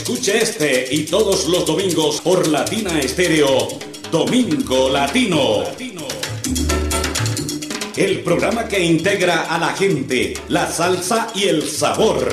Escuche 0.00 0.38
este 0.38 0.88
y 0.94 1.02
todos 1.02 1.46
los 1.46 1.66
domingos 1.66 2.22
por 2.22 2.48
Latina 2.48 2.98
Estéreo, 2.98 3.68
Domingo 4.10 4.88
Latino. 4.88 5.64
El 7.94 8.20
programa 8.20 8.66
que 8.66 8.82
integra 8.82 9.42
a 9.42 9.58
la 9.58 9.74
gente, 9.74 10.32
la 10.48 10.72
salsa 10.72 11.28
y 11.34 11.48
el 11.48 11.68
sabor. 11.68 12.26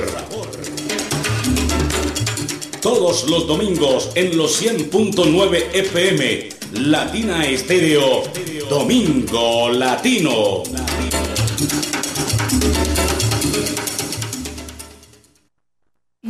Todos 2.82 3.28
los 3.30 3.46
domingos 3.46 4.12
en 4.16 4.38
los 4.38 4.64
100.9 4.64 5.66
FM, 5.74 6.50
Latina 6.72 7.46
Estéreo, 7.46 8.24
Domingo 8.70 9.70
Latino. 9.72 10.64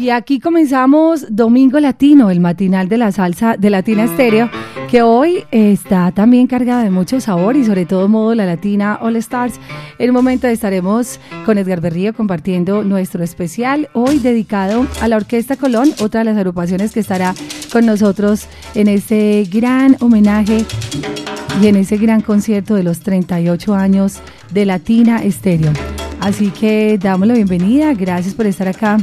Y 0.08 0.10
aquí 0.10 0.40
comenzamos 0.40 1.26
Domingo 1.36 1.82
Latino, 1.82 2.30
el 2.30 2.40
matinal 2.40 2.88
de 2.88 2.98
la 2.98 3.12
salsa 3.12 3.58
de 3.58 3.70
Latina 3.70 4.06
Estéreo, 4.06 4.50
que 4.90 5.02
hoy 5.02 5.44
está 5.52 6.14
también 6.14 6.48
cargada 6.48 6.82
de 6.82 6.90
mucho 6.90 7.20
sabor 7.20 7.58
y 7.58 7.66
sobre 7.66 7.86
todo 7.86 8.08
modo 8.08 8.34
la 8.34 8.46
Latina 8.46 8.98
All 9.02 9.18
Stars. 9.18 9.60
En 10.00 10.12
un 10.12 10.14
momento 10.14 10.48
estaremos 10.48 11.20
con 11.46 11.58
Edgar 11.58 11.82
Berrío 11.82 12.14
compartiendo 12.14 12.86
nuestro 12.86 13.22
especial, 13.22 13.90
hoy 13.92 14.20
dedicado 14.20 14.88
a 15.02 15.10
la 15.10 15.18
Orquesta 15.18 15.58
Colón, 15.58 15.90
otra 16.00 16.22
de 16.22 16.26
las 16.28 16.38
agrupaciones 16.38 16.94
que 16.94 17.02
estará 17.02 17.36
con 17.74 17.86
nosotros 17.86 18.48
en 18.76 18.88
ese 18.88 19.46
gran 19.52 19.98
homenaje 20.00 20.64
y 21.62 21.68
en 21.68 21.76
ese 21.76 21.98
gran 21.98 22.22
concierto 22.22 22.76
de 22.76 22.84
los 22.84 23.02
38 23.02 23.76
años 23.76 24.20
de 24.54 24.66
Latina 24.66 25.22
Estéreo. 25.22 25.74
Así 26.22 26.50
que 26.52 26.98
damos 26.98 27.28
la 27.28 27.34
bienvenida, 27.34 27.94
gracias 27.94 28.36
por 28.36 28.46
estar 28.46 28.70
acá 28.70 29.00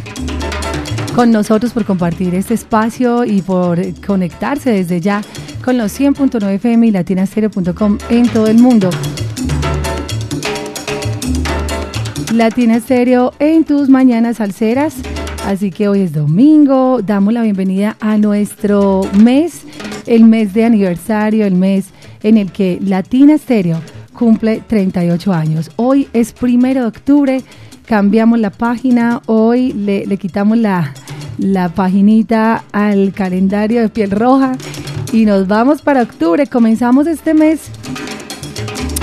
con 1.14 1.30
nosotros, 1.30 1.72
por 1.72 1.84
compartir 1.84 2.34
este 2.34 2.54
espacio 2.54 3.24
y 3.24 3.40
por 3.40 3.78
conectarse 4.04 4.70
desde 4.70 5.00
ya 5.00 5.22
con 5.64 5.78
los 5.78 5.98
100.9 5.98 6.54
FM 6.54 6.88
y 6.88 6.90
latinastereo.com 6.90 7.98
en 8.10 8.28
todo 8.28 8.48
el 8.48 8.58
mundo. 8.58 8.90
Latina 12.32 12.76
Estéreo 12.76 13.32
en 13.38 13.64
tus 13.64 13.88
mañanas 13.88 14.38
salseras. 14.38 14.96
Así 15.46 15.70
que 15.70 15.88
hoy 15.88 16.00
es 16.00 16.12
domingo, 16.12 17.00
damos 17.00 17.32
la 17.32 17.42
bienvenida 17.42 17.96
a 18.00 18.18
nuestro 18.18 19.02
mes, 19.16 19.62
el 20.06 20.24
mes 20.24 20.52
de 20.52 20.64
aniversario, 20.64 21.46
el 21.46 21.54
mes 21.54 21.90
en 22.22 22.38
el 22.38 22.50
que 22.50 22.78
Latina 22.82 23.34
Estéreo 23.34 23.80
cumple 24.14 24.62
38 24.66 25.32
años. 25.32 25.70
Hoy 25.76 26.08
es 26.12 26.32
primero 26.32 26.80
de 26.80 26.86
octubre, 26.88 27.42
cambiamos 27.86 28.40
la 28.40 28.50
página, 28.50 29.20
hoy 29.26 29.72
le 29.74 30.16
quitamos 30.16 30.58
la, 30.58 30.94
la 31.38 31.68
paginita 31.68 32.64
al 32.72 33.12
calendario 33.12 33.80
de 33.82 33.88
piel 33.88 34.10
roja 34.10 34.56
y 35.12 35.24
nos 35.24 35.46
vamos 35.46 35.82
para 35.82 36.02
octubre. 36.02 36.46
Comenzamos 36.46 37.06
este 37.06 37.34
mes 37.34 37.62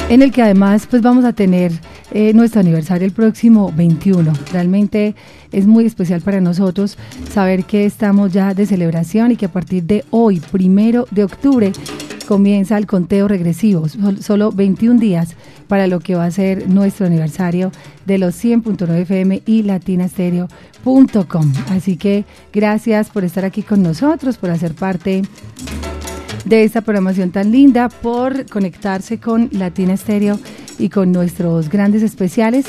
en 0.10 0.22
el 0.22 0.32
que 0.32 0.42
además 0.42 0.88
pues 0.90 1.02
vamos 1.02 1.26
a 1.26 1.34
tener 1.34 1.72
eh, 2.12 2.34
nuestro 2.34 2.60
aniversario 2.60 3.06
el 3.06 3.14
próximo 3.14 3.72
21. 3.76 4.34
Realmente 4.52 5.16
es 5.52 5.66
muy 5.66 5.86
especial 5.86 6.22
para 6.22 6.42
nosotros 6.42 6.98
saber 7.34 7.64
que 7.64 7.86
estamos 7.86 8.34
ya 8.34 8.54
de 8.54 8.66
celebración 8.66 9.32
y 9.32 9.38
que 9.38 9.46
a 9.46 9.52
partir 9.52 9.84
de 9.84 10.04
hoy, 10.10 10.42
primero 10.52 11.08
de 11.12 11.24
octubre, 11.24 11.72
comienza 12.28 12.78
el 12.78 12.88
conteo 12.88 13.28
regresivo. 13.28 13.88
Solo 14.20 14.52
21 14.52 15.00
días 15.00 15.36
para 15.72 15.88
lo 15.88 16.02
que 16.02 16.16
va 16.16 16.26
a 16.26 16.32
ser 16.32 16.68
nuestro 16.68 17.06
aniversario 17.06 17.72
de 18.06 18.18
los 18.18 18.36
100.9 18.44 18.94
FM 19.04 19.42
y 19.46 19.64
latinastereo.com. 19.64 21.54
Así 21.70 21.96
que 21.96 22.26
gracias 22.52 23.10
por 23.10 23.24
estar 23.24 23.46
aquí 23.46 23.64
con 23.64 23.82
nosotros, 23.82 24.38
por 24.38 24.50
hacer 24.50 24.74
parte 24.74 25.22
de 26.44 26.64
esta 26.66 26.82
programación 26.82 27.32
tan 27.32 27.54
linda, 27.54 27.88
por 27.88 28.48
conectarse 28.48 29.22
con 29.22 29.48
Latina 29.54 29.94
Estéreo 29.94 30.42
y 30.78 30.90
con 30.90 31.14
nuestros 31.14 31.70
grandes 31.70 32.04
especiales 32.04 32.66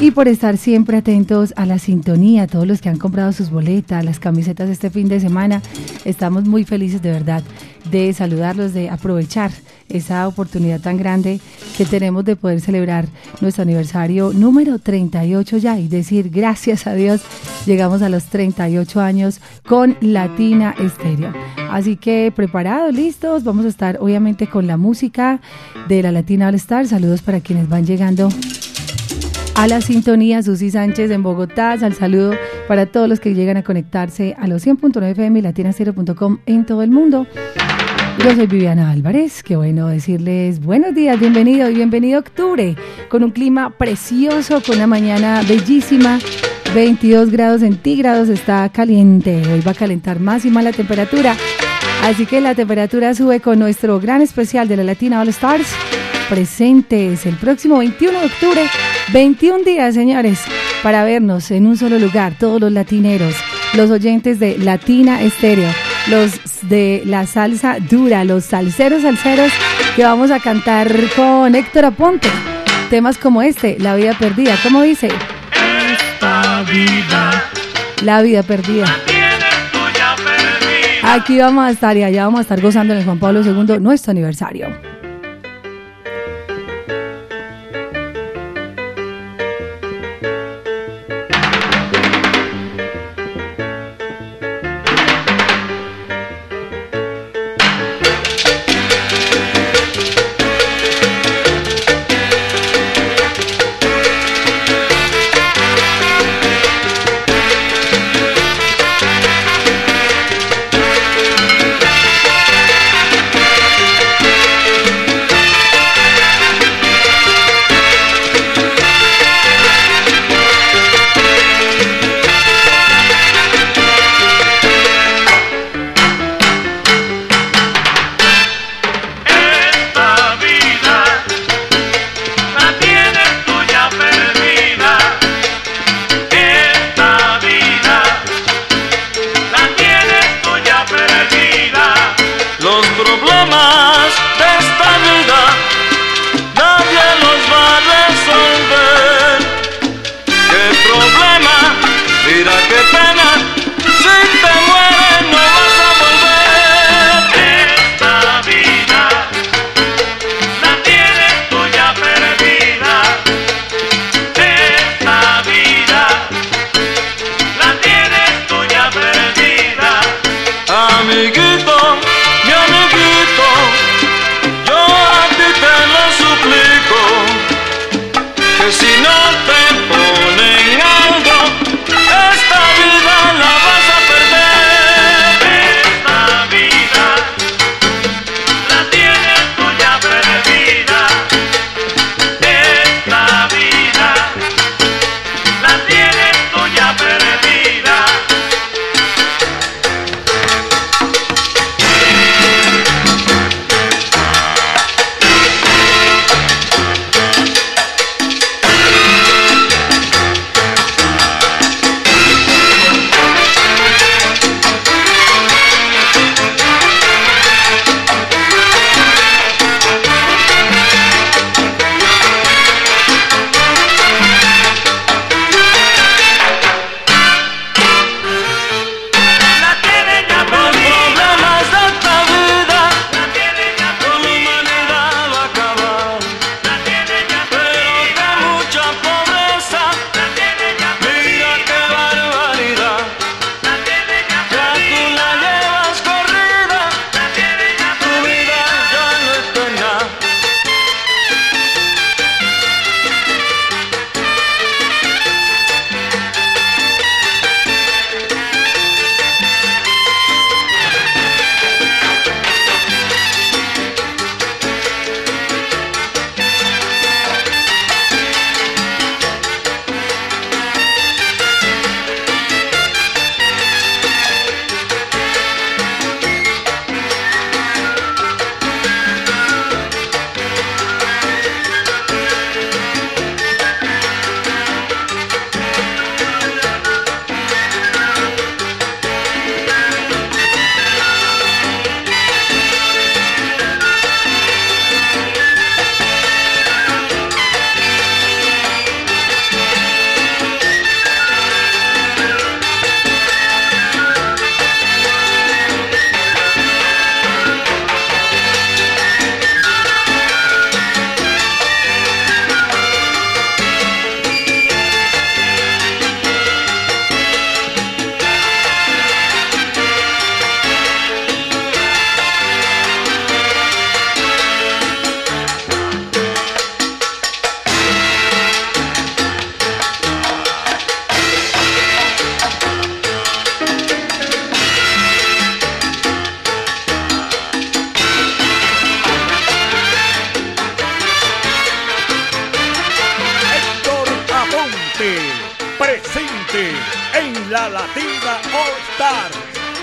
y 0.00 0.10
por 0.10 0.26
estar 0.26 0.56
siempre 0.56 0.96
atentos 0.96 1.54
a 1.56 1.64
la 1.64 1.78
sintonía, 1.78 2.48
todos 2.48 2.66
los 2.66 2.80
que 2.80 2.88
han 2.88 2.98
comprado 2.98 3.30
sus 3.32 3.50
boletas, 3.50 4.04
las 4.04 4.18
camisetas 4.18 4.68
este 4.68 4.90
fin 4.90 5.08
de 5.08 5.20
semana. 5.20 5.62
Estamos 6.04 6.44
muy 6.44 6.64
felices 6.64 7.00
de 7.02 7.12
verdad 7.12 7.44
de 7.90 8.12
saludarlos, 8.12 8.72
de 8.72 8.90
aprovechar 8.90 9.50
esa 9.88 10.26
oportunidad 10.26 10.80
tan 10.80 10.96
grande 10.96 11.40
que 11.76 11.84
tenemos 11.84 12.24
de 12.24 12.36
poder 12.36 12.60
celebrar 12.60 13.06
nuestro 13.40 13.62
aniversario 13.62 14.32
número 14.32 14.78
38 14.78 15.58
ya 15.58 15.78
y 15.78 15.88
decir 15.88 16.30
gracias 16.30 16.86
a 16.86 16.94
Dios 16.94 17.22
llegamos 17.66 18.02
a 18.02 18.08
los 18.08 18.24
38 18.24 19.00
años 19.00 19.40
con 19.66 19.96
Latina 20.00 20.74
Estéreo. 20.78 21.32
Así 21.70 21.96
que 21.96 22.32
preparados, 22.34 22.94
listos, 22.94 23.44
vamos 23.44 23.64
a 23.66 23.68
estar 23.68 23.98
obviamente 24.00 24.48
con 24.48 24.66
la 24.66 24.76
música 24.76 25.40
de 25.88 26.02
la 26.02 26.12
Latina 26.12 26.48
All 26.48 26.54
Star. 26.54 26.86
Saludos 26.86 27.22
para 27.22 27.40
quienes 27.40 27.68
van 27.68 27.84
llegando 27.84 28.28
a 29.54 29.66
la 29.68 29.80
sintonía, 29.80 30.42
Susi 30.42 30.70
Sánchez 30.70 31.10
en 31.10 31.22
Bogotá, 31.22 31.72
al 31.72 31.94
saludo 31.94 32.32
para 32.66 32.86
todos 32.86 33.08
los 33.08 33.20
que 33.20 33.34
llegan 33.34 33.56
a 33.56 33.62
conectarse 33.62 34.34
a 34.38 34.46
los 34.46 34.66
100.9 34.66 35.10
FM 35.12 35.38
y 35.38 35.42
latinacero.com 35.42 36.38
en 36.46 36.66
todo 36.66 36.82
el 36.82 36.90
mundo. 36.90 37.26
Yo 38.18 38.34
soy 38.34 38.46
Viviana 38.46 38.90
Álvarez, 38.90 39.42
qué 39.42 39.56
bueno 39.56 39.88
decirles 39.88 40.60
buenos 40.60 40.94
días, 40.94 41.18
bienvenido 41.18 41.68
y 41.68 41.74
bienvenido 41.74 42.18
a 42.18 42.20
octubre, 42.20 42.76
con 43.08 43.22
un 43.22 43.30
clima 43.30 43.70
precioso, 43.70 44.62
con 44.62 44.76
una 44.76 44.86
mañana 44.86 45.42
bellísima, 45.48 46.18
22 46.74 47.30
grados 47.30 47.60
centígrados, 47.60 48.28
está 48.28 48.68
caliente, 48.70 49.42
hoy 49.52 49.60
va 49.60 49.72
a 49.72 49.74
calentar 49.74 50.20
más 50.20 50.44
y 50.44 50.50
más 50.50 50.64
la 50.64 50.72
temperatura, 50.72 51.36
así 52.02 52.26
que 52.26 52.40
la 52.40 52.54
temperatura 52.54 53.14
sube 53.14 53.40
con 53.40 53.58
nuestro 53.58 54.00
gran 54.00 54.22
especial 54.22 54.68
de 54.68 54.76
la 54.76 54.84
Latina 54.84 55.20
All 55.20 55.28
Stars, 55.28 55.68
presentes 56.28 57.26
el 57.26 57.36
próximo 57.36 57.78
21 57.78 58.20
de 58.20 58.26
octubre, 58.26 58.62
21 59.12 59.64
días 59.64 59.94
señores, 59.94 60.40
para 60.82 61.04
vernos 61.04 61.50
en 61.50 61.66
un 61.66 61.76
solo 61.76 61.98
lugar, 61.98 62.34
todos 62.38 62.60
los 62.60 62.72
latineros, 62.72 63.34
los 63.74 63.90
oyentes 63.90 64.38
de 64.38 64.58
Latina 64.58 65.22
Estéreo 65.22 65.70
los 66.08 66.38
de 66.62 67.02
la 67.04 67.26
salsa 67.26 67.78
dura, 67.78 68.24
los 68.24 68.44
salseros 68.44 69.02
salseros 69.02 69.52
que 69.96 70.04
vamos 70.04 70.30
a 70.30 70.40
cantar 70.40 70.92
con 71.16 71.54
Héctor 71.54 71.86
Aponte. 71.86 72.28
Temas 72.90 73.18
como 73.18 73.42
este, 73.42 73.78
La 73.78 73.94
vida 73.94 74.14
perdida, 74.18 74.56
¿cómo 74.62 74.82
dice? 74.82 75.08
Esta 75.92 76.62
vida, 76.62 77.44
la 78.02 78.22
vida 78.22 78.42
perdida. 78.42 78.86
Aquí 81.02 81.38
vamos 81.38 81.66
a 81.66 81.70
estar 81.70 81.96
y 81.96 82.02
allá 82.02 82.24
vamos 82.24 82.38
a 82.38 82.42
estar 82.42 82.60
gozando 82.60 82.94
en 82.94 83.00
el 83.00 83.04
Juan 83.04 83.18
Pablo 83.18 83.42
II, 83.42 83.78
nuestro 83.78 84.10
aniversario. 84.10 84.93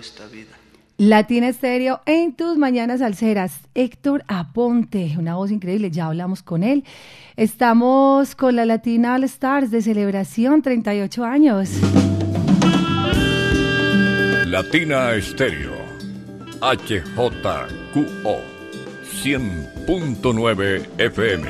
Esta 0.00 0.26
vida. 0.26 0.50
Latina 0.98 1.48
Estéreo 1.48 2.00
en 2.04 2.34
tus 2.34 2.58
mañanas 2.58 3.00
alceras. 3.00 3.60
Héctor 3.74 4.22
Aponte, 4.28 5.14
una 5.18 5.34
voz 5.36 5.50
increíble, 5.50 5.90
ya 5.90 6.06
hablamos 6.06 6.42
con 6.42 6.62
él. 6.62 6.84
Estamos 7.36 8.34
con 8.34 8.54
la 8.54 8.66
Latina 8.66 9.14
All 9.14 9.24
Stars 9.24 9.70
de 9.70 9.80
celebración, 9.80 10.60
38 10.60 11.24
años. 11.24 11.70
Latina 14.46 15.14
Estéreo, 15.14 15.72
HJQO, 16.60 18.40
100.9 19.22 20.86
FM, 20.98 21.48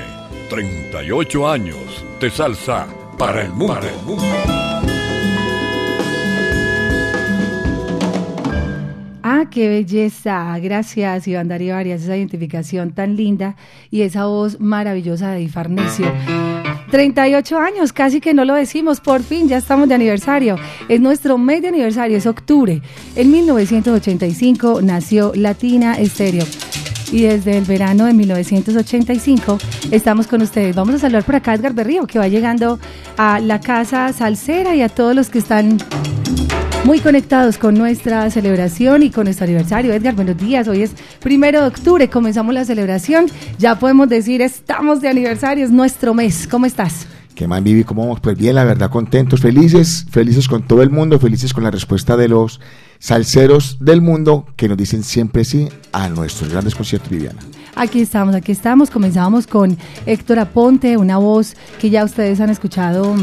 38 0.48 1.48
años 1.48 2.04
de 2.20 2.30
salsa 2.30 2.86
para 3.18 3.42
el 3.42 3.50
mundo. 3.50 3.74
Para 3.74 3.90
el 3.90 4.02
mundo. 4.02 4.89
Ah, 9.32 9.44
qué 9.48 9.68
belleza. 9.68 10.58
Gracias, 10.58 11.28
Iván 11.28 11.46
Darío 11.46 11.76
Arias, 11.76 12.02
esa 12.02 12.16
identificación 12.16 12.90
tan 12.90 13.14
linda 13.14 13.54
y 13.88 14.02
esa 14.02 14.24
voz 14.24 14.58
maravillosa 14.58 15.30
de 15.30 15.48
Farnesio. 15.48 16.12
38 16.90 17.56
años, 17.56 17.92
casi 17.92 18.20
que 18.20 18.34
no 18.34 18.44
lo 18.44 18.54
decimos, 18.54 19.00
por 19.00 19.22
fin 19.22 19.46
ya 19.46 19.58
estamos 19.58 19.88
de 19.88 19.94
aniversario. 19.94 20.56
Es 20.88 21.00
nuestro 21.00 21.38
mes 21.38 21.62
de 21.62 21.68
aniversario, 21.68 22.16
es 22.16 22.26
octubre. 22.26 22.82
En 23.14 23.30
1985 23.30 24.82
nació 24.82 25.30
Latina 25.36 25.94
Estéreo. 25.94 26.44
Y 27.12 27.22
desde 27.22 27.56
el 27.56 27.64
verano 27.66 28.06
de 28.06 28.14
1985 28.14 29.58
estamos 29.92 30.26
con 30.26 30.42
ustedes. 30.42 30.74
Vamos 30.74 30.96
a 30.96 30.98
saludar 30.98 31.22
por 31.22 31.36
acá 31.36 31.52
a 31.52 31.54
Edgar 31.54 31.72
Berrío, 31.72 32.04
que 32.08 32.18
va 32.18 32.26
llegando 32.26 32.80
a 33.16 33.38
la 33.38 33.60
casa 33.60 34.12
salsera 34.12 34.74
y 34.74 34.82
a 34.82 34.88
todos 34.88 35.14
los 35.14 35.30
que 35.30 35.38
están 35.38 35.78
muy 36.84 37.00
conectados 37.00 37.58
con 37.58 37.74
nuestra 37.74 38.30
celebración 38.30 39.02
y 39.02 39.10
con 39.10 39.24
nuestro 39.24 39.44
aniversario. 39.44 39.92
Edgar, 39.92 40.14
buenos 40.14 40.36
días. 40.36 40.66
Hoy 40.68 40.82
es 40.82 40.92
primero 41.20 41.60
de 41.60 41.66
octubre, 41.66 42.08
comenzamos 42.08 42.54
la 42.54 42.64
celebración. 42.64 43.26
Ya 43.58 43.78
podemos 43.78 44.08
decir, 44.08 44.40
estamos 44.40 45.00
de 45.00 45.08
aniversario, 45.08 45.64
es 45.64 45.70
nuestro 45.70 46.14
mes. 46.14 46.46
¿Cómo 46.50 46.66
estás? 46.66 47.06
¿Qué 47.34 47.46
más, 47.46 47.62
Vivi? 47.62 47.84
¿Cómo 47.84 48.02
vamos? 48.02 48.20
Pues 48.20 48.36
bien, 48.36 48.54
la 48.54 48.64
verdad, 48.64 48.90
contentos, 48.90 49.40
felices, 49.40 50.06
felices 50.10 50.48
con 50.48 50.62
todo 50.62 50.82
el 50.82 50.90
mundo, 50.90 51.18
felices 51.18 51.52
con 51.52 51.64
la 51.64 51.70
respuesta 51.70 52.16
de 52.16 52.28
los 52.28 52.60
salseros 52.98 53.78
del 53.80 54.00
mundo 54.00 54.46
que 54.56 54.68
nos 54.68 54.76
dicen 54.76 55.02
siempre 55.02 55.44
sí 55.44 55.68
a 55.92 56.08
nuestros 56.08 56.50
grandes 56.50 56.74
conciertos, 56.74 57.10
Viviana. 57.10 57.40
Aquí 57.76 58.00
estamos, 58.00 58.34
aquí 58.34 58.52
estamos. 58.52 58.90
Comenzábamos 58.90 59.46
con 59.46 59.76
Héctor 60.06 60.38
Aponte, 60.38 60.96
una 60.96 61.18
voz 61.18 61.54
que 61.78 61.90
ya 61.90 62.04
ustedes 62.04 62.40
han 62.40 62.50
escuchado 62.50 63.14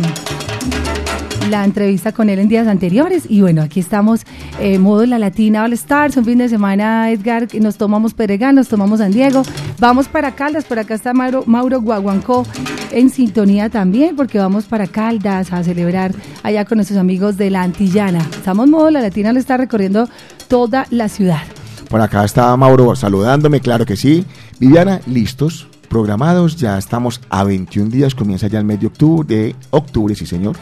la 1.49 1.63
entrevista 1.63 2.11
con 2.11 2.29
él 2.29 2.39
en 2.39 2.47
días 2.47 2.67
anteriores. 2.67 3.23
Y 3.29 3.41
bueno, 3.41 3.61
aquí 3.61 3.79
estamos, 3.79 4.25
eh, 4.59 4.79
modo 4.79 5.05
La 5.05 5.19
Latina 5.19 5.63
All 5.63 5.73
Stars, 5.73 6.17
un 6.17 6.25
fin 6.25 6.37
de 6.37 6.49
semana, 6.49 7.11
Edgar, 7.11 7.47
nos 7.59 7.77
tomamos 7.77 8.13
Peregán, 8.13 8.55
nos 8.55 8.67
tomamos 8.67 8.99
San 8.99 9.11
Diego. 9.11 9.43
Vamos 9.79 10.07
para 10.07 10.35
Caldas, 10.35 10.65
por 10.65 10.79
acá 10.79 10.95
está 10.95 11.13
Mauro, 11.13 11.43
Mauro 11.45 11.81
Guaguancó 11.81 12.45
en 12.91 13.09
sintonía 13.09 13.69
también, 13.69 14.15
porque 14.15 14.39
vamos 14.39 14.65
para 14.65 14.87
Caldas 14.87 15.51
a 15.51 15.63
celebrar 15.63 16.13
allá 16.43 16.65
con 16.65 16.77
nuestros 16.77 16.99
amigos 16.99 17.37
de 17.37 17.49
la 17.49 17.63
Antillana. 17.63 18.19
Estamos 18.19 18.67
modo 18.69 18.89
La 18.89 19.01
Latina 19.01 19.29
All 19.29 19.37
Stars 19.37 19.61
recorriendo 19.61 20.09
toda 20.47 20.85
la 20.89 21.09
ciudad. 21.09 21.41
Por 21.89 22.01
acá 22.01 22.25
está 22.25 22.55
Mauro 22.57 22.95
saludándome, 22.95 23.61
claro 23.61 23.85
que 23.85 23.95
sí. 23.95 24.25
Viviana, 24.59 24.99
listos 25.05 25.67
programados. 25.89 26.55
Ya 26.55 26.77
estamos 26.77 27.21
a 27.29 27.43
21 27.43 27.89
días, 27.89 28.15
comienza 28.15 28.47
ya 28.47 28.59
el 28.59 28.65
mes 28.65 28.79
de 28.79 28.87
octubre, 28.87 29.27
de 29.27 29.55
octubre, 29.71 30.15
sí 30.15 30.25
señor. 30.25 30.55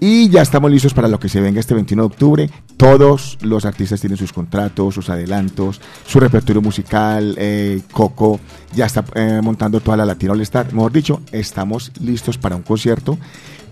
Y 0.00 0.30
ya 0.30 0.40
estamos 0.40 0.70
listos 0.70 0.94
para 0.94 1.08
lo 1.08 1.20
que 1.20 1.28
se 1.28 1.40
venga 1.40 1.60
este 1.60 1.74
21 1.74 2.02
de 2.02 2.06
octubre. 2.06 2.50
Todos 2.76 3.36
los 3.42 3.66
artistas 3.66 4.00
tienen 4.00 4.16
sus 4.16 4.32
contratos, 4.32 4.94
sus 4.94 5.10
adelantos, 5.10 5.80
su 6.06 6.18
repertorio 6.18 6.62
musical. 6.62 7.34
Eh, 7.38 7.82
Coco 7.92 8.40
ya 8.74 8.86
está 8.86 9.04
eh, 9.14 9.40
montando 9.42 9.80
toda 9.80 9.98
la 9.98 10.06
Latina 10.06 10.32
All 10.32 10.40
Star. 10.40 10.72
Mejor 10.72 10.92
dicho, 10.92 11.20
estamos 11.32 11.92
listos 12.00 12.38
para 12.38 12.56
un 12.56 12.62
concierto 12.62 13.18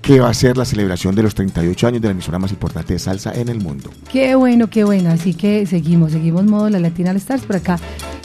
que 0.03 0.21
va 0.21 0.31
a 0.31 0.35
ser 0.35 0.57
la 0.57 0.65
celebración 0.65 1.15
de 1.15 1.23
los 1.23 1.35
38 1.35 1.87
años 1.87 2.03
de 2.03 2.09
la 2.09 2.13
emisora 2.13 2.39
más 2.39 2.51
importante 2.51 2.93
de 2.93 2.99
salsa 2.99 3.33
en 3.35 3.49
el 3.49 3.61
mundo. 3.61 3.91
Qué 4.11 4.35
bueno, 4.35 4.69
qué 4.69 4.85
bueno. 4.85 5.11
Así 5.11 5.35
que 5.35 5.67
seguimos, 5.67 6.13
seguimos 6.13 6.45
modo 6.45 6.71
la 6.71 6.79
Latina 6.79 7.11
All 7.11 7.17
Stars 7.17 7.45
por 7.45 7.57
acá, 7.57 7.79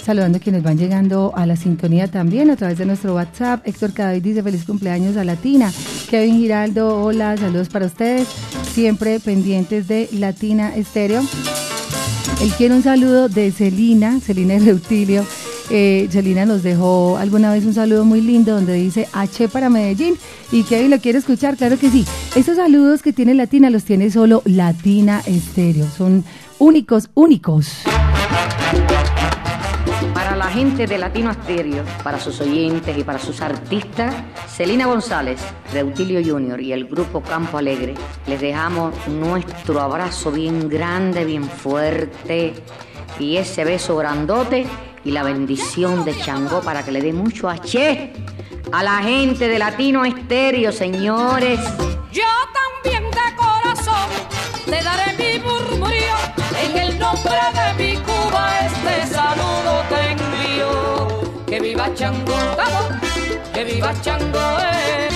saludando 0.03 0.37
a 0.37 0.41
quienes 0.41 0.63
van 0.63 0.77
llegando 0.77 1.33
a 1.35 1.45
la 1.45 1.55
sintonía 1.55 2.07
también 2.07 2.49
a 2.49 2.55
través 2.55 2.77
de 2.77 2.85
nuestro 2.85 3.15
WhatsApp. 3.15 3.67
Héctor 3.67 3.93
Cadavid 3.93 4.23
dice 4.23 4.43
feliz 4.43 4.65
cumpleaños 4.65 5.17
a 5.17 5.23
Latina. 5.23 5.71
Kevin 6.09 6.37
Giraldo, 6.37 7.01
hola, 7.01 7.37
saludos 7.37 7.69
para 7.69 7.85
ustedes, 7.85 8.27
siempre 8.71 9.19
pendientes 9.19 9.87
de 9.87 10.09
Latina 10.13 10.75
Estéreo. 10.75 11.21
Él 12.41 12.51
quiere 12.57 12.75
un 12.75 12.83
saludo 12.83 13.29
de 13.29 13.51
Celina, 13.51 14.19
Celina 14.19 14.57
Reutilio. 14.59 15.25
Eh, 15.75 16.07
Celina 16.11 16.45
nos 16.45 16.61
dejó 16.61 17.17
alguna 17.17 17.51
vez 17.51 17.65
un 17.65 17.73
saludo 17.73 18.05
muy 18.05 18.21
lindo 18.21 18.53
donde 18.53 18.73
dice 18.73 19.07
H 19.11 19.49
para 19.49 19.71
Medellín 19.71 20.15
y 20.51 20.61
Kevin 20.63 20.91
lo 20.91 20.99
quiere 20.99 21.17
escuchar, 21.17 21.57
claro 21.57 21.79
que 21.79 21.89
sí. 21.89 22.05
Estos 22.35 22.57
saludos 22.57 23.01
que 23.01 23.11
tiene 23.11 23.33
Latina 23.33 23.71
los 23.71 23.83
tiene 23.83 24.11
solo 24.11 24.43
Latina 24.45 25.23
Estéreo, 25.25 25.87
son 25.87 26.23
únicos, 26.59 27.09
únicos 27.15 27.83
la 30.43 30.49
gente 30.49 30.87
de 30.87 30.97
Latino 30.97 31.29
Asterio, 31.29 31.83
para 32.03 32.19
sus 32.19 32.41
oyentes 32.41 32.97
y 32.97 33.03
para 33.05 33.17
sus 33.17 33.39
artistas, 33.41 34.13
Celina 34.47 34.87
González, 34.87 35.39
Reutilio 35.71 36.21
Junior 36.21 36.59
y 36.59 36.73
el 36.73 36.85
grupo 36.85 37.21
Campo 37.21 37.59
Alegre, 37.59 37.93
les 38.27 38.41
dejamos 38.41 38.93
nuestro 39.07 39.79
abrazo 39.79 40.31
bien 40.31 40.67
grande, 40.67 41.23
bien 41.23 41.45
fuerte 41.45 42.53
y 43.19 43.37
ese 43.37 43.63
beso 43.63 43.95
grandote 43.95 44.65
y 45.05 45.11
la 45.11 45.23
bendición 45.23 46.05
de 46.05 46.17
Changó 46.17 46.61
para 46.61 46.83
que 46.83 46.91
le 46.91 47.01
dé 47.01 47.13
mucho 47.13 47.49
H 47.49 48.13
a 48.71 48.83
la 48.83 48.97
gente 48.99 49.47
de 49.47 49.59
Latino 49.59 50.05
Estéreo, 50.05 50.71
señores. 50.71 51.59
Yo 52.11 52.23
también 52.53 53.03
de 53.11 53.35
corazón 53.35 54.09
te 54.65 54.81
daré 54.83 55.13
mi 55.17 55.39
murmurio 55.43 56.15
en 56.63 56.77
el 56.77 56.99
nombre 56.99 57.33
de 57.53 57.73
mi 57.83 57.97
Cuba 57.97 58.59
este 58.65 59.07
saludo 59.13 59.83
tengo 59.89 60.33
que 61.53 61.59
viva 61.59 61.93
Chango, 61.93 62.33
que 63.53 63.63
viva 63.63 63.93
Chango, 64.01 64.57
eh, 64.59 65.09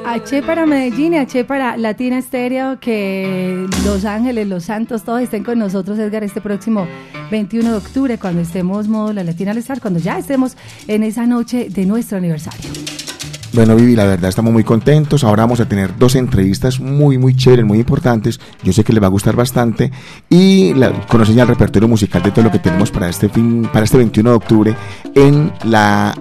H 0.06 0.44
para 0.46 0.66
Medellín 0.66 1.14
y 1.14 1.18
H 1.18 1.46
para 1.46 1.78
Latina 1.78 2.18
Estéreo, 2.18 2.80
que 2.80 3.66
Los 3.86 4.04
Ángeles, 4.04 4.48
Los 4.48 4.66
Santos, 4.66 5.04
todos 5.04 5.22
estén 5.22 5.46
con 5.46 5.58
nosotros, 5.58 5.98
Edgar, 6.00 6.24
este 6.24 6.42
próximo 6.42 6.86
21 7.32 7.72
de 7.72 7.78
octubre, 7.78 8.18
cuando 8.18 8.42
estemos 8.42 8.90
modo 8.90 9.14
la 9.14 9.24
Latina 9.24 9.52
al 9.52 9.58
estar, 9.58 9.80
cuando 9.80 10.00
ya 10.00 10.18
estemos 10.18 10.58
en 10.88 11.04
esa 11.04 11.26
noche 11.26 11.70
de 11.70 11.86
nuestro 11.86 12.18
aniversario. 12.18 13.11
Bueno, 13.54 13.76
Vivi, 13.76 13.98
la 13.98 14.06
verdad 14.06 14.30
estamos 14.30 14.54
muy 14.54 14.64
contentos. 14.64 15.26
Ahora 15.26 15.44
vamos 15.44 15.60
a 15.60 15.66
tener 15.68 15.98
dos 15.98 16.16
entrevistas 16.16 16.80
muy, 16.80 17.18
muy 17.18 17.36
chéveres, 17.36 17.66
muy 17.66 17.80
importantes. 17.80 18.40
Yo 18.64 18.72
sé 18.72 18.84
que 18.86 18.94
les 18.94 19.04
va 19.04 19.08
a 19.08 19.10
gustar 19.10 19.36
bastante. 19.36 19.92
Y 20.30 20.74
conocen 21.10 21.36
ya 21.36 21.42
el 21.44 21.50
repertorio 21.50 21.90
musical 21.90 22.24
de 22.24 22.32
todo 22.32 22.46
lo 22.46 22.52
que 22.52 22.60
tenemos 22.60 22.92
para 22.92 23.10
este 23.10 23.28
fin, 23.28 23.68
para 23.74 23.84
este 23.84 23.98
21 23.98 24.30
de 24.30 24.36
octubre 24.38 24.76
en 25.16 25.52
la 25.66 26.14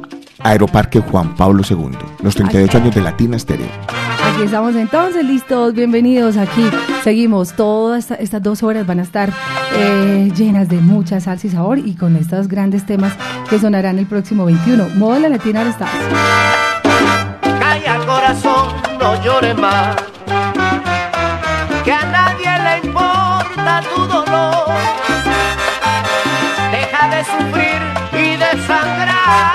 Aeroparque 0.42 0.98
Juan 1.00 1.36
Pablo 1.36 1.62
II. 1.68 1.90
Los 2.22 2.34
38 2.34 2.78
años 2.78 2.94
de 2.96 3.00
Latina 3.00 3.36
Estéreo. 3.36 3.68
Aquí 4.34 4.42
estamos 4.42 4.74
entonces, 4.74 5.24
listos, 5.24 5.72
bienvenidos 5.72 6.36
aquí. 6.36 6.64
Seguimos, 7.04 7.54
todas 7.54 8.00
esta- 8.04 8.14
estas 8.16 8.42
dos 8.42 8.62
horas 8.64 8.86
van 8.86 8.98
a 8.98 9.02
estar 9.02 9.32
eh, 9.76 10.32
llenas 10.36 10.68
de 10.68 10.78
mucha 10.80 11.20
salsa 11.20 11.46
y 11.46 11.50
sabor 11.50 11.78
y 11.78 11.94
con 11.94 12.16
estos 12.16 12.48
grandes 12.48 12.84
temas 12.86 13.12
que 13.48 13.58
sonarán 13.60 13.98
el 14.00 14.06
próximo 14.06 14.44
21. 14.46 14.88
Modo 14.96 15.14
de 15.14 15.20
la 15.20 15.28
Latina 15.28 15.60
ahora 15.60 15.70
está. 15.70 15.86
No 19.00 19.20
llores 19.22 19.56
más. 19.56 19.96
Que 21.84 21.92
a 21.92 22.04
nadie 22.04 22.50
le 22.66 22.86
importa 22.86 23.82
tu 23.94 24.06
dolor. 24.06 24.66
Deja 26.70 27.08
de 27.08 27.24
sufrir 27.24 27.80
y 28.12 28.36
de 28.36 28.50
sangrar. 28.66 29.54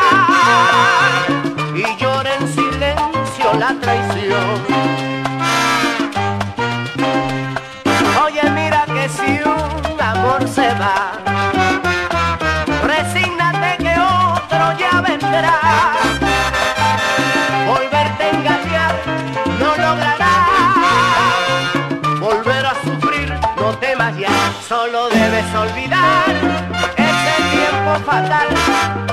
Y 1.76 1.86
llora 2.02 2.34
en 2.36 2.48
silencio 2.48 3.54
la 3.60 3.76
traición. 3.80 4.75
Olvidar 25.54 26.26
ese 26.98 27.36
tiempo 27.52 28.00
fatal 28.06 28.48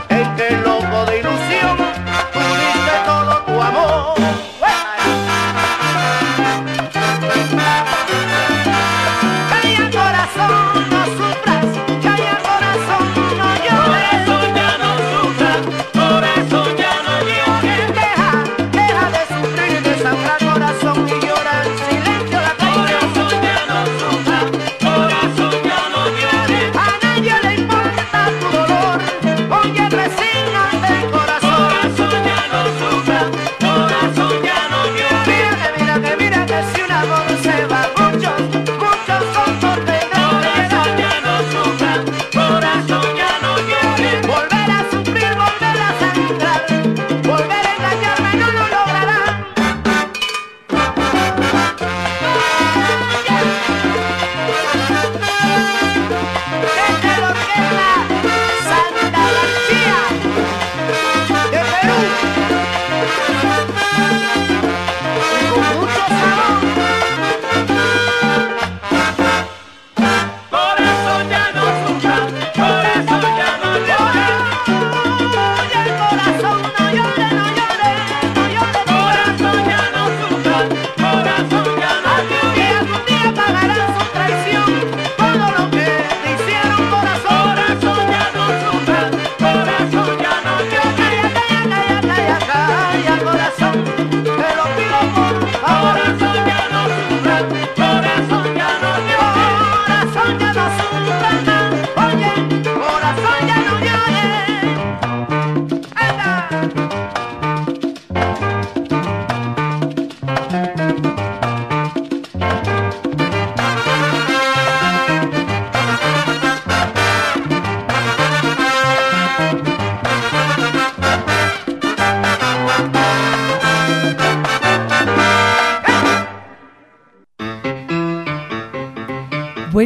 en 0.09 0.37
que 0.37 0.51
loco 0.59 1.05
de 1.07 1.19
ilusión 1.19 1.42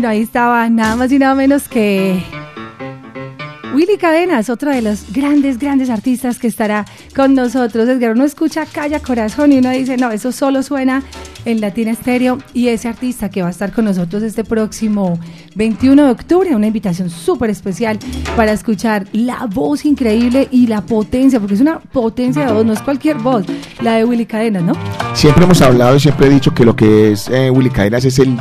Ahí 0.06 0.22
estaba 0.22 0.68
nada 0.68 0.96
más 0.96 1.10
y 1.10 1.18
nada 1.18 1.34
menos 1.34 1.68
que 1.68 2.22
Willy 3.76 3.98
Cadenas, 3.98 4.48
otro 4.48 4.70
de 4.70 4.80
los 4.80 5.12
grandes, 5.12 5.58
grandes 5.58 5.90
artistas 5.90 6.38
que 6.38 6.46
estará 6.46 6.86
con 7.14 7.34
nosotros. 7.34 7.86
Edgar, 7.86 8.12
uno 8.12 8.24
escucha 8.24 8.64
Calla 8.64 9.00
Corazón 9.00 9.52
y 9.52 9.58
uno 9.58 9.68
dice, 9.68 9.98
no, 9.98 10.10
eso 10.10 10.32
solo 10.32 10.62
suena 10.62 11.02
en 11.44 11.60
Latina 11.60 11.90
Estéreo. 11.90 12.38
Y 12.54 12.68
ese 12.68 12.88
artista 12.88 13.28
que 13.28 13.42
va 13.42 13.48
a 13.48 13.50
estar 13.50 13.72
con 13.72 13.84
nosotros 13.84 14.22
este 14.22 14.44
próximo 14.44 15.18
21 15.56 16.06
de 16.06 16.10
octubre, 16.10 16.56
una 16.56 16.68
invitación 16.68 17.10
súper 17.10 17.50
especial 17.50 17.98
para 18.34 18.52
escuchar 18.52 19.06
la 19.12 19.44
voz 19.44 19.84
increíble 19.84 20.48
y 20.50 20.68
la 20.68 20.80
potencia, 20.80 21.38
porque 21.38 21.54
es 21.54 21.60
una 21.60 21.78
potencia 21.78 22.46
de 22.46 22.52
voz, 22.54 22.64
no 22.64 22.72
es 22.72 22.80
cualquier 22.80 23.18
voz, 23.18 23.44
la 23.82 23.96
de 23.96 24.06
Willy 24.06 24.24
Cadenas, 24.24 24.62
¿no? 24.62 24.72
Siempre 25.12 25.44
hemos 25.44 25.60
hablado 25.60 25.96
y 25.96 26.00
siempre 26.00 26.28
he 26.28 26.30
dicho 26.30 26.54
que 26.54 26.64
lo 26.64 26.74
que 26.74 27.12
es 27.12 27.28
eh, 27.28 27.50
Willy 27.50 27.68
Cadenas 27.68 28.06
es 28.06 28.18
el 28.20 28.38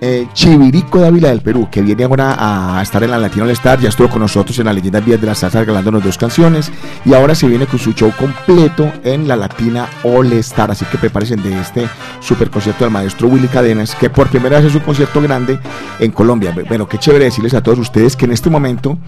eh, 0.00 0.26
Chivirico 0.32 0.98
de 0.98 1.08
Ávila 1.08 1.28
del 1.28 1.42
Perú, 1.42 1.68
que 1.70 1.82
viene 1.82 2.04
ahora 2.04 2.78
a 2.78 2.82
estar 2.82 3.02
en 3.02 3.10
la 3.10 3.18
Latino 3.18 3.44
All 3.44 3.50
Star, 3.50 3.78
ya 3.78 3.90
estuvo 3.90 4.08
con 4.08 4.20
nosotros 4.20 4.58
en 4.58 4.66
la 4.66 4.72
Leyenda 4.72 5.00
Vías 5.00 5.20
de 5.20 5.26
la 5.26 5.34
Salsa 5.34 5.60
regalándonos 5.60 6.02
dos 6.02 6.16
canciones 6.16 6.72
y 7.04 7.12
ahora 7.12 7.34
se 7.34 7.46
viene 7.46 7.66
con 7.66 7.78
su 7.78 7.92
show 7.92 8.10
completo 8.18 8.90
en 9.04 9.28
la 9.28 9.36
Latina 9.36 9.88
All 10.02 10.32
Star, 10.34 10.70
así 10.70 10.86
que 10.86 10.96
prepárense 10.96 11.36
de 11.36 11.60
este 11.60 11.88
super 12.20 12.50
concierto 12.50 12.84
del 12.84 12.92
maestro 12.92 13.28
Willy 13.28 13.48
Cadenas, 13.48 13.94
que 13.94 14.08
por 14.08 14.28
primera 14.28 14.58
vez 14.58 14.68
es 14.68 14.74
un 14.74 14.80
concierto 14.80 15.20
grande 15.20 15.58
en 15.98 16.10
Colombia. 16.12 16.54
Bueno, 16.66 16.88
qué 16.88 16.98
chévere 16.98 17.26
decirles 17.26 17.54
a 17.54 17.62
todos 17.62 17.78
ustedes 17.78 18.16
que 18.16 18.24
en 18.24 18.32
este 18.32 18.48
momento 18.48 18.98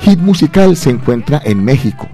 Hit 0.00 0.18
Musical 0.18 0.76
se 0.76 0.90
encuentra 0.90 1.40
en 1.44 1.64
México. 1.64 2.08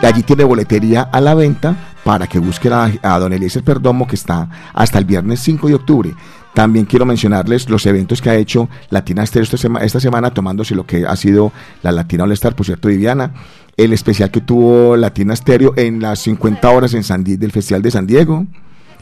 Allí 0.00 0.22
tiene 0.22 0.44
boletería 0.44 1.02
a 1.02 1.20
la 1.20 1.34
venta 1.34 1.74
para 2.04 2.28
que 2.28 2.38
busquen 2.38 2.72
a, 2.72 2.90
a 3.02 3.18
don 3.18 3.32
Eliezer 3.32 3.64
Perdomo, 3.64 4.06
que 4.06 4.14
está 4.14 4.48
hasta 4.72 4.98
el 4.98 5.04
viernes 5.04 5.40
5 5.40 5.66
de 5.66 5.74
octubre. 5.74 6.14
También 6.54 6.86
quiero 6.86 7.04
mencionarles 7.06 7.68
los 7.70 7.86
eventos 7.86 8.20
que 8.20 8.30
ha 8.30 8.34
hecho 8.34 8.68
Latina 8.90 9.22
Estéreo 9.22 9.44
esta, 9.44 9.56
sema- 9.56 9.80
esta 9.82 10.00
semana, 10.00 10.30
tomándose 10.32 10.74
lo 10.74 10.84
que 10.86 11.06
ha 11.06 11.14
sido 11.16 11.52
la 11.82 11.92
Latina 11.92 12.24
All 12.24 12.32
Star, 12.32 12.56
por 12.56 12.66
cierto, 12.66 12.88
Viviana. 12.88 13.32
El 13.76 13.92
especial 13.92 14.30
que 14.30 14.40
tuvo 14.40 14.96
Latina 14.96 15.34
Estéreo 15.34 15.72
en 15.76 16.00
las 16.00 16.18
50 16.20 16.68
horas 16.70 16.94
en 16.94 17.04
San 17.04 17.22
del 17.22 17.52
Festival 17.52 17.82
de 17.82 17.90
San 17.92 18.06
Diego. 18.06 18.44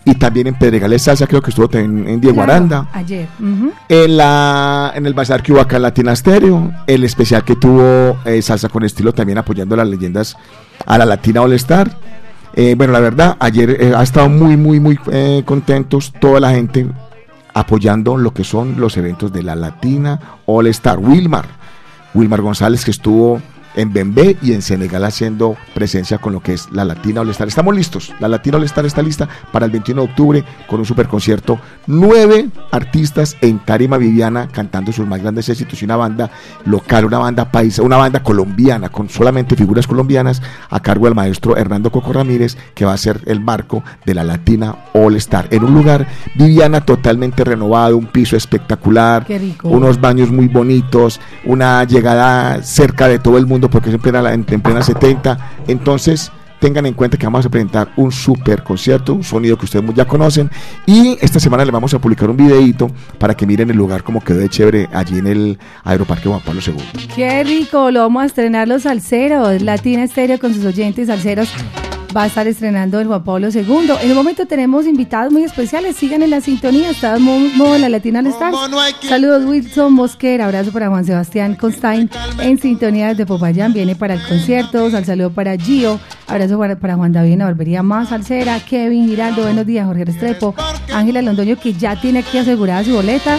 Y 0.05 0.15
también 0.17 0.47
en 0.47 0.55
Pedregales 0.55 1.03
Salsa, 1.03 1.27
creo 1.27 1.41
que 1.43 1.51
estuvo 1.51 1.67
también 1.69 2.07
en 2.09 2.21
Diego 2.21 2.37
Claro, 2.37 2.53
Aranda. 2.53 2.89
Ayer. 2.93 3.27
En, 3.89 4.17
la, 4.17 4.93
en 4.95 5.05
el 5.07 5.15
bazar 5.15 5.43
que 5.43 5.53
hubo 5.53 5.61
acá 5.61 5.77
en 5.77 5.83
Latina 5.83 6.15
Stereo, 6.15 6.71
el 6.87 7.03
especial 7.03 7.43
que 7.43 7.57
tuvo 7.57 8.17
eh, 8.25 8.41
Salsa 8.43 8.69
con 8.69 8.85
Estilo 8.85 9.13
también 9.13 9.39
apoyando 9.39 9.75
las 9.75 9.89
leyendas 9.89 10.37
a 10.85 10.99
la 10.99 11.07
Latina 11.07 11.41
All 11.43 11.55
Star. 11.55 11.91
Eh, 12.55 12.75
bueno, 12.77 12.93
la 12.93 13.01
verdad, 13.01 13.37
ayer 13.41 13.77
eh, 13.83 13.93
ha 13.97 14.03
estado 14.03 14.29
muy, 14.29 14.57
muy, 14.57 14.79
muy 14.79 14.97
contentos 15.45 16.13
toda 16.21 16.39
la 16.39 16.51
gente 16.53 16.87
apoyando 17.57 18.19
lo 18.19 18.35
que 18.35 18.45
son 18.45 18.79
los 18.79 18.99
eventos 18.99 19.33
de 19.33 19.43
la 19.43 19.55
Latina 19.57 20.21
All 20.45 20.67
Star. 20.67 20.99
Wilmar, 20.99 21.47
Wilmar 22.13 22.43
González 22.43 22.85
que 22.85 22.91
estuvo 22.91 23.41
en 23.77 23.93
Bembé 23.93 24.37
y 24.43 24.53
en 24.53 24.63
Senegal 24.63 25.05
haciendo 25.05 25.57
presencia 25.75 26.19
con 26.19 26.33
lo 26.33 26.41
que 26.41 26.55
es 26.55 26.69
la 26.73 26.85
Latina 26.85 27.21
All 27.21 27.31
Star. 27.31 27.47
Estamos 27.47 27.75
listos, 27.77 28.13
la 28.19 28.29
Latina 28.29 28.57
All 28.57 28.65
Star 28.65 28.87
está 28.87 29.03
lista 29.03 29.29
para 29.53 29.67
el 29.67 29.73
21 29.73 30.03
de 30.03 30.09
octubre 30.09 30.45
con 30.67 30.81
un 30.81 30.87
super 30.87 31.07
concierto. 31.07 31.61
Nueve 31.87 32.49
artistas 32.73 33.37
en 33.41 33.59
Tarima 33.61 33.99
Viviana 33.99 34.49
cantando 34.49 34.93
sus 34.93 35.07
más 35.07 35.23
grandes 35.23 35.49
éxitos 35.49 35.81
y 35.81 35.85
una 35.85 35.97
banda 35.97 36.31
local, 36.65 37.05
una 37.05 37.19
banda 37.19 37.51
paisa, 37.53 37.83
una 37.83 37.97
banda 37.97 38.23
colombiana 38.23 38.89
con 38.89 39.09
solamente 39.09 39.57
figuras 39.57 39.87
colombianas 39.87 40.43
a 40.71 40.81
cargo 40.81 41.05
del 41.07 41.15
maestro 41.15 41.57
Hernando 41.57 41.93
Coco 41.93 42.13
Ramírez 42.13 42.57
que 42.75 42.85
va 42.85 42.95
a 42.95 42.99
ser 42.99 43.21
el 43.27 43.41
marco 43.41 43.85
de 44.05 44.15
la 44.15 44.25
Latina 44.25 44.77
All 44.95 45.17
Star 45.17 45.49
en 45.51 45.65
un 45.65 45.75
lugar 45.75 46.07
Viviana 46.35 46.81
totalmente 46.81 47.45
renovado, 47.45 47.97
un 47.97 48.07
piso 48.07 48.37
espectacular, 48.37 49.27
unos 49.63 50.01
baños 50.01 50.31
muy 50.31 50.49
bonitos, 50.49 51.21
una 51.45 51.85
llegada 51.85 52.63
cerca 52.63 53.09
de 53.09 53.19
todo 53.19 53.39
el 53.39 53.47
mundo 53.47 53.66
porque 53.69 53.91
es 53.91 53.95
en 53.95 54.01
plena, 54.01 54.33
en, 54.33 54.45
en 54.49 54.61
plena 54.61 54.83
70. 54.83 55.39
Entonces, 55.69 56.31
tengan 56.61 56.87
en 56.87 56.95
cuenta 56.95 57.17
que 57.17 57.27
vamos 57.27 57.45
a 57.47 57.49
presentar 57.49 57.89
un 57.97 58.11
super 58.11 58.63
concierto, 58.63 59.15
un 59.15 59.25
sonido 59.25 59.57
que 59.57 59.65
ustedes 59.65 59.85
ya 59.95 60.07
conocen. 60.07 60.51
Y 60.87 61.17
esta 61.21 61.41
semana 61.41 61.65
les 61.65 61.73
vamos 61.73 61.93
a 61.95 61.99
publicar 61.99 62.31
un 62.31 62.37
videito 62.37 62.91
para 63.19 63.35
que 63.35 63.47
miren 63.47 63.71
el 63.71 63.77
lugar 63.77 64.03
como 64.03 64.23
quedó 64.23 64.39
de 64.39 64.49
chévere 64.49 64.89
allí 64.93 65.19
en 65.19 65.27
el 65.27 65.59
Aeroparque 65.85 66.29
Juan 66.29 66.41
Pablo 66.41 66.61
II. 66.67 66.75
Qué 67.15 67.45
rico, 67.45 67.91
lo 67.91 68.01
vamos 68.01 68.23
a 68.23 68.27
estrenar 68.27 68.69
los 68.69 68.83
salseros, 68.83 69.63
Latina 69.63 70.05
Estéreo 70.05 70.39
con 70.39 70.55
sus 70.55 70.65
oyentes 70.65 71.09
salseros. 71.09 71.53
Va 72.17 72.23
a 72.23 72.27
estar 72.29 72.47
estrenando 72.47 72.99
el 72.99 73.09
Juan 73.09 73.23
Pablo 73.25 73.49
II. 73.53 73.91
En 74.01 74.11
un 74.11 74.15
momento 74.17 74.47
tenemos 74.47 74.87
invitados 74.87 75.31
muy 75.31 75.43
especiales. 75.45 75.97
Sigan 75.97 76.23
en 76.23 76.31
la 76.31 76.41
sintonía. 76.41 76.89
Está 76.89 77.19
mo- 77.19 77.39
modo 77.39 77.77
la 77.77 77.91
Latina 77.91 78.21
al 78.21 78.27
Star. 78.29 78.55
Saludos, 79.07 79.45
Wilson 79.45 79.93
Mosquera. 79.93 80.47
Abrazo 80.47 80.73
para 80.73 80.89
Juan 80.89 81.05
Sebastián 81.05 81.57
Constain. 81.57 82.09
En 82.41 82.59
sintonía 82.59 83.09
desde 83.09 83.27
Popayán. 83.27 83.75
Viene 83.75 83.97
para 83.97 84.15
el 84.15 84.23
concierto. 84.23 84.91
Sal 84.91 85.05
saludo 85.05 85.29
para 85.31 85.59
Gio. 85.59 86.01
Abrazo 86.27 86.59
para, 86.59 86.77
para 86.77 86.97
Juan 86.97 87.13
David. 87.13 87.39
Barbería 87.39 87.83
más 87.83 88.09
salsera. 88.09 88.61
Kevin 88.61 89.07
Giraldo. 89.09 89.43
Buenos 89.43 89.67
días, 89.67 89.85
Jorge 89.87 90.07
Restrepo. 90.07 90.55
Ángela 90.95 91.21
Londoño, 91.21 91.57
que 91.61 91.75
ya 91.75 92.01
tiene 92.01 92.21
aquí 92.21 92.39
asegurada 92.39 92.83
su 92.83 92.95
boleta. 92.95 93.37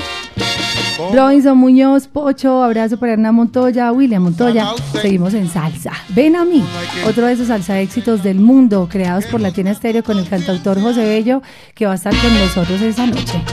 Robinson 1.13 1.57
Muñoz, 1.57 2.07
Pocho, 2.07 2.63
abrazo 2.63 2.97
para 2.97 3.13
Hernán 3.13 3.36
Montoya, 3.36 3.91
William 3.91 4.23
Montoya. 4.23 4.67
Seguimos 5.01 5.33
en 5.33 5.47
salsa. 5.47 5.91
Ven 6.10 6.36
a 6.36 6.43
mí, 6.43 6.63
otro 7.07 7.27
de 7.27 7.33
esos 7.33 7.47
salsa 7.47 7.79
éxitos 7.79 8.23
del 8.23 8.39
mundo, 8.39 8.88
creados 8.89 9.25
por 9.25 9.39
Latina 9.39 9.71
Estéreo 9.71 10.03
con 10.03 10.17
el 10.17 10.27
cantautor 10.27 10.81
José 10.81 11.03
Bello, 11.05 11.41
que 11.75 11.86
va 11.86 11.93
a 11.93 11.95
estar 11.95 12.13
con 12.15 12.33
nosotros 12.39 12.81
esa 12.81 13.05
noche. 13.05 13.43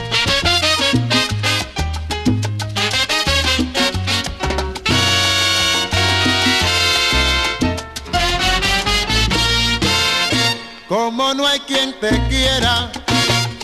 Como 10.87 11.33
no 11.33 11.45
hay 11.45 11.59
quien 11.59 11.93
te 11.99 12.09
quiera 12.29 12.91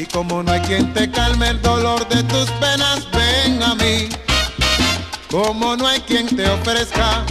y 0.01 0.05
como 0.07 0.41
no 0.41 0.51
hay 0.51 0.61
quien 0.61 0.91
te 0.93 1.11
calme 1.11 1.49
el 1.49 1.61
dolor 1.61 2.07
de 2.09 2.23
tus 2.23 2.49
penas, 2.51 3.07
ven 3.11 3.61
a 3.61 3.75
mí. 3.75 4.09
Como 5.29 5.77
no 5.77 5.85
hay 5.87 5.99
quien 6.01 6.25
te 6.35 6.49
ofrezca 6.49 7.23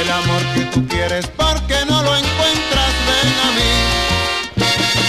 el 0.00 0.10
amor 0.10 0.42
que 0.54 0.60
tú 0.72 0.86
quieres 0.86 1.26
porque 1.28 1.76
no 1.88 2.02
lo 2.02 2.16
encuentras, 2.16 2.92
ven 3.08 3.32
a 3.46 3.50
mí. 3.56 3.72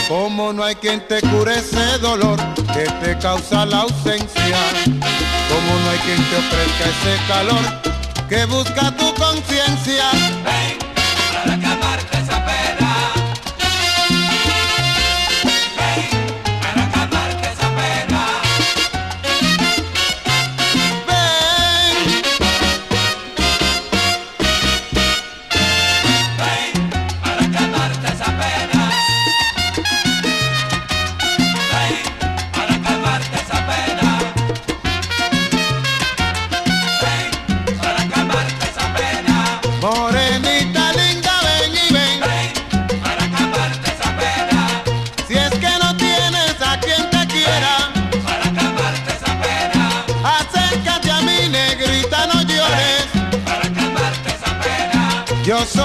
Como 0.08 0.54
no 0.54 0.64
hay 0.64 0.76
quien 0.76 1.06
te 1.08 1.22
cure 1.22 1.60
ese 1.60 1.98
dolor 2.00 2.40
que 2.74 2.86
te 3.04 3.18
causa 3.20 3.66
la 3.66 3.80
ausencia. 3.80 4.60
Como 5.50 5.80
no 5.82 5.90
hay 5.92 6.00
quien 6.06 6.24
te 6.30 6.38
ofrezca 6.38 6.84
ese 6.96 7.28
calor 7.28 7.82
que 8.30 8.46
busca 8.46 8.96
tu 8.96 9.14
conciencia. 9.16 10.10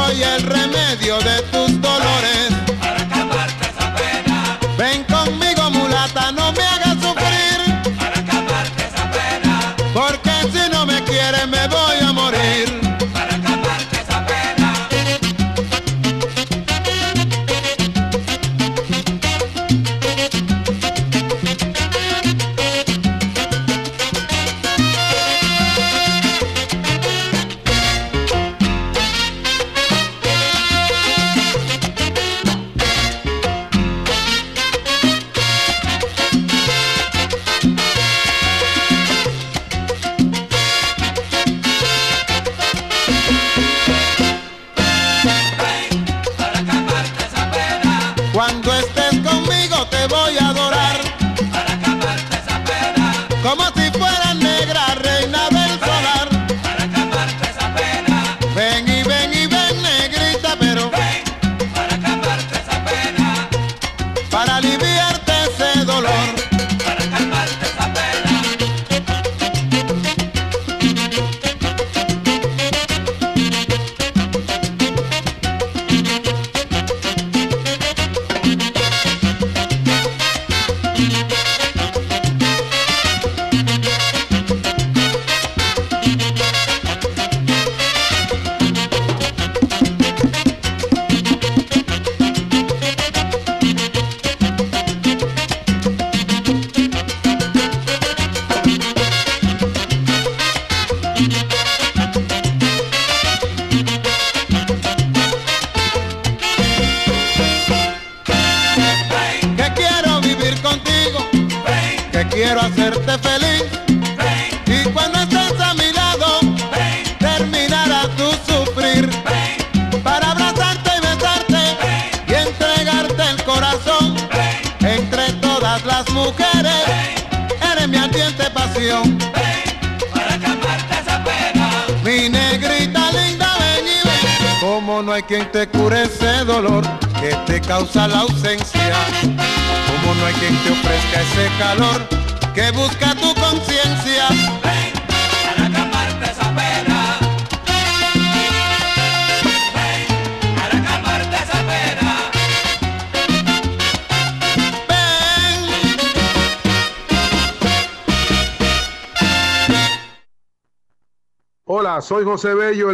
Soy 0.07 0.23
el 0.23 0.43
remedio 0.43 1.19
de 1.19 1.43
tus 1.51 1.81
dolores. 1.81 2.46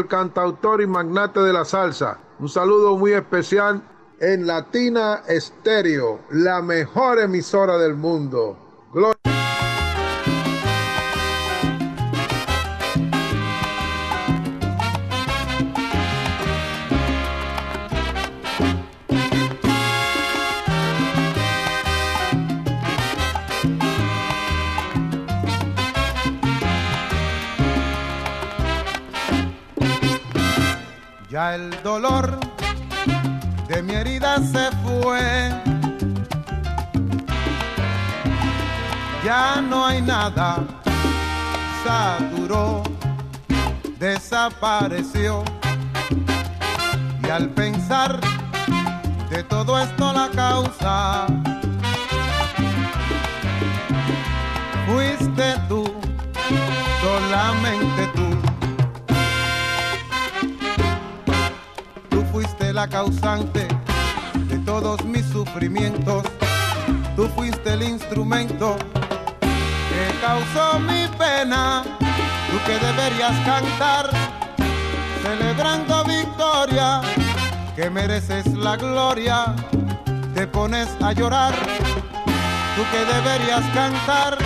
Cantautor 0.06 0.82
y 0.82 0.86
magnate 0.86 1.40
de 1.40 1.52
la 1.52 1.64
salsa. 1.64 2.18
Un 2.38 2.48
saludo 2.48 2.96
muy 2.96 3.12
especial 3.12 3.82
en 4.20 4.46
Latina 4.46 5.22
Estéreo, 5.26 6.20
la 6.30 6.62
mejor 6.62 7.18
emisora 7.18 7.78
del 7.78 7.94
mundo. 7.94 8.56
Dolor 31.82 32.38
de 33.68 33.82
mi 33.82 33.94
herida 33.94 34.36
se 34.38 34.70
fue. 34.82 35.50
Ya 39.24 39.60
no 39.60 39.86
hay 39.86 40.02
nada, 40.02 40.58
saturó, 41.84 42.82
desapareció. 43.98 45.44
Y 47.24 47.30
al 47.30 47.48
pensar 47.50 48.20
de 49.30 49.42
todo 49.44 49.78
esto 49.78 50.12
la 50.12 50.28
causa, 50.30 51.26
fuiste 54.86 55.54
tú, 55.68 55.84
solamente 57.00 58.11
fuiste 62.72 62.74
la 62.74 62.88
causante 62.88 63.66
de 64.48 64.58
todos 64.64 65.04
mis 65.04 65.24
sufrimientos. 65.26 66.24
Tú 67.16 67.28
fuiste 67.36 67.74
el 67.74 67.82
instrumento 67.82 68.76
que 69.40 70.04
causó 70.20 70.78
mi 70.80 71.06
pena. 71.18 71.82
Tú 72.50 72.58
que 72.66 72.72
deberías 72.72 73.34
cantar 73.44 74.10
celebrando 75.22 76.04
victoria, 76.04 77.00
que 77.76 77.90
mereces 77.90 78.46
la 78.54 78.76
gloria. 78.76 79.54
Te 80.34 80.46
pones 80.46 80.88
a 81.00 81.12
llorar. 81.12 81.54
Tú 82.74 82.82
que 82.90 83.04
deberías 83.12 83.64
cantar. 83.74 84.38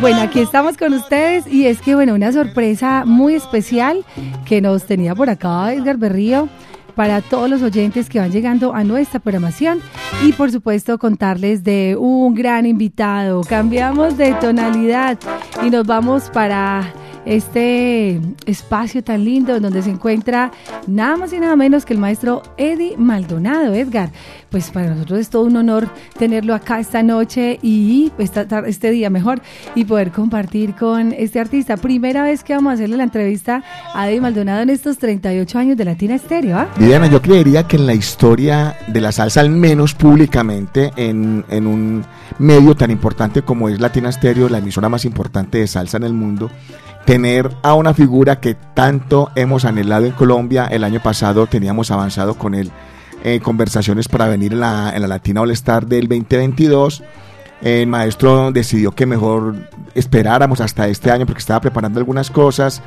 Bueno, 0.00 0.22
aquí 0.22 0.40
estamos 0.40 0.76
con 0.76 0.94
ustedes 0.94 1.46
y 1.46 1.66
es 1.66 1.80
que, 1.80 1.94
bueno, 1.94 2.14
una 2.14 2.32
sorpresa 2.32 3.04
muy 3.06 3.34
especial 3.34 4.04
que 4.44 4.60
nos 4.60 4.84
tenía 4.84 5.14
por 5.14 5.30
acá 5.30 5.72
Edgar 5.72 5.96
Berrío 5.96 6.48
para 6.94 7.20
todos 7.20 7.48
los 7.48 7.62
oyentes 7.62 8.08
que 8.08 8.20
van 8.20 8.30
llegando 8.30 8.74
a 8.74 8.84
nuestra 8.84 9.20
programación 9.20 9.80
y 10.24 10.32
por 10.32 10.50
supuesto 10.50 10.98
contarles 10.98 11.64
de 11.64 11.96
un 11.98 12.34
gran 12.34 12.66
invitado. 12.66 13.42
Cambiamos 13.42 14.16
de 14.16 14.34
tonalidad 14.34 15.18
y 15.62 15.70
nos 15.70 15.86
vamos 15.86 16.30
para 16.30 16.92
este 17.24 18.20
espacio 18.46 19.02
tan 19.04 19.24
lindo 19.24 19.56
en 19.56 19.62
donde 19.62 19.82
se 19.82 19.90
encuentra 19.90 20.50
nada 20.86 21.16
más 21.16 21.32
y 21.32 21.40
nada 21.40 21.56
menos 21.56 21.84
que 21.84 21.92
el 21.92 21.98
maestro 21.98 22.42
Eddie 22.56 22.96
Maldonado, 22.96 23.74
Edgar. 23.74 24.10
Pues 24.50 24.70
para 24.70 24.90
nosotros 24.90 25.20
es 25.20 25.30
todo 25.30 25.44
un 25.44 25.56
honor 25.56 25.88
tenerlo 26.18 26.54
acá 26.54 26.80
esta 26.80 27.02
noche 27.02 27.58
y 27.62 28.10
esta 28.18 28.46
este 28.66 28.90
día 28.90 29.10
mejor 29.10 29.42
y 29.74 29.84
poder 29.84 30.10
compartir 30.10 30.74
con 30.74 31.12
este 31.12 31.38
artista. 31.38 31.76
Primera 31.76 32.22
vez 32.22 32.42
que 32.42 32.54
vamos 32.54 32.72
a 32.72 32.74
hacerle 32.74 32.96
la 32.96 33.04
entrevista 33.04 33.62
a 33.94 34.08
Eddie 34.08 34.20
Maldonado 34.20 34.62
en 34.62 34.70
estos 34.70 34.98
38 34.98 35.58
años 35.58 35.76
de 35.76 35.84
Latina 35.84 36.14
Estéreo, 36.16 36.58
¿ah? 36.58 36.68
Viviana, 36.78 37.06
yo 37.06 37.22
creería 37.22 37.66
que 37.66 37.76
en 37.76 37.86
la 37.86 37.94
historia 37.94 38.76
de 38.88 39.00
la 39.00 39.12
salsa, 39.12 39.40
al 39.40 39.50
menos 39.50 39.94
públicamente, 39.94 40.90
en, 40.96 41.44
en 41.48 41.66
un 41.66 42.04
medio 42.38 42.74
tan 42.74 42.90
importante 42.90 43.42
como 43.42 43.68
es 43.68 43.80
Latina 43.80 44.10
Stereo, 44.10 44.48
la 44.48 44.58
emisora 44.58 44.88
más 44.88 45.04
importante 45.04 45.58
de 45.58 45.66
salsa 45.66 45.98
en 45.98 46.04
el 46.04 46.12
mundo, 46.12 46.50
tener 47.04 47.50
a 47.62 47.74
una 47.74 47.94
figura 47.94 48.40
que 48.40 48.54
tanto 48.74 49.30
hemos 49.34 49.64
anhelado 49.64 50.06
en 50.06 50.12
Colombia. 50.12 50.66
El 50.66 50.84
año 50.84 51.00
pasado 51.00 51.46
teníamos 51.46 51.90
avanzado 51.90 52.34
con 52.34 52.54
él 52.54 52.70
eh, 53.24 53.40
conversaciones 53.40 54.08
para 54.08 54.28
venir 54.28 54.52
en 54.52 54.60
la, 54.60 54.92
en 54.94 55.02
la 55.02 55.08
Latina 55.08 55.42
All 55.42 55.50
Star 55.50 55.86
del 55.86 56.08
2022. 56.08 57.02
El 57.62 57.86
maestro 57.86 58.52
decidió 58.52 58.92
que 58.92 59.04
mejor 59.04 59.68
esperáramos 59.94 60.60
hasta 60.60 60.88
este 60.88 61.10
año 61.10 61.26
porque 61.26 61.40
estaba 61.40 61.60
preparando 61.60 61.98
algunas 62.00 62.30
cosas. 62.30 62.82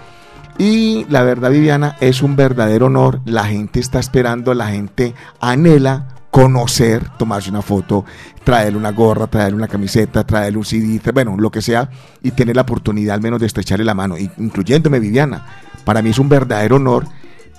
Y 0.58 1.06
la 1.10 1.24
verdad, 1.24 1.52
Viviana, 1.52 1.98
es 2.00 2.22
un 2.22 2.36
verdadero 2.36 2.88
honor. 2.88 3.22
La 3.26 3.46
gente 3.46 3.80
está 3.80 4.00
esperando, 4.00 4.54
la 4.54 4.68
gente 4.68 5.14
anhela 5.40 6.13
conocer, 6.34 7.10
tomarse 7.10 7.52
una 7.52 7.62
foto, 7.62 8.06
traerle 8.44 8.80
una 8.80 8.92
gorra, 8.92 9.28
traerle 9.28 9.56
una 9.56 9.68
camiseta, 9.68 10.24
traerle 10.24 10.58
un 10.58 10.66
CD, 10.66 11.00
bueno, 11.14 11.38
lo 11.38 11.52
que 11.52 11.62
sea, 11.62 11.88
y 12.24 12.32
tener 12.32 12.56
la 12.56 12.64
oportunidad 12.64 13.14
al 13.14 13.22
menos 13.22 13.40
de 13.40 13.46
estrecharle 13.46 13.86
la 13.86 13.94
mano, 13.94 14.16
incluyéndome 14.18 15.00
Viviana. 15.00 15.46
Para 15.86 16.02
mí 16.02 16.10
es 16.10 16.18
un 16.18 16.30
verdadero 16.30 16.78
honor 16.78 17.06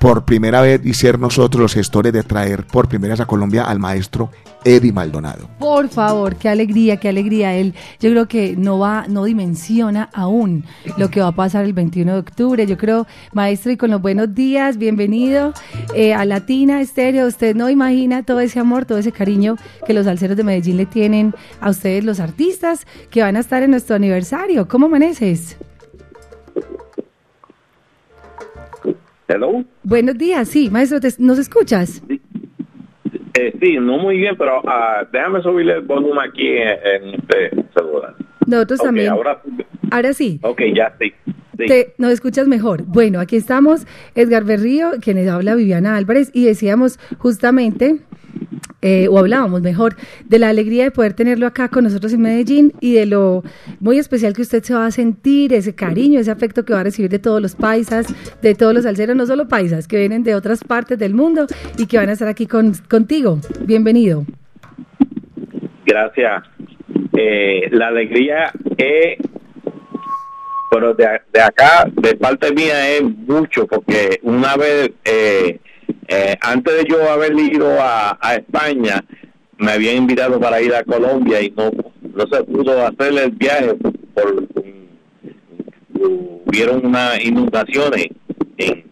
por 0.00 0.24
primera 0.24 0.61
vez 0.61 0.80
y 0.85 0.94
ser 0.94 1.18
nosotros 1.18 1.61
los 1.61 1.74
gestores 1.74 2.12
de 2.12 2.22
traer 2.22 2.66
por 2.66 2.88
primera 2.88 3.14
vez 3.14 3.20
a 3.20 3.26
Colombia 3.26 3.64
al 3.64 3.78
maestro 3.78 4.30
Eddie 4.64 4.92
Maldonado. 4.92 5.48
Por 5.59 5.88
favor, 5.88 6.37
qué 6.37 6.48
alegría, 6.48 6.96
qué 6.96 7.09
alegría. 7.09 7.54
Él, 7.54 7.74
yo 8.00 8.11
creo 8.11 8.26
que 8.26 8.57
no 8.57 8.78
va, 8.78 9.07
no 9.09 9.24
dimensiona 9.24 10.09
aún 10.12 10.64
lo 10.96 11.11
que 11.11 11.20
va 11.20 11.28
a 11.28 11.33
pasar 11.33 11.64
el 11.64 11.72
21 11.72 12.12
de 12.12 12.18
octubre. 12.18 12.66
Yo 12.66 12.76
creo, 12.76 13.07
maestro, 13.33 13.72
y 13.72 13.76
con 13.76 13.90
los 13.90 14.00
buenos 14.00 14.35
días, 14.35 14.78
bienvenido 14.78 15.52
eh, 15.94 16.14
a 16.14 16.24
Latina 16.24 16.80
Estéreo. 16.80 17.26
Usted 17.26 17.54
no 17.54 17.68
imagina 17.70 18.22
todo 18.22 18.40
ese 18.40 18.59
amor, 18.59 18.87
todo 18.87 18.98
ese 18.98 19.12
cariño 19.12 19.57
que 19.87 19.92
los 19.92 20.07
salseros 20.07 20.37
de 20.37 20.44
Medellín 20.44 20.76
le 20.76 20.87
tienen 20.87 21.35
a 21.61 21.70
ustedes, 21.70 22.04
los 22.04 22.20
artistas, 22.20 22.87
que 23.11 23.22
van 23.22 23.37
a 23.37 23.40
estar 23.40 23.62
en 23.62 23.70
nuestro 23.70 23.96
aniversario. 23.96 24.66
¿Cómo 24.68 24.87
amaneces? 24.87 25.57
Hello. 29.26 29.64
Buenos 29.82 30.18
días, 30.18 30.48
sí, 30.48 30.68
maestro, 30.70 31.00
¿te- 31.00 31.14
¿nos 31.18 31.38
escuchas? 31.38 32.02
Eh, 33.37 33.52
sí, 33.60 33.76
no 33.80 33.98
muy 33.98 34.18
bien, 34.18 34.37
pero 34.37 34.60
ah, 34.68 35.06
déjame 35.10 35.42
subirle 35.42 35.74
el 35.74 35.80
volumen 35.82 36.18
aquí 36.28 36.46
en, 36.46 37.14
este 37.14 37.50
celular. 37.76 38.14
Nosotros 38.46 38.80
también. 38.80 39.08
Ahora, 39.10 39.40
Ahora 39.90 40.12
sí. 40.12 40.38
ok, 40.42 40.60
ya 40.74 40.94
sí. 41.00 41.12
sí. 41.58 41.66
Te, 41.66 41.94
nos 41.98 42.12
escuchas 42.12 42.46
mejor. 42.46 42.84
Bueno, 42.84 43.18
aquí 43.18 43.37
estamos 43.37 43.87
Edgar 44.14 44.44
Berrío, 44.44 44.92
quienes 45.00 45.28
habla 45.28 45.54
Viviana 45.54 45.96
Álvarez, 45.96 46.30
y 46.34 46.44
decíamos 46.44 46.98
justamente, 47.18 48.00
eh, 48.83 49.09
o 49.09 49.18
hablábamos 49.18 49.62
mejor, 49.62 49.96
de 50.26 50.38
la 50.38 50.48
alegría 50.48 50.85
de 50.85 50.90
poder 50.90 51.14
tenerlo 51.14 51.46
acá 51.46 51.68
con 51.68 51.85
nosotros 51.85 52.12
en 52.12 52.22
Medellín 52.22 52.72
y 52.80 52.94
de 52.94 53.07
lo 53.07 53.42
muy 53.80 53.98
especial 53.98 54.35
que 54.35 54.42
usted 54.42 54.62
se 54.62 54.74
va 54.74 54.87
a 54.87 54.90
sentir, 54.90 55.52
ese 55.52 55.74
cariño, 55.74 56.20
ese 56.20 56.30
afecto 56.30 56.64
que 56.64 56.72
va 56.74 56.80
a 56.80 56.85
recibir 56.85 57.11
de 57.11 57.18
todos 57.18 57.40
los 57.40 57.54
paisas, 57.54 58.07
de 58.42 58.54
todos 58.54 58.74
los 58.74 58.85
salseros, 58.85 59.16
no 59.16 59.26
solo 59.26 59.48
paisas, 59.48 59.88
que 59.88 59.98
vienen 59.98 60.22
de 60.22 60.35
otras 60.35 60.62
partes 60.62 60.98
del 60.98 61.14
mundo 61.14 61.46
y 61.78 61.87
que 61.87 61.96
van 61.96 62.09
a 62.09 62.12
estar 62.12 62.28
aquí 62.28 62.46
con, 62.46 62.74
contigo. 62.88 63.38
Bienvenido. 63.61 64.24
Gracias. 65.87 66.44
Eh, 67.16 67.68
la 67.70 67.88
alegría 67.88 68.50
es, 68.76 69.18
pero 70.70 70.94
de, 70.94 71.07
de 71.33 71.40
acá, 71.40 71.88
de 71.90 72.16
parte 72.16 72.52
mía, 72.52 72.90
es 72.90 73.02
mucho, 73.02 73.66
porque 73.66 74.18
una 74.22 74.57
vez, 74.57 74.90
eh, 75.04 75.61
eh, 76.08 76.36
antes 76.40 76.74
de 76.76 76.84
yo 76.88 77.10
haber 77.10 77.32
ido 77.38 77.76
a, 77.80 78.18
España, 78.34 79.04
me 79.58 79.72
habían 79.72 79.96
invitado 79.96 80.40
para 80.40 80.60
ir 80.60 80.74
a 80.74 80.84
Colombia 80.84 81.40
y 81.40 81.50
no, 81.50 81.70
no 81.70 82.26
se 82.26 82.44
pudo 82.44 82.86
hacer 82.86 83.18
el 83.18 83.30
viaje 83.32 83.74
por 84.14 84.48
hubieron 86.46 86.86
unas 86.86 87.24
inundaciones 87.24 88.08
en- 88.58 88.84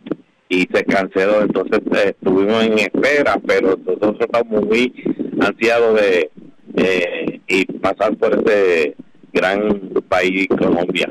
y 0.48 0.68
se 0.72 0.84
canceló. 0.84 1.42
Entonces 1.42 1.80
eh, 1.96 2.14
estuvimos 2.18 2.64
en 2.64 2.78
espera 2.78 3.40
pero 3.46 3.76
nosotros 3.76 4.16
estamos 4.20 4.64
muy 4.66 4.92
ansiados 5.40 6.00
de 6.00 6.30
eh, 6.76 7.40
y 7.48 7.64
pasar 7.66 8.16
por 8.16 8.34
ese 8.34 8.96
gran 9.32 9.90
país 10.08 10.48
Colombia 10.48 11.06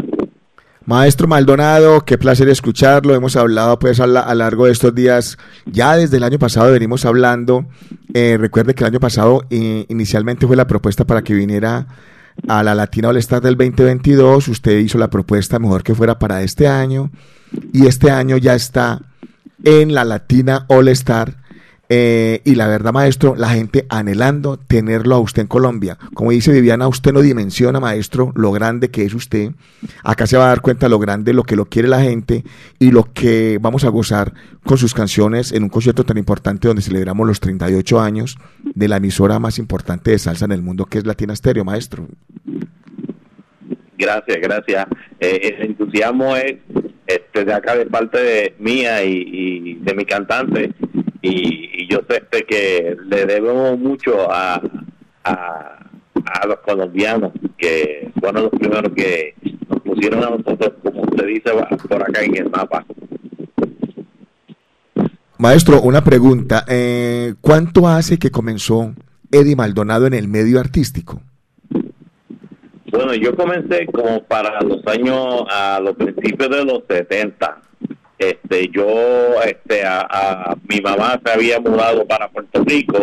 Maestro 0.92 1.26
Maldonado, 1.26 2.04
qué 2.04 2.18
placer 2.18 2.50
escucharlo. 2.50 3.16
Hemos 3.16 3.38
hablado 3.38 3.80
pues 3.80 4.02
a, 4.02 4.08
lo 4.08 4.34
largo 4.34 4.66
de 4.66 4.74
estos 4.74 4.94
días, 4.94 5.38
ya 5.66 5.96
desde 5.96 6.18
el 6.18 6.24
año 6.24 6.38
pasado 6.38 6.70
venimos 6.70 7.06
hablando. 7.06 7.66
Eh, 8.14 8.36
recuerde 8.38 8.76
que 8.76 8.84
el 8.84 8.90
año 8.90 9.00
pasado 9.00 9.46
eh, 9.50 9.86
inicialmente 9.88 10.46
fue 10.46 10.58
la 10.58 10.68
propuesta 10.68 11.06
para 11.06 11.22
que 11.22 11.34
viniera 11.34 11.88
a 12.46 12.62
la 12.62 12.76
Latina 12.76 13.08
All 13.08 13.16
Star 13.16 13.42
del 13.42 13.56
2022. 13.56 14.50
Usted 14.50 14.80
hizo 14.80 14.98
la 14.98 15.10
propuesta 15.10 15.60
mejor 15.60 15.82
que 15.82 15.96
fuera 15.96 16.20
para 16.20 16.44
este 16.44 16.68
año 16.68 17.10
y 17.72 17.86
este 17.86 18.12
año 18.12 18.36
ya 18.36 18.54
está 18.54 19.02
en 19.64 19.94
la 19.94 20.04
Latina 20.04 20.66
All 20.68 20.90
Star. 20.90 21.38
Eh, 21.94 22.40
y 22.46 22.56
la 22.56 22.68
verdad, 22.68 22.94
maestro, 22.94 23.36
la 23.36 23.50
gente 23.50 23.86
anhelando 23.90 24.56
tenerlo 24.56 25.16
a 25.16 25.20
usted 25.20 25.42
en 25.42 25.50
Colombia. 25.50 25.98
Como 26.14 26.32
dice 26.32 26.54
Viviana, 26.54 26.88
usted 26.88 27.12
no 27.12 27.20
dimensiona, 27.20 27.82
maestro, 27.82 28.32
lo 28.34 28.54
grande 28.54 28.90
que 28.90 29.04
es 29.04 29.14
usted. 29.14 29.52
Acá 30.02 30.26
se 30.26 30.38
va 30.38 30.46
a 30.46 30.48
dar 30.48 30.62
cuenta 30.62 30.88
lo 30.88 31.00
grande, 31.00 31.34
lo 31.34 31.44
que 31.44 31.58
lo 31.58 31.66
quiere 31.66 31.90
la 31.90 32.02
gente 32.02 32.46
y 32.80 32.92
lo 32.92 33.12
que 33.12 33.58
vamos 33.60 33.84
a 33.84 33.90
gozar 33.90 34.34
con 34.64 34.78
sus 34.78 34.94
canciones 34.94 35.52
en 35.52 35.64
un 35.64 35.70
concierto 35.70 36.06
tan 36.06 36.18
importante 36.18 36.70
donde 36.70 36.82
celebramos 36.82 37.28
los 37.28 37.42
38 37.42 38.00
años 38.00 38.38
de 38.64 38.88
la 38.88 38.96
emisora 38.96 39.38
más 39.40 39.60
importante 39.60 40.12
de 40.12 40.20
salsa 40.20 40.46
en 40.46 40.54
el 40.54 40.62
mundo, 40.62 40.86
que 40.86 41.00
es 41.00 41.06
Latina 41.06 41.36
Stereo, 41.36 41.66
maestro. 41.66 42.08
Gracias, 43.98 44.38
gracias. 44.42 44.88
Eh, 45.20 45.58
el 45.60 45.66
entusiasmo 45.72 46.38
es 46.38 46.56
este, 47.06 47.44
de 47.44 47.54
acá 47.54 47.76
de 47.76 47.86
parte 47.88 48.18
de 48.18 48.56
mía 48.60 49.04
y, 49.04 49.28
y 49.28 49.74
de 49.74 49.94
mi 49.94 50.06
cantante 50.06 50.74
y, 51.22 51.81
yo 51.92 52.00
sé 52.10 52.46
que 52.46 52.96
le 53.06 53.26
debemos 53.26 53.78
mucho 53.78 54.32
a, 54.32 54.62
a, 55.26 55.80
a 56.16 56.48
los 56.48 56.58
colombianos 56.66 57.34
que 57.58 58.10
fueron 58.20 58.44
los 58.44 58.52
primeros 58.52 58.94
que 58.96 59.36
nos 59.70 59.82
pusieron 59.82 60.24
a 60.24 60.30
nosotros, 60.30 60.74
como 60.84 61.02
usted 61.02 61.26
dice, 61.28 61.52
por 61.90 62.02
acá 62.02 62.24
en 62.24 62.38
el 62.38 62.50
mapa. 62.50 62.86
Maestro, 65.38 65.82
una 65.82 66.04
pregunta. 66.04 66.66
eh, 66.68 67.34
¿Cuánto 67.42 67.88
hace 67.88 68.18
que 68.20 68.32
comenzó 68.32 68.94
Eddie 69.32 69.56
Maldonado 69.56 70.06
en 70.08 70.14
el 70.14 70.28
medio 70.28 70.60
artístico? 70.60 71.22
Bueno, 72.92 73.14
yo 73.16 73.36
comencé 73.36 73.86
como 73.88 74.24
para 74.24 74.62
los 74.62 74.86
años, 74.86 75.44
a 75.50 75.80
los 75.82 75.96
principios 75.96 76.50
de 76.50 76.66
los 76.66 76.84
70. 76.88 77.62
Este, 78.22 78.68
yo, 78.72 78.86
este, 79.44 79.84
a, 79.84 80.02
a- 80.02 80.56
mi 80.70 80.80
mamá 80.80 81.20
se 81.26 81.32
había 81.32 81.60
mudado 81.60 82.06
para 82.06 82.30
Puerto 82.30 82.64
Rico 82.64 83.00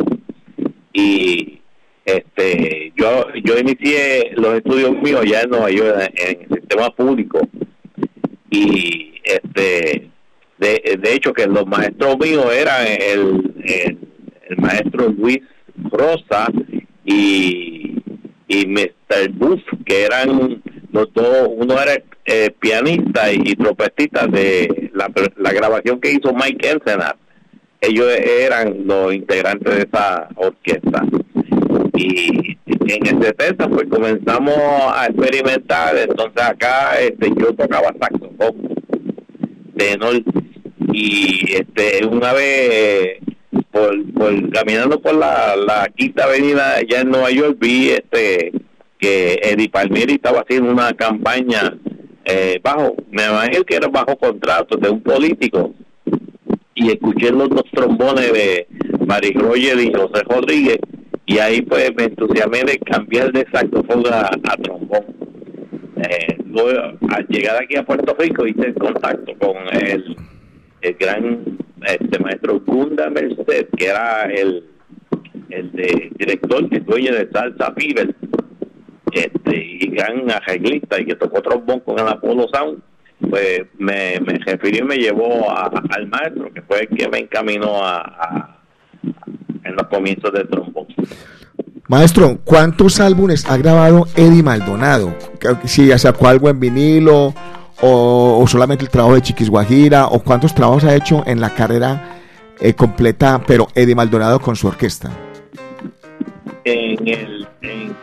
y, 0.93 1.61
este, 2.05 2.93
yo, 2.97 3.27
yo 3.43 3.59
inicié 3.59 4.31
los 4.37 4.55
estudios 4.55 4.93
míos 5.03 5.25
ya 5.29 5.41
en 5.43 5.51
Nueva 5.51 5.71
York 5.73 6.13
en, 6.15 6.43
el 6.43 6.61
sistema 6.61 6.91
público 6.91 7.41
y, 8.49 9.15
este, 9.25 10.09
de, 10.59 10.99
de 11.03 11.15
hecho 11.15 11.33
que 11.33 11.47
los 11.49 11.67
maestros 11.67 12.17
míos 12.19 12.47
eran 12.55 12.87
el, 12.87 13.55
el, 13.65 13.99
el 14.51 14.57
maestro 14.59 15.09
Luis 15.09 15.41
Rosa 15.91 16.47
y 17.05 17.97
y 18.51 18.67
Mr. 18.67 19.31
Buff, 19.33 19.61
que 19.85 20.05
eran 20.05 20.63
los 20.91 21.13
dos, 21.13 21.49
uno 21.55 21.75
era 21.83 22.03
eh, 22.31 22.51
pianista 22.61 23.33
y, 23.33 23.41
y 23.43 23.57
trompetista 23.57 24.27
de 24.27 24.91
la, 24.93 25.11
la 25.39 25.53
grabación 25.53 25.99
que 25.99 26.13
hizo 26.13 26.35
Mike 26.35 26.73
Ensenat. 26.73 27.17
Ellos 27.81 28.07
eran 28.11 28.87
los 28.87 29.15
integrantes 29.15 29.75
de 29.75 29.83
esa 29.91 30.29
orquesta. 30.35 31.05
Y 31.95 32.59
en 32.69 33.07
el 33.07 33.23
70 33.23 33.69
pues 33.69 33.89
comenzamos 33.89 34.57
a 34.95 35.07
experimentar, 35.07 35.97
entonces 35.97 36.43
acá 36.43 37.01
este, 37.01 37.31
yo 37.35 37.55
tocaba 37.55 37.95
saxofón, 37.99 38.75
tenor, 39.77 40.23
y 40.93 41.55
este 41.55 42.05
una 42.07 42.35
vez 42.35 43.21
por, 43.71 44.53
caminando 44.53 45.01
por 45.01 45.15
la, 45.15 45.57
la 45.57 45.89
quinta 45.97 46.25
avenida 46.25 46.75
allá 46.77 47.01
en 47.01 47.11
Nueva 47.11 47.31
York 47.31 47.57
vi 47.59 47.91
este 47.91 48.53
que 48.99 49.41
Eddie 49.43 49.71
Palmieri 49.71 50.15
estaba 50.15 50.41
haciendo 50.41 50.71
una 50.71 50.93
campaña 50.93 51.75
eh, 52.31 52.61
bajo, 52.63 52.95
me 53.11 53.25
imagino 53.25 53.65
que 53.65 53.77
era 53.77 53.89
bajo 53.89 54.15
contrato 54.19 54.77
de 54.77 54.91
un 54.91 55.01
político 55.01 55.75
y 56.75 56.89
escuché 56.89 57.31
los 57.31 57.49
dos 57.49 57.65
trombones 57.73 58.31
de 58.33 58.67
Mari 59.07 59.33
Roger 59.33 59.81
y 59.81 59.91
José 59.91 60.23
Rodríguez 60.29 60.79
y 61.25 61.39
ahí 61.39 61.63
pues 61.63 61.91
me 61.97 62.05
entusiasmé 62.05 62.65
de 62.65 62.79
cambiar 62.81 63.33
de 63.33 63.47
saxofón 63.51 64.05
a, 64.13 64.27
a 64.27 64.57
trombón. 64.59 65.07
Eh, 65.97 66.37
luego, 66.45 66.99
al 67.09 67.27
llegar 67.29 67.63
aquí 67.63 67.77
a 67.77 67.85
Puerto 67.85 68.15
Rico 68.19 68.47
hice 68.47 68.75
contacto 68.75 69.33
con 69.39 69.57
el, 69.73 70.15
el 70.83 70.95
gran 70.95 71.59
este 71.87 72.19
maestro 72.19 72.61
Gunda 72.61 73.09
Merced, 73.09 73.69
que 73.75 73.87
era 73.87 74.25
el, 74.25 74.65
el 75.49 75.73
de, 75.73 76.11
director 76.19 76.69
que 76.69 76.81
dueño 76.81 77.15
de 77.15 77.29
Salsa 77.31 77.73
Fever, 77.73 78.15
este, 79.13 79.57
y 79.57 79.91
gran 79.91 80.31
arreglista 80.31 81.01
y 81.01 81.07
que 81.07 81.15
tocó 81.15 81.43
trombón 81.43 81.81
con 81.81 81.99
el 81.99 82.09
Apollo 82.09 82.47
Sound, 82.53 82.81
pues 83.31 83.63
me, 83.79 84.21
me 84.21 84.39
refirió 84.39 84.85
y 84.85 84.89
me 84.89 84.97
llevó 84.97 85.51
al 85.51 86.07
maestro, 86.07 86.53
que 86.53 86.63
fue 86.63 86.81
el 86.81 86.89
que 86.89 87.09
me 87.09 87.19
encaminó 87.19 87.85
a, 87.85 88.61
en 89.65 89.75
los 89.75 89.87
comienzos 89.89 90.33
del 90.33 90.49
trombón. 90.49 90.87
Maestro, 91.89 92.39
¿cuántos 92.45 93.01
álbumes 93.01 93.49
ha 93.49 93.57
grabado 93.57 94.07
Eddie 94.15 94.43
Maldonado? 94.43 95.15
Si 95.65 95.91
sacó 95.99 96.29
algo 96.29 96.51
en 96.51 96.61
vinilo 96.61 97.35
o, 97.81 98.39
o 98.41 98.47
solamente 98.47 98.85
el 98.85 98.91
trabajo 98.91 99.15
de 99.15 99.23
Chiquis 99.23 99.49
Guajira 99.49 100.07
o 100.07 100.21
cuántos 100.21 100.55
trabajos 100.55 100.85
ha 100.85 100.95
hecho 100.95 101.23
en 101.27 101.41
la 101.41 101.55
carrera 101.55 102.19
eh, 102.61 102.75
completa, 102.75 103.41
pero 103.47 103.69
Eddie 103.75 103.95
Maldonado 103.95 104.39
con 104.41 104.55
su 104.55 104.67
orquesta. 104.67 105.11
En 106.73 107.09
el, 107.09 107.47
en 107.63 107.97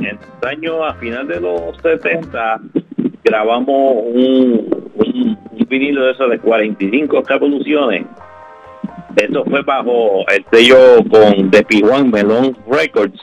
el, 0.00 0.18
año 0.48 0.84
a 0.84 0.94
final 0.94 1.26
de 1.28 1.40
los 1.40 1.76
70 1.82 2.60
grabamos 3.24 3.94
un, 4.06 4.68
vinilo 5.68 6.04
de 6.04 6.12
esos 6.12 6.28
de 6.30 6.38
45 6.38 7.22
revoluciones. 7.26 8.04
Eso 9.16 9.44
fue 9.44 9.62
bajo 9.62 10.24
el 10.28 10.44
sello 10.52 10.76
con 11.10 11.50
de 11.50 11.66
P1 11.66 12.10
Melon 12.12 12.56
Records 12.68 13.20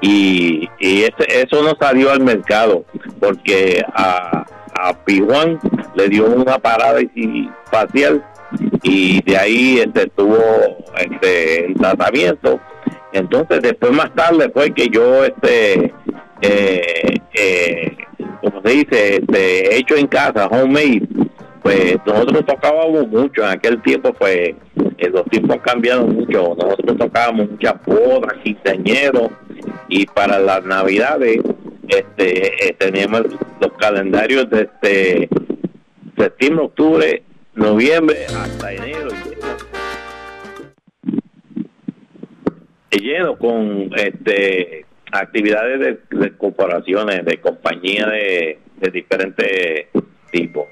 y, 0.00 0.68
ese- 0.80 1.42
eso 1.42 1.62
no 1.62 1.72
salió 1.80 2.10
al 2.10 2.20
mercado 2.20 2.84
porque 3.20 3.82
a, 3.94 4.44
a 4.78 5.04
P1 5.04 5.58
le 5.94 6.08
dio 6.08 6.26
una 6.26 6.58
parada 6.58 7.00
y- 7.00 7.48
facial 7.70 8.22
y 8.82 9.22
de 9.22 9.36
ahí 9.36 9.78
este, 9.78 10.06
tuvo 10.08 10.38
este, 10.98 11.66
el 11.66 11.74
tratamiento 11.74 12.60
entonces 13.16 13.62
después 13.62 13.92
más 13.92 14.14
tarde 14.14 14.50
fue 14.52 14.72
que 14.72 14.88
yo 14.88 15.24
este 15.24 15.92
eh, 16.40 17.18
eh, 17.34 17.96
como 18.40 18.62
se 18.62 18.68
dice 18.70 19.16
este, 19.16 19.76
hecho 19.76 19.96
en 19.96 20.06
casa 20.06 20.46
homemade 20.46 21.08
pues 21.62 21.96
nosotros 22.06 22.46
tocábamos 22.46 23.08
mucho. 23.08 23.42
En 23.42 23.50
aquel 23.50 23.82
tiempo 23.82 24.12
pues 24.12 24.54
eh, 24.98 25.08
los 25.10 25.24
tiempos 25.24 25.56
han 25.56 25.62
cambiado 25.62 26.06
mucho. 26.06 26.54
Nosotros 26.56 26.96
tocábamos 26.96 27.50
muchas 27.50 27.74
bodas 27.84 28.34
quinceañeros 28.44 29.30
y 29.88 30.06
para 30.06 30.38
las 30.38 30.64
navidades 30.64 31.38
este 31.88 32.76
teníamos 32.78 33.22
los 33.60 33.72
calendarios 33.78 34.48
de 34.50 34.62
este 34.62 35.28
septiembre 36.16 36.64
octubre 36.64 37.22
noviembre 37.54 38.26
hasta 38.26 38.72
enero 38.72 39.08
lleno 42.98 43.36
con 43.36 43.90
este 43.96 44.84
actividades 45.12 45.80
de, 45.80 46.18
de 46.18 46.36
corporaciones 46.36 47.24
de 47.24 47.38
compañías 47.38 48.06
de, 48.10 48.58
de 48.80 48.90
diferentes 48.90 49.86
tipos 50.30 50.66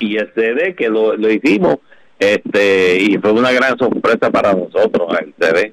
y 0.00 0.16
el 0.16 0.32
CD 0.34 0.74
que 0.74 0.88
lo, 0.88 1.16
lo 1.16 1.30
hicimos 1.30 1.78
este 2.18 3.00
y 3.00 3.18
fue 3.18 3.32
una 3.32 3.52
gran 3.52 3.76
sorpresa 3.76 4.30
para 4.30 4.52
nosotros 4.52 5.08
el 5.20 5.34
CD 5.38 5.72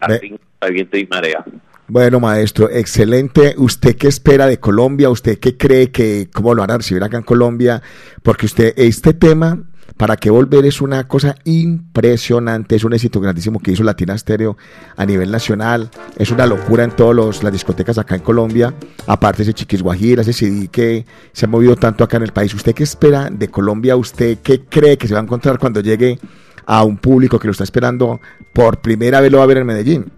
así 0.00 0.34
viento 0.70 0.96
y 0.96 1.06
marea 1.06 1.44
Bueno, 1.88 2.20
maestro, 2.20 2.70
excelente. 2.70 3.54
¿Usted 3.58 3.96
qué 3.96 4.08
espera 4.08 4.46
de 4.46 4.58
Colombia? 4.58 5.10
¿Usted 5.10 5.38
qué 5.38 5.56
cree 5.58 5.90
que, 5.90 6.28
cómo 6.32 6.54
lo 6.54 6.62
van 6.62 6.70
a 6.70 6.78
recibir 6.78 7.02
acá 7.02 7.18
en 7.18 7.24
Colombia? 7.24 7.82
Porque 8.22 8.46
usted, 8.46 8.72
este 8.76 9.12
tema, 9.12 9.58
¿para 9.96 10.16
qué 10.16 10.30
volver? 10.30 10.64
Es 10.66 10.80
una 10.80 11.06
cosa 11.06 11.34
impresionante, 11.44 12.76
es 12.76 12.84
un 12.84 12.92
éxito 12.92 13.20
grandísimo 13.20 13.60
que 13.60 13.72
hizo 13.72 13.82
Latina 13.82 14.16
Stereo 14.16 14.56
a 14.96 15.06
nivel 15.06 15.30
nacional. 15.30 15.90
Es 16.16 16.30
una 16.30 16.46
locura 16.46 16.84
en 16.84 16.90
todas 16.90 17.42
las 17.42 17.52
discotecas 17.52 17.98
acá 17.98 18.14
en 18.14 18.22
Colombia. 18.22 18.74
Aparte 19.06 19.42
ese 19.42 19.54
Chiquis 19.54 19.82
Guajira, 19.82 20.22
ese 20.22 20.32
CD 20.32 20.68
que 20.68 21.04
se 21.32 21.46
ha 21.46 21.48
movido 21.48 21.76
tanto 21.76 22.04
acá 22.04 22.16
en 22.16 22.24
el 22.24 22.32
país. 22.32 22.54
¿Usted 22.54 22.74
qué 22.74 22.84
espera 22.84 23.28
de 23.30 23.48
Colombia? 23.48 23.96
¿Usted 23.96 24.38
qué 24.42 24.62
cree 24.62 24.96
que 24.96 25.08
se 25.08 25.14
va 25.14 25.20
a 25.20 25.24
encontrar 25.24 25.58
cuando 25.58 25.80
llegue 25.80 26.18
a 26.66 26.84
un 26.84 26.96
público 26.96 27.38
que 27.38 27.48
lo 27.48 27.52
está 27.52 27.64
esperando 27.64 28.20
por 28.52 28.80
primera 28.80 29.20
vez 29.20 29.32
lo 29.32 29.38
va 29.38 29.44
a 29.44 29.48
ver 29.48 29.58
en 29.58 29.66
Medellín? 29.66 30.12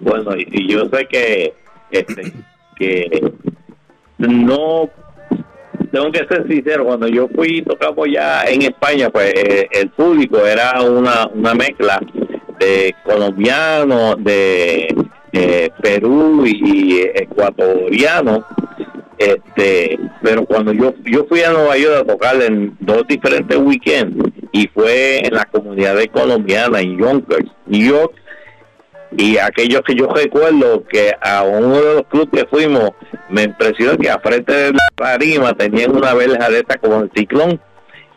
Bueno, 0.00 0.36
y, 0.36 0.72
yo 0.72 0.88
sé 0.88 1.06
que 1.08 1.54
este, 1.90 2.32
que 2.76 3.32
no 4.18 4.88
tengo 5.90 6.10
que 6.12 6.26
ser 6.26 6.46
sincero, 6.48 6.84
cuando 6.84 7.08
yo 7.08 7.28
fui 7.34 7.62
tocamos 7.62 8.06
ya 8.12 8.44
en 8.44 8.62
España, 8.62 9.10
pues 9.10 9.32
eh, 9.34 9.68
el 9.72 9.90
público 9.90 10.44
era 10.44 10.82
una, 10.82 11.26
una 11.28 11.54
mezcla 11.54 12.00
de 12.58 12.94
colombianos, 13.04 14.16
de 14.22 14.94
Perú 15.82 16.44
y, 16.46 17.00
ecuatorianos. 17.14 18.44
Este, 19.18 19.98
pero 20.22 20.44
cuando 20.44 20.72
yo 20.74 20.92
yo 21.04 21.24
fui 21.24 21.40
a 21.40 21.50
Nueva 21.50 21.78
York 21.78 22.02
a 22.02 22.12
tocar 22.12 22.42
en 22.42 22.76
dos 22.80 23.06
diferentes 23.08 23.56
weekends 23.56 24.30
y 24.52 24.66
fue 24.68 25.26
en 25.26 25.34
la 25.34 25.46
comunidad 25.46 25.96
colombiana 26.12 26.80
en 26.80 26.98
Yonkers, 26.98 27.50
New 27.66 27.88
York, 27.88 28.12
y 29.16 29.38
aquellos 29.38 29.82
que 29.82 29.94
yo 29.94 30.08
recuerdo 30.08 30.84
que 30.88 31.12
a 31.20 31.42
uno 31.42 31.76
de 31.80 31.94
los 31.94 32.06
clubes 32.06 32.28
que 32.32 32.46
fuimos 32.46 32.90
me 33.28 33.44
impresionó 33.44 33.96
que 33.98 34.10
a 34.10 34.18
frente 34.18 34.52
de 34.52 34.72
la 34.72 34.78
tarima 34.94 35.52
tenían 35.54 35.94
una 35.94 36.14
verja 36.14 36.48
de 36.50 36.58
esta 36.58 36.78
como 36.78 37.00
el 37.00 37.10
ciclón 37.14 37.60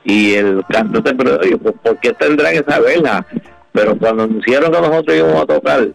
y 0.03 0.33
el 0.35 0.63
cantante 0.69 1.13
pero 1.13 1.37
dijo, 1.37 1.57
¿por 1.59 1.97
qué 1.99 2.13
tendrán 2.13 2.55
esa 2.55 2.79
verja? 2.79 3.25
pero 3.71 3.97
cuando 3.97 4.23
anunciaron 4.23 4.71
que 4.71 4.81
nosotros 4.81 5.17
íbamos 5.17 5.43
a 5.43 5.45
tocar 5.45 5.87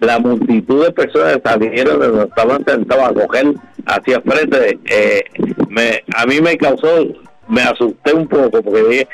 la 0.00 0.18
multitud 0.18 0.84
de 0.84 0.92
personas 0.92 1.38
salieron 1.44 2.00
de 2.00 2.08
donde 2.08 2.24
estaban 2.24 2.64
sentados 2.64 3.04
a 3.04 3.14
coger 3.14 3.54
hacia 3.86 4.20
frente. 4.20 4.78
Eh, 4.86 5.22
me, 5.68 6.02
a 6.16 6.26
mí 6.26 6.40
me 6.40 6.56
causó 6.56 7.06
me 7.48 7.62
asusté 7.62 8.12
un 8.12 8.26
poco 8.26 8.62
porque 8.62 9.06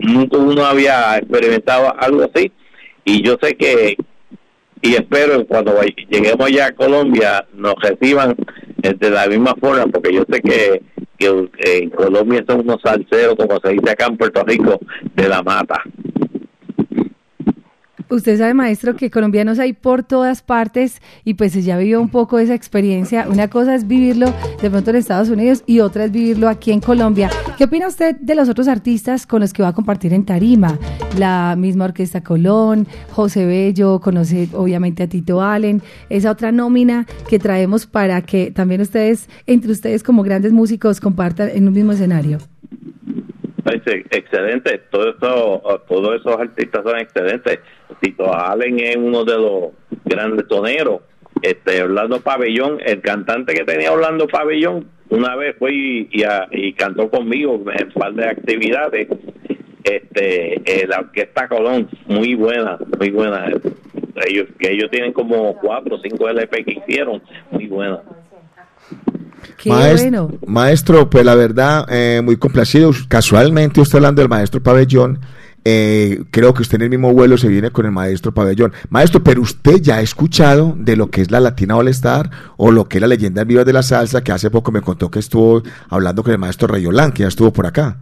nunca 0.00 0.36
uno 0.36 0.64
había 0.64 1.16
experimentado 1.16 1.94
algo 1.98 2.24
así. 2.24 2.52
Y 3.04 3.22
yo 3.22 3.36
sé 3.40 3.56
que 3.56 3.96
y 4.84 4.96
espero 4.96 5.38
que 5.38 5.46
cuando 5.46 5.80
lleguemos 6.10 6.46
allá 6.46 6.66
a 6.66 6.72
Colombia 6.72 7.46
nos 7.54 7.74
reciban 7.80 8.36
eh, 8.82 8.92
de 8.94 9.10
la 9.10 9.26
misma 9.26 9.54
forma, 9.58 9.86
porque 9.86 10.12
yo 10.12 10.24
sé 10.30 10.42
que, 10.42 10.82
que 11.16 11.48
eh, 11.64 11.78
en 11.84 11.88
Colombia 11.88 12.44
son 12.46 12.60
unos 12.60 12.82
salseros, 12.82 13.34
como 13.34 13.58
se 13.60 13.70
dice 13.70 13.90
acá 13.90 14.08
en 14.10 14.18
Puerto 14.18 14.44
Rico, 14.44 14.78
de 15.14 15.26
la 15.26 15.42
mata. 15.42 15.82
Usted 18.14 18.38
sabe, 18.38 18.54
maestro, 18.54 18.94
que 18.94 19.10
colombianos 19.10 19.58
hay 19.58 19.72
por 19.72 20.04
todas 20.04 20.40
partes 20.40 21.02
y 21.24 21.34
pues 21.34 21.52
ya 21.64 21.76
vivió 21.76 22.00
un 22.00 22.10
poco 22.10 22.38
esa 22.38 22.54
experiencia. 22.54 23.26
Una 23.28 23.48
cosa 23.48 23.74
es 23.74 23.88
vivirlo 23.88 24.32
de 24.62 24.70
pronto 24.70 24.90
en 24.90 24.96
Estados 24.96 25.30
Unidos 25.30 25.64
y 25.66 25.80
otra 25.80 26.04
es 26.04 26.12
vivirlo 26.12 26.48
aquí 26.48 26.70
en 26.70 26.78
Colombia. 26.78 27.28
¿Qué 27.58 27.64
opina 27.64 27.88
usted 27.88 28.14
de 28.20 28.36
los 28.36 28.48
otros 28.48 28.68
artistas 28.68 29.26
con 29.26 29.40
los 29.40 29.52
que 29.52 29.64
va 29.64 29.70
a 29.70 29.72
compartir 29.72 30.12
en 30.12 30.24
Tarima? 30.24 30.78
La 31.18 31.56
misma 31.58 31.86
Orquesta 31.86 32.22
Colón, 32.22 32.86
José 33.10 33.46
Bello, 33.46 33.98
conoce 33.98 34.48
obviamente 34.52 35.02
a 35.02 35.08
Tito 35.08 35.42
Allen, 35.42 35.82
esa 36.08 36.30
otra 36.30 36.52
nómina 36.52 37.08
que 37.28 37.40
traemos 37.40 37.84
para 37.86 38.22
que 38.22 38.52
también 38.52 38.80
ustedes, 38.80 39.28
entre 39.46 39.72
ustedes 39.72 40.04
como 40.04 40.22
grandes 40.22 40.52
músicos, 40.52 41.00
compartan 41.00 41.48
en 41.52 41.66
un 41.66 41.74
mismo 41.74 41.90
escenario. 41.90 42.38
Excelente, 43.66 44.78
todo 44.90 45.10
eso, 45.10 45.80
todos 45.88 46.20
esos 46.20 46.38
artistas 46.38 46.82
son 46.84 46.98
excelentes. 46.98 47.60
Tito 48.00 48.32
Allen 48.34 48.78
es 48.80 48.96
uno 48.96 49.24
de 49.24 49.36
los 49.36 49.70
grandes 50.04 50.46
toneros. 50.48 51.00
Este, 51.40 51.82
Orlando 51.82 52.20
Pabellón, 52.20 52.78
el 52.84 53.00
cantante 53.00 53.54
que 53.54 53.64
tenía 53.64 53.92
Orlando 53.92 54.26
Pabellón, 54.26 54.88
una 55.10 55.36
vez 55.36 55.56
fue 55.58 55.72
y, 55.74 56.72
cantó 56.74 57.10
conmigo 57.10 57.62
en 57.74 57.86
un 57.86 57.92
par 57.92 58.14
de 58.14 58.28
actividades. 58.28 59.08
Este, 59.82 60.54
eh, 60.64 60.86
la 60.86 61.00
orquesta 61.00 61.46
Colón, 61.46 61.88
muy 62.06 62.34
buena, 62.34 62.78
muy 62.98 63.10
buena. 63.10 63.50
Ellos, 64.26 64.46
que 64.58 64.72
ellos 64.72 64.90
tienen 64.90 65.12
como 65.12 65.56
cuatro 65.58 65.96
o 65.96 66.00
cinco 66.00 66.28
LP 66.28 66.64
que 66.64 66.72
hicieron, 66.72 67.22
muy 67.50 67.66
buena. 67.66 68.00
Maestro, 69.66 70.30
maestro, 70.46 71.10
pues 71.10 71.24
la 71.24 71.34
verdad, 71.34 71.86
eh, 71.90 72.20
muy 72.22 72.36
complacido. 72.36 72.92
Casualmente, 73.08 73.80
usted 73.80 73.96
hablando 73.96 74.22
del 74.22 74.28
maestro 74.28 74.62
Pabellón, 74.62 75.20
eh, 75.66 76.24
creo 76.30 76.52
que 76.52 76.60
usted 76.62 76.76
en 76.76 76.82
el 76.82 76.90
mismo 76.90 77.12
vuelo 77.12 77.38
se 77.38 77.48
viene 77.48 77.70
con 77.70 77.86
el 77.86 77.92
maestro 77.92 78.32
Pabellón. 78.32 78.72
Maestro, 78.90 79.22
pero 79.24 79.40
usted 79.40 79.80
ya 79.80 79.96
ha 79.96 80.00
escuchado 80.02 80.74
de 80.76 80.96
lo 80.96 81.10
que 81.10 81.22
es 81.22 81.30
la 81.30 81.40
Latina 81.40 81.76
All 81.76 81.88
Star 81.88 82.30
o 82.56 82.70
lo 82.70 82.86
que 82.86 82.98
es 82.98 83.00
la 83.00 83.08
leyenda 83.08 83.42
en 83.42 83.48
viva 83.48 83.64
de 83.64 83.72
la 83.72 83.82
salsa, 83.82 84.22
que 84.22 84.32
hace 84.32 84.50
poco 84.50 84.72
me 84.72 84.82
contó 84.82 85.10
que 85.10 85.20
estuvo 85.20 85.62
hablando 85.88 86.22
con 86.22 86.32
el 86.32 86.38
maestro 86.38 86.68
Rayolán, 86.68 87.12
que 87.12 87.22
ya 87.22 87.28
estuvo 87.28 87.52
por 87.52 87.66
acá. 87.66 87.96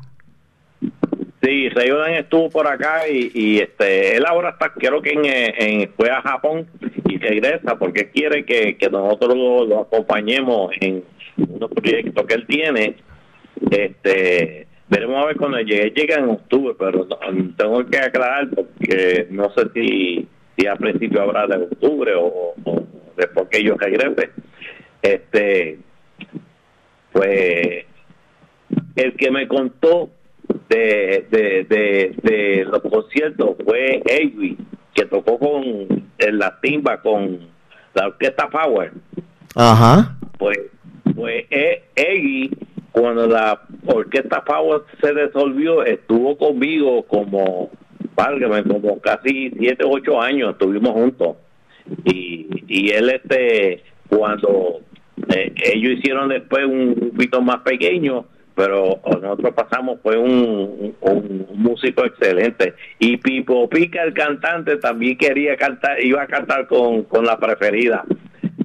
Sí, 1.42 1.68
Rayolán 1.70 2.14
estuvo 2.14 2.48
por 2.50 2.68
acá 2.68 3.08
y, 3.08 3.58
este 3.58 4.16
él 4.16 4.24
ahora 4.26 4.50
está, 4.50 4.72
creo 4.74 5.02
que 5.02 5.12
en, 5.12 5.90
fue 5.96 6.08
a 6.08 6.22
Japón 6.22 6.66
y 7.04 7.18
regresa 7.18 7.76
porque 7.78 8.10
quiere 8.10 8.44
que, 8.44 8.76
nosotros 8.90 9.36
lo, 9.36 9.80
acompañemos 9.80 10.70
en 10.80 11.02
unos 11.36 11.70
proyectos 11.70 12.26
que 12.26 12.34
él 12.34 12.46
tiene. 12.46 12.96
Este 13.70 14.66
Veremos 14.92 15.22
a 15.22 15.26
ver 15.26 15.36
cuando 15.38 15.58
llegue. 15.58 15.90
Llega 15.96 16.16
en 16.16 16.28
octubre, 16.28 16.74
pero 16.78 17.08
tengo 17.56 17.86
que 17.86 17.98
aclarar 17.98 18.50
porque 18.50 19.26
no 19.30 19.50
sé 19.54 19.70
si, 19.72 20.28
si 20.54 20.66
a 20.66 20.76
principio 20.76 21.22
habrá 21.22 21.46
de 21.46 21.64
octubre 21.64 22.12
o, 22.14 22.52
después 23.16 23.48
que 23.48 23.64
yo 23.64 23.74
regrese. 23.78 24.28
Este, 25.00 25.78
pues 27.10 27.86
el 28.96 29.16
que 29.16 29.30
me 29.30 29.48
contó 29.48 30.10
de, 30.68 31.26
de, 31.30 32.14
de, 32.22 32.64
los 32.66 32.82
conciertos 32.82 33.56
fue 33.64 34.02
Egui, 34.04 34.58
que 34.92 35.06
tocó 35.06 35.38
con 35.38 35.64
en 36.18 36.38
la 36.38 36.60
timba 36.60 37.00
con 37.00 37.48
la 37.94 38.08
orquesta 38.08 38.50
Power. 38.50 38.92
Ajá. 39.54 40.18
Pues, 40.36 40.58
pues 41.14 41.44
Egui 41.94 42.50
cuando 42.92 43.26
la 43.26 43.60
orquesta 43.86 44.44
Power 44.44 44.82
se 45.00 45.14
disolvió, 45.14 45.82
estuvo 45.82 46.36
conmigo 46.36 47.02
como, 47.04 47.70
válgame, 48.14 48.62
como 48.64 49.00
casi 49.00 49.50
siete, 49.58 49.84
ocho 49.86 50.20
años, 50.20 50.52
estuvimos 50.52 50.92
juntos. 50.92 51.36
Y, 52.04 52.46
y 52.68 52.90
él, 52.90 53.10
este, 53.10 53.82
cuando 54.08 54.80
eh, 55.34 55.52
ellos 55.72 55.98
hicieron 55.98 56.28
después 56.28 56.66
un 56.66 56.94
grupito 56.94 57.40
más 57.40 57.60
pequeño, 57.62 58.26
pero 58.54 59.00
nosotros 59.22 59.54
pasamos, 59.54 59.98
fue 60.02 60.18
un, 60.18 60.94
un, 61.00 61.46
músico 61.54 62.04
excelente. 62.04 62.74
Y 62.98 63.16
Pipo 63.16 63.70
Pica, 63.70 64.02
el 64.02 64.12
cantante, 64.12 64.76
también 64.76 65.16
quería 65.16 65.56
cantar, 65.56 66.04
iba 66.04 66.22
a 66.22 66.26
cantar 66.26 66.66
con, 66.66 67.04
con 67.04 67.24
la 67.24 67.38
preferida. 67.38 68.04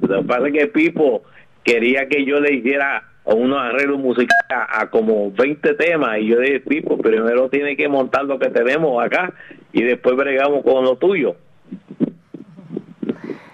Lo 0.01 0.21
que 0.21 0.27
pasa 0.27 0.47
es 0.47 0.53
que 0.53 0.67
Pipo 0.67 1.23
quería 1.67 2.07
que 2.07 2.25
yo 2.25 2.39
le 2.39 2.55
hiciera 2.55 3.03
unos 3.25 3.59
arreglos 3.59 3.99
musicales 3.99 4.31
a, 4.49 4.89
como 4.89 5.31
20 5.31 5.73
temas 5.73 6.17
y 6.19 6.27
yo 6.27 6.39
dije, 6.39 6.61
Pipo, 6.61 6.97
primero 6.97 7.49
tiene 7.49 7.75
que 7.75 7.89
montar 7.89 8.23
lo 8.23 8.39
que 8.39 8.49
tenemos 8.49 9.03
acá 9.03 9.33
y 9.73 9.83
después 9.83 10.15
bregamos 10.15 10.63
con 10.63 10.85
lo 10.85 10.95
tuyo. 10.95 11.35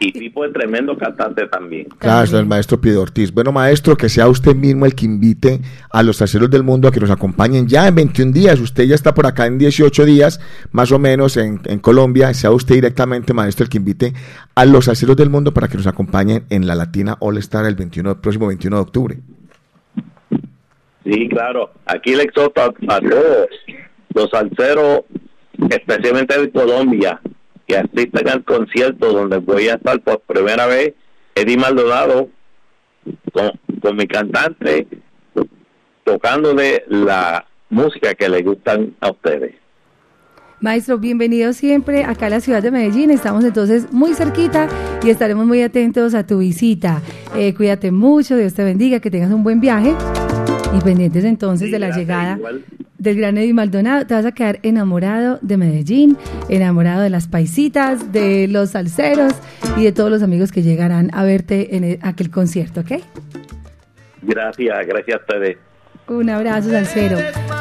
Y 0.05 0.11
Pipo 0.11 0.43
es 0.43 0.51
tremendo 0.51 0.97
cantante 0.97 1.47
también. 1.47 1.87
Claro, 1.97 2.25
es 2.25 2.33
el 2.33 2.45
maestro 2.45 2.81
Pío 2.81 3.01
Ortiz. 3.01 3.33
Bueno, 3.33 3.53
maestro, 3.53 3.95
que 3.95 4.09
sea 4.09 4.27
usted 4.27 4.53
mismo 4.53 4.85
el 4.85 4.95
que 4.95 5.05
invite 5.05 5.61
a 5.89 6.03
los 6.03 6.21
aceros 6.21 6.49
del 6.49 6.63
mundo 6.63 6.89
a 6.89 6.91
que 6.91 6.99
nos 6.99 7.09
acompañen 7.09 7.67
ya 7.67 7.87
en 7.87 7.95
21 7.95 8.33
días. 8.33 8.59
Usted 8.59 8.83
ya 8.83 8.95
está 8.95 9.13
por 9.13 9.25
acá 9.25 9.45
en 9.45 9.57
18 9.57 10.03
días, 10.03 10.41
más 10.73 10.91
o 10.91 10.99
menos, 10.99 11.37
en, 11.37 11.61
en 11.63 11.79
Colombia. 11.79 12.33
Sea 12.33 12.51
usted 12.51 12.75
directamente, 12.75 13.33
maestro, 13.33 13.63
el 13.63 13.69
que 13.69 13.77
invite 13.77 14.13
a 14.55 14.65
los 14.65 14.89
aceros 14.89 15.15
del 15.15 15.29
mundo 15.29 15.53
para 15.53 15.69
que 15.69 15.77
nos 15.77 15.87
acompañen 15.87 16.43
en 16.49 16.67
la 16.67 16.75
Latina 16.75 17.15
All 17.21 17.37
Star 17.37 17.65
el 17.65 17.75
21, 17.75 18.11
el 18.11 18.17
próximo 18.17 18.47
21 18.47 18.75
de 18.75 18.81
octubre. 18.81 19.17
Sí, 21.05 21.29
claro. 21.29 21.71
Aquí 21.85 22.15
le 22.15 22.23
exhorto 22.23 22.61
a, 22.61 22.99
todos 22.99 23.47
los 24.13 24.29
salseros, 24.29 25.01
especialmente 25.69 26.39
de 26.39 26.51
Colombia, 26.51 27.19
que 27.67 27.77
asistan 27.77 28.29
al 28.29 28.43
concierto 28.43 29.11
donde 29.11 29.37
voy 29.37 29.69
a 29.69 29.75
estar 29.75 29.99
por 30.01 30.19
primera 30.21 30.67
vez, 30.67 30.93
Eddie 31.35 31.57
Maldonado, 31.57 32.29
con, 33.33 33.51
con 33.81 33.95
mi 33.95 34.07
cantante, 34.07 34.87
tocándole 36.03 36.83
la 36.87 37.45
música 37.69 38.13
que 38.13 38.29
le 38.29 38.41
gustan 38.41 38.95
a 39.01 39.11
ustedes. 39.11 39.55
Maestro, 40.63 40.97
bienvenido 40.97 41.51
siempre 41.51 42.05
acá 42.05 42.27
a 42.27 42.29
la 42.29 42.39
ciudad 42.39 42.63
de 42.63 42.71
Medellín. 42.71 43.11
Estamos 43.11 43.43
entonces 43.43 43.91
muy 43.91 44.13
cerquita 44.13 44.69
y 45.03 45.09
estaremos 45.09 45.45
muy 45.45 45.61
atentos 45.61 46.13
a 46.13 46.25
tu 46.25 46.37
visita. 46.37 47.01
Eh, 47.35 47.53
cuídate 47.53 47.91
mucho, 47.91 48.37
Dios 48.37 48.53
te 48.53 48.63
bendiga, 48.63 49.01
que 49.01 49.11
tengas 49.11 49.31
un 49.31 49.43
buen 49.43 49.59
viaje. 49.59 49.93
Y 50.77 50.81
pendientes 50.81 51.23
entonces 51.23 51.71
de 51.71 51.79
la 51.79 51.95
llegada 51.95 52.39
del 52.97 53.17
gran 53.17 53.37
Eddie 53.37 53.53
Maldonado, 53.53 54.07
te 54.07 54.13
vas 54.13 54.25
a 54.25 54.31
quedar 54.31 54.59
enamorado 54.63 55.37
de 55.41 55.57
Medellín, 55.57 56.17
enamorado 56.47 57.01
de 57.01 57.09
las 57.09 57.27
paisitas, 57.27 58.13
de 58.13 58.47
los 58.47 58.71
salseros 58.71 59.33
y 59.77 59.83
de 59.83 59.91
todos 59.91 60.09
los 60.09 60.23
amigos 60.23 60.51
que 60.51 60.61
llegarán 60.61 61.09
a 61.13 61.23
verte 61.23 61.75
en 61.75 61.83
e, 61.83 61.99
aquel 62.01 62.31
concierto, 62.31 62.79
¿ok? 62.79 63.03
Gracias, 64.21 64.87
gracias 64.87 65.17
a 65.17 65.21
ustedes. 65.21 65.57
Un 66.07 66.29
abrazo, 66.29 66.69
Salcero. 66.69 67.17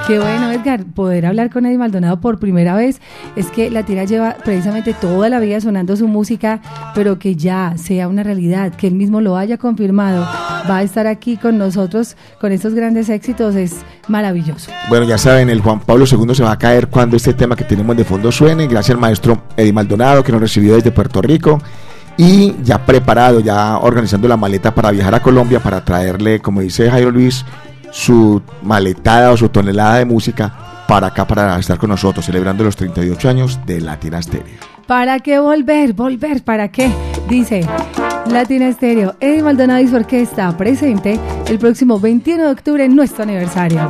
Qué 0.07 0.19
bueno, 0.19 0.51
Edgar, 0.51 0.85
poder 0.85 1.27
hablar 1.27 1.49
con 1.51 1.65
Eddie 1.65 1.79
Maldonado 1.79 2.21
por 2.21 2.41
primera 2.41 2.75
vez. 2.75 3.01
Es 3.37 3.47
que 3.53 3.71
la 3.71 3.85
tira 3.85 4.03
lleva 4.05 4.37
precisamente 4.45 4.95
toda 4.95 5.29
la 5.29 5.39
vida 5.39 5.61
sonando 5.61 5.97
su 5.97 6.09
música, 6.09 6.61
pero 6.95 7.21
que 7.21 7.37
ya 7.37 7.75
sea 7.77 8.09
una 8.09 8.25
realidad, 8.25 8.75
que 8.75 8.89
él 8.89 8.95
mismo 8.95 9.21
lo 9.21 9.37
haya 9.37 9.59
confirmado 9.59 10.27
va 10.69 10.79
a 10.79 10.83
estar 10.83 11.07
aquí 11.07 11.37
con 11.37 11.59
nosotros 11.59 12.17
con 12.41 12.51
estos 12.51 12.75
grandes 12.75 13.09
éxitos. 13.11 13.55
Es 13.55 13.77
maravilloso. 14.09 14.73
Bueno, 14.89 15.07
ya 15.07 15.19
saben, 15.19 15.49
el 15.49 15.61
Juan 15.61 15.79
Pablo 15.81 16.05
II 16.11 16.35
se 16.35 16.43
va 16.43 16.53
a 16.53 16.59
caer 16.59 16.89
cuando 16.89 17.17
este 17.17 17.35
tema 17.35 17.55
que 17.55 17.65
tenemos 17.65 17.97
de 17.97 18.05
fondo 18.05 18.33
suene. 18.33 18.67
Gracias 18.67 18.95
al 18.97 19.01
maestro 19.01 19.45
Eddie 19.57 19.73
Maldonado 19.73 20.25
que 20.25 20.33
nos 20.33 20.41
recibió 20.41 20.75
desde 20.75 20.91
Puerto 20.91 21.23
Rico. 21.23 21.61
Y 22.17 22.55
ya 22.63 22.85
preparado, 22.85 23.41
ya 23.41 23.79
organizando 23.79 24.29
la 24.29 24.37
maleta 24.37 24.75
para 24.75 24.91
viajar 24.91 25.15
a 25.15 25.23
Colombia 25.23 25.61
para 25.61 25.85
traerle, 25.85 26.41
como 26.41 26.61
dice 26.61 26.91
Jairo 26.91 27.11
Luis, 27.11 27.45
su 27.93 28.43
maletada 28.63 29.31
o 29.31 29.37
su 29.37 29.49
tonelada 29.49 29.99
de 29.99 30.05
música 30.05 30.85
para 30.89 31.09
acá, 31.09 31.27
para 31.27 31.59
estar 31.59 31.79
con 31.79 31.91
nosotros, 31.91 32.27
celebrando 32.27 32.65
los 32.65 32.75
38 32.75 33.29
años 33.29 33.61
de 33.65 33.81
Latina 33.81 34.21
Stereo. 34.21 34.59
¿Para 34.87 35.21
qué 35.21 35.39
volver? 35.39 35.93
¿Volver 35.93 36.43
para 36.43 36.69
qué? 36.69 36.91
Dice 37.29 37.65
Latina 38.27 38.69
Estéreo. 38.69 39.15
Eddie 39.21 39.43
Maldonado 39.43 39.81
y 39.81 39.89
su 39.89 39.97
orquesta 39.97 40.57
presente 40.57 41.19
el 41.47 41.59
próximo 41.59 42.01
21 42.01 42.43
de 42.43 42.51
octubre 42.51 42.85
en 42.85 42.97
nuestro 42.97 43.23
aniversario. 43.23 43.89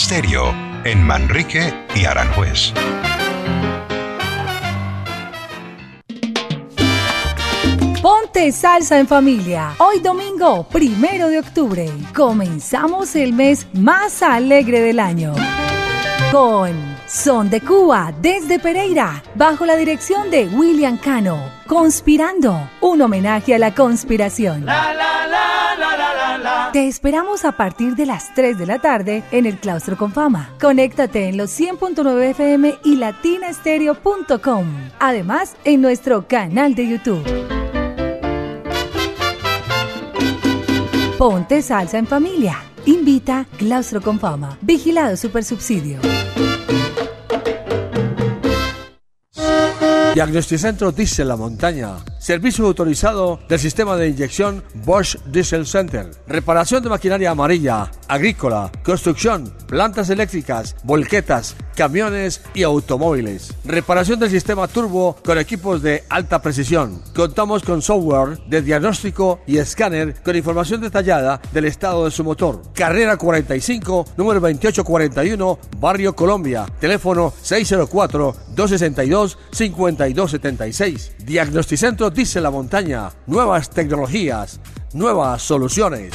Latina 0.00 0.10
Stereo 0.10 0.54
en 0.84 1.02
Manrique 1.02 1.74
y 1.94 2.04
Aranjuez. 2.04 2.72
Ponte 8.00 8.52
salsa 8.52 8.98
en 8.98 9.06
familia. 9.06 9.74
Hoy 9.78 10.00
domingo, 10.00 10.66
primero 10.68 11.28
de 11.28 11.38
octubre, 11.38 11.90
comenzamos 12.14 13.14
el 13.14 13.32
mes 13.32 13.66
más 13.74 14.22
alegre 14.22 14.80
del 14.80 15.00
año. 15.00 15.34
Con 16.32 16.72
Son 17.06 17.50
de 17.50 17.60
Cuba 17.60 18.12
desde 18.20 18.58
Pereira, 18.58 19.22
bajo 19.34 19.66
la 19.66 19.76
dirección 19.76 20.30
de 20.30 20.46
William 20.46 20.96
Cano. 20.96 21.38
Conspirando, 21.66 22.70
un 22.80 23.02
homenaje 23.02 23.54
a 23.54 23.58
la 23.58 23.74
conspiración. 23.74 24.64
La 24.64 24.94
la 24.94 24.99
Te 26.72 26.86
esperamos 26.86 27.44
a 27.44 27.50
partir 27.52 27.96
de 27.96 28.06
las 28.06 28.32
3 28.34 28.56
de 28.56 28.64
la 28.64 28.78
tarde 28.78 29.24
en 29.32 29.44
el 29.44 29.58
Claustro 29.58 29.96
con 29.96 30.12
Fama. 30.12 30.54
Conéctate 30.60 31.28
en 31.28 31.36
los 31.36 31.50
100.9 31.58 32.30
FM 32.30 32.78
y 32.84 32.94
latinastereo.com. 32.94 34.66
Además, 35.00 35.56
en 35.64 35.80
nuestro 35.80 36.28
canal 36.28 36.76
de 36.76 36.88
YouTube. 36.88 37.24
Ponte 41.18 41.60
salsa 41.60 41.98
en 41.98 42.06
familia. 42.06 42.62
Invita 42.86 43.46
Claustro 43.58 44.00
con 44.00 44.20
Fama. 44.20 44.56
Vigilado 44.60 45.16
Supersubsidio. 45.16 45.98
Diagnosticentro 50.20 50.92
Diesel 50.92 51.28
La 51.28 51.36
Montaña. 51.36 51.96
Servicio 52.18 52.66
autorizado 52.66 53.40
del 53.48 53.58
sistema 53.58 53.96
de 53.96 54.08
inyección 54.10 54.62
Bosch 54.84 55.16
Diesel 55.24 55.66
Center. 55.66 56.10
Reparación 56.26 56.82
de 56.82 56.90
maquinaria 56.90 57.30
amarilla, 57.30 57.90
agrícola, 58.06 58.70
construcción, 58.82 59.50
plantas 59.66 60.10
eléctricas, 60.10 60.76
volquetas, 60.84 61.56
camiones 61.74 62.42
y 62.52 62.64
automóviles. 62.64 63.54
Reparación 63.64 64.20
del 64.20 64.28
sistema 64.28 64.68
turbo 64.68 65.16
con 65.24 65.38
equipos 65.38 65.80
de 65.80 66.04
alta 66.10 66.42
precisión. 66.42 67.00
Contamos 67.16 67.62
con 67.62 67.80
software 67.80 68.38
de 68.46 68.60
diagnóstico 68.60 69.40
y 69.46 69.56
escáner 69.56 70.22
con 70.22 70.36
información 70.36 70.82
detallada 70.82 71.40
del 71.54 71.64
estado 71.64 72.04
de 72.04 72.10
su 72.10 72.22
motor. 72.22 72.60
Carrera 72.74 73.16
45, 73.16 74.04
número 74.18 74.40
2841, 74.40 75.58
Barrio 75.78 76.14
Colombia. 76.14 76.66
Teléfono 76.78 77.32
604-262-5276. 80.14 81.10
Diagnosticentro 81.18 82.10
Dice 82.10 82.40
la 82.40 82.50
Montaña. 82.50 83.10
Nuevas 83.26 83.70
tecnologías, 83.70 84.60
nuevas 84.92 85.42
soluciones. 85.42 86.14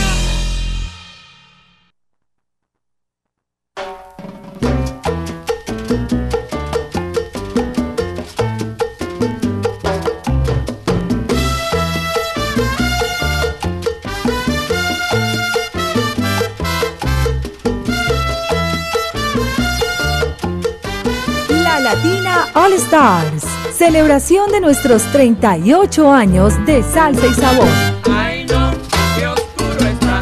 Stars. 22.73 23.43
Celebración 23.77 24.49
de 24.51 24.61
nuestros 24.61 25.03
38 25.11 26.11
años 26.11 26.53
de 26.65 26.81
salsa 26.83 27.27
y 27.27 27.33
sabor. 27.33 27.67
Ay 28.09 28.45
no, 28.45 28.71
qué 29.17 29.27
oscuro 29.27 29.89
está. 29.89 30.21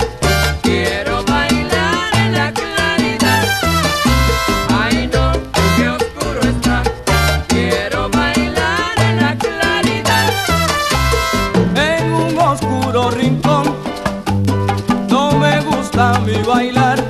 Quiero 0.64 1.24
bailar 1.26 2.16
en 2.16 2.34
la 2.34 2.54
claridad. 2.54 3.44
Ay 4.70 5.10
no, 5.14 5.32
qué 5.78 5.90
oscuro 5.90 6.42
está. 6.42 6.84
Quiero 7.48 8.10
bailar 8.10 9.00
en 9.00 9.16
la 9.18 9.38
claridad. 9.38 10.34
En 11.76 12.12
un 12.12 12.38
oscuro 12.40 13.12
rincón 13.12 13.76
no 15.08 15.38
me 15.38 15.62
gusta 15.62 16.20
mi 16.22 16.42
bailar 16.42 17.04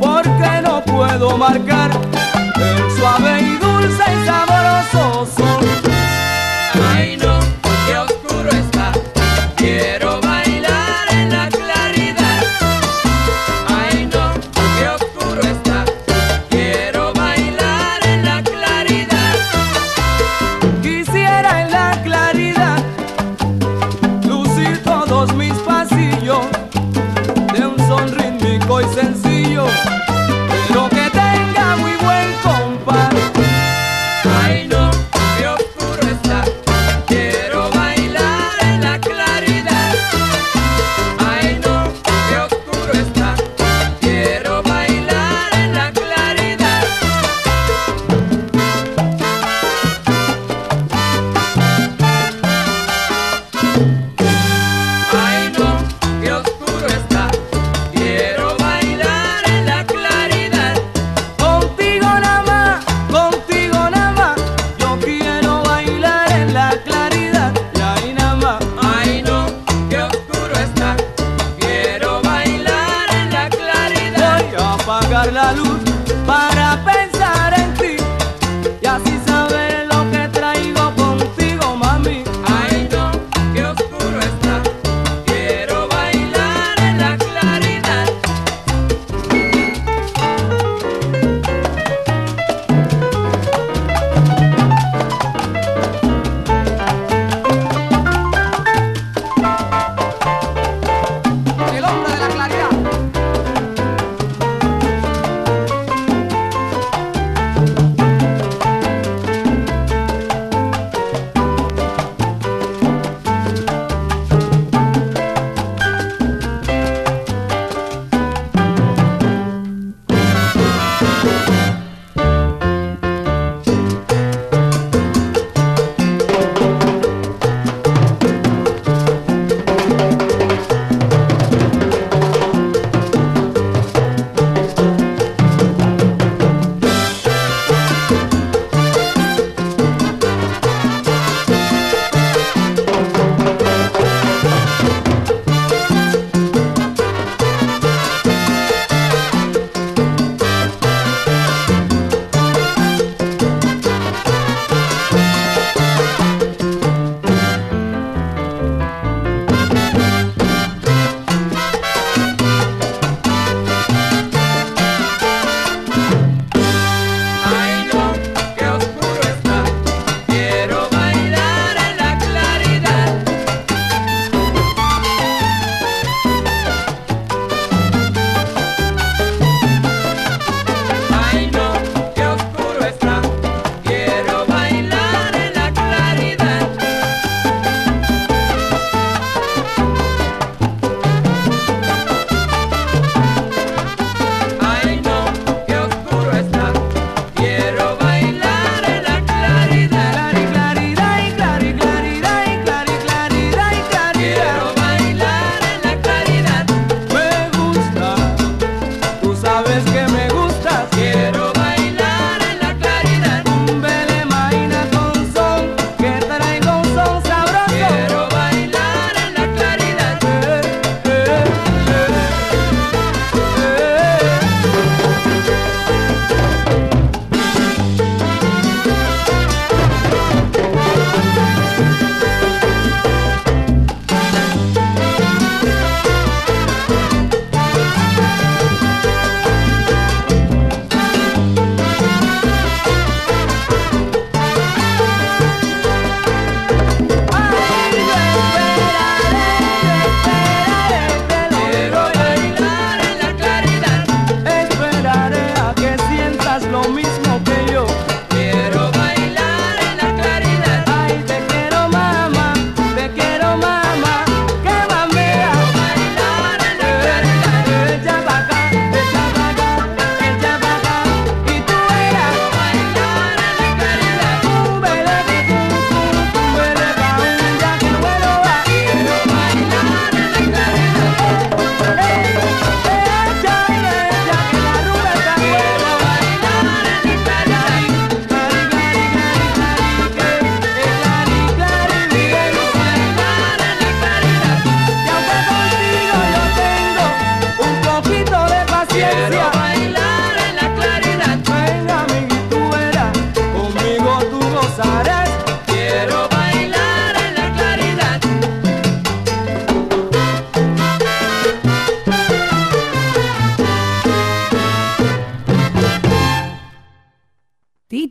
porque 0.00 0.62
no 0.62 0.82
puedo 0.84 1.38
marcar 1.38 1.90
el 2.56 2.90
suave 2.96 3.51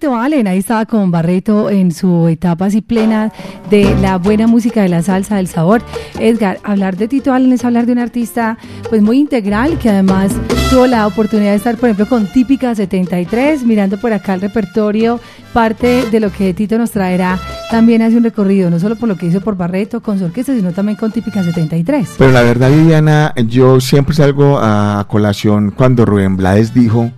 Tito 0.01 0.15
Allen, 0.15 0.47
ahí 0.47 0.57
estaba 0.57 0.87
con 0.87 1.11
Barreto 1.11 1.69
en 1.69 1.91
su 1.91 2.27
etapa 2.27 2.65
así 2.65 2.81
plena 2.81 3.31
de 3.69 3.95
la 4.01 4.17
buena 4.17 4.47
música, 4.47 4.81
de 4.81 4.89
la 4.89 5.03
salsa, 5.03 5.35
del 5.35 5.45
sabor. 5.45 5.83
Edgar, 6.19 6.59
hablar 6.63 6.97
de 6.97 7.07
Tito 7.07 7.31
Allen 7.31 7.53
es 7.53 7.63
hablar 7.63 7.85
de 7.85 7.91
un 7.91 7.99
artista 7.99 8.57
pues 8.89 9.03
muy 9.03 9.19
integral 9.19 9.77
que 9.77 9.91
además 9.91 10.31
tuvo 10.71 10.87
la 10.87 11.05
oportunidad 11.05 11.51
de 11.51 11.57
estar, 11.57 11.77
por 11.77 11.89
ejemplo, 11.89 12.09
con 12.09 12.25
Típica 12.25 12.73
73, 12.73 13.63
mirando 13.63 13.99
por 13.99 14.11
acá 14.11 14.33
el 14.33 14.41
repertorio, 14.41 15.19
parte 15.53 16.09
de 16.09 16.19
lo 16.19 16.31
que 16.31 16.55
Tito 16.55 16.79
nos 16.79 16.89
traerá 16.89 17.37
también 17.69 18.01
hace 18.01 18.17
un 18.17 18.23
recorrido, 18.23 18.71
no 18.71 18.79
solo 18.79 18.95
por 18.95 19.07
lo 19.07 19.17
que 19.17 19.27
hizo 19.27 19.39
por 19.41 19.55
Barreto, 19.55 20.01
con 20.01 20.17
su 20.17 20.25
orquesta, 20.25 20.55
sino 20.55 20.71
también 20.71 20.97
con 20.97 21.11
Típica 21.11 21.43
73. 21.43 22.15
Pero 22.17 22.31
la 22.31 22.41
verdad, 22.41 22.71
Viviana, 22.71 23.35
yo 23.45 23.79
siempre 23.79 24.15
salgo 24.15 24.57
a 24.59 25.05
colación 25.07 25.69
cuando 25.69 26.05
Rubén 26.05 26.37
Blades 26.37 26.73
dijo, 26.73 27.11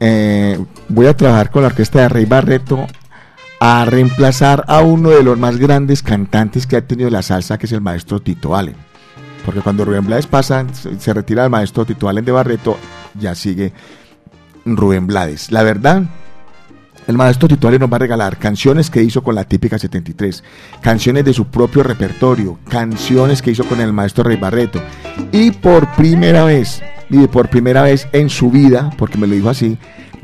eh, 0.00 0.58
voy 0.88 1.06
a 1.06 1.16
trabajar 1.16 1.50
con 1.50 1.62
la 1.62 1.68
orquesta 1.68 2.00
de 2.00 2.08
Rey 2.08 2.24
Barreto 2.24 2.86
a 3.60 3.84
reemplazar 3.84 4.64
a 4.68 4.80
uno 4.80 5.10
de 5.10 5.22
los 5.22 5.38
más 5.38 5.56
grandes 5.56 6.02
cantantes 6.02 6.66
que 6.66 6.76
ha 6.76 6.86
tenido 6.86 7.10
la 7.10 7.22
salsa, 7.22 7.58
que 7.58 7.66
es 7.66 7.72
el 7.72 7.80
maestro 7.80 8.20
Tito 8.20 8.54
Allen. 8.56 8.76
Porque 9.44 9.60
cuando 9.60 9.84
Rubén 9.84 10.06
Blades 10.06 10.26
pasa, 10.26 10.64
se 10.72 10.98
se 11.00 11.14
retira 11.14 11.44
el 11.44 11.50
maestro 11.50 11.84
Tito 11.84 12.08
Allen 12.08 12.24
de 12.24 12.32
Barreto, 12.32 12.76
ya 13.18 13.34
sigue 13.34 13.72
Rubén 14.64 15.06
Blades. 15.06 15.50
La 15.50 15.62
verdad, 15.62 16.02
el 17.08 17.16
maestro 17.16 17.48
Allen 17.66 17.80
nos 17.80 17.90
va 17.90 17.96
a 17.96 18.00
regalar 18.00 18.36
canciones 18.36 18.90
que 18.90 19.02
hizo 19.02 19.22
con 19.22 19.34
la 19.34 19.44
típica 19.44 19.78
73, 19.78 20.44
canciones 20.82 21.24
de 21.24 21.32
su 21.32 21.46
propio 21.46 21.82
repertorio, 21.82 22.58
canciones 22.68 23.40
que 23.40 23.50
hizo 23.50 23.64
con 23.64 23.80
el 23.80 23.94
maestro 23.94 24.24
Rey 24.24 24.36
Barreto. 24.36 24.82
Y 25.32 25.50
por 25.52 25.90
primera 25.92 26.44
vez, 26.44 26.82
y 27.08 27.26
por 27.26 27.48
primera 27.48 27.82
vez 27.82 28.06
en 28.12 28.28
su 28.28 28.50
vida, 28.50 28.90
porque 28.98 29.16
me 29.16 29.26
lo 29.26 29.34
dijo 29.34 29.48
así, 29.48 29.78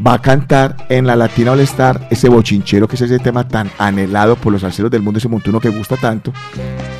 va 0.04 0.14
a 0.14 0.22
cantar 0.22 0.76
en 0.88 1.06
la 1.06 1.16
Latina 1.16 1.52
All 1.52 1.60
Star 1.60 2.08
ese 2.10 2.28
bochinchero 2.28 2.88
que 2.88 2.96
es 2.96 3.02
ese 3.02 3.18
tema 3.18 3.46
tan 3.46 3.70
anhelado 3.78 4.36
por 4.36 4.52
los 4.52 4.62
salseros 4.62 4.90
del 4.90 5.02
mundo, 5.02 5.18
ese 5.18 5.28
montuno 5.28 5.60
que 5.60 5.68
gusta 5.68 5.96
tanto. 5.96 6.32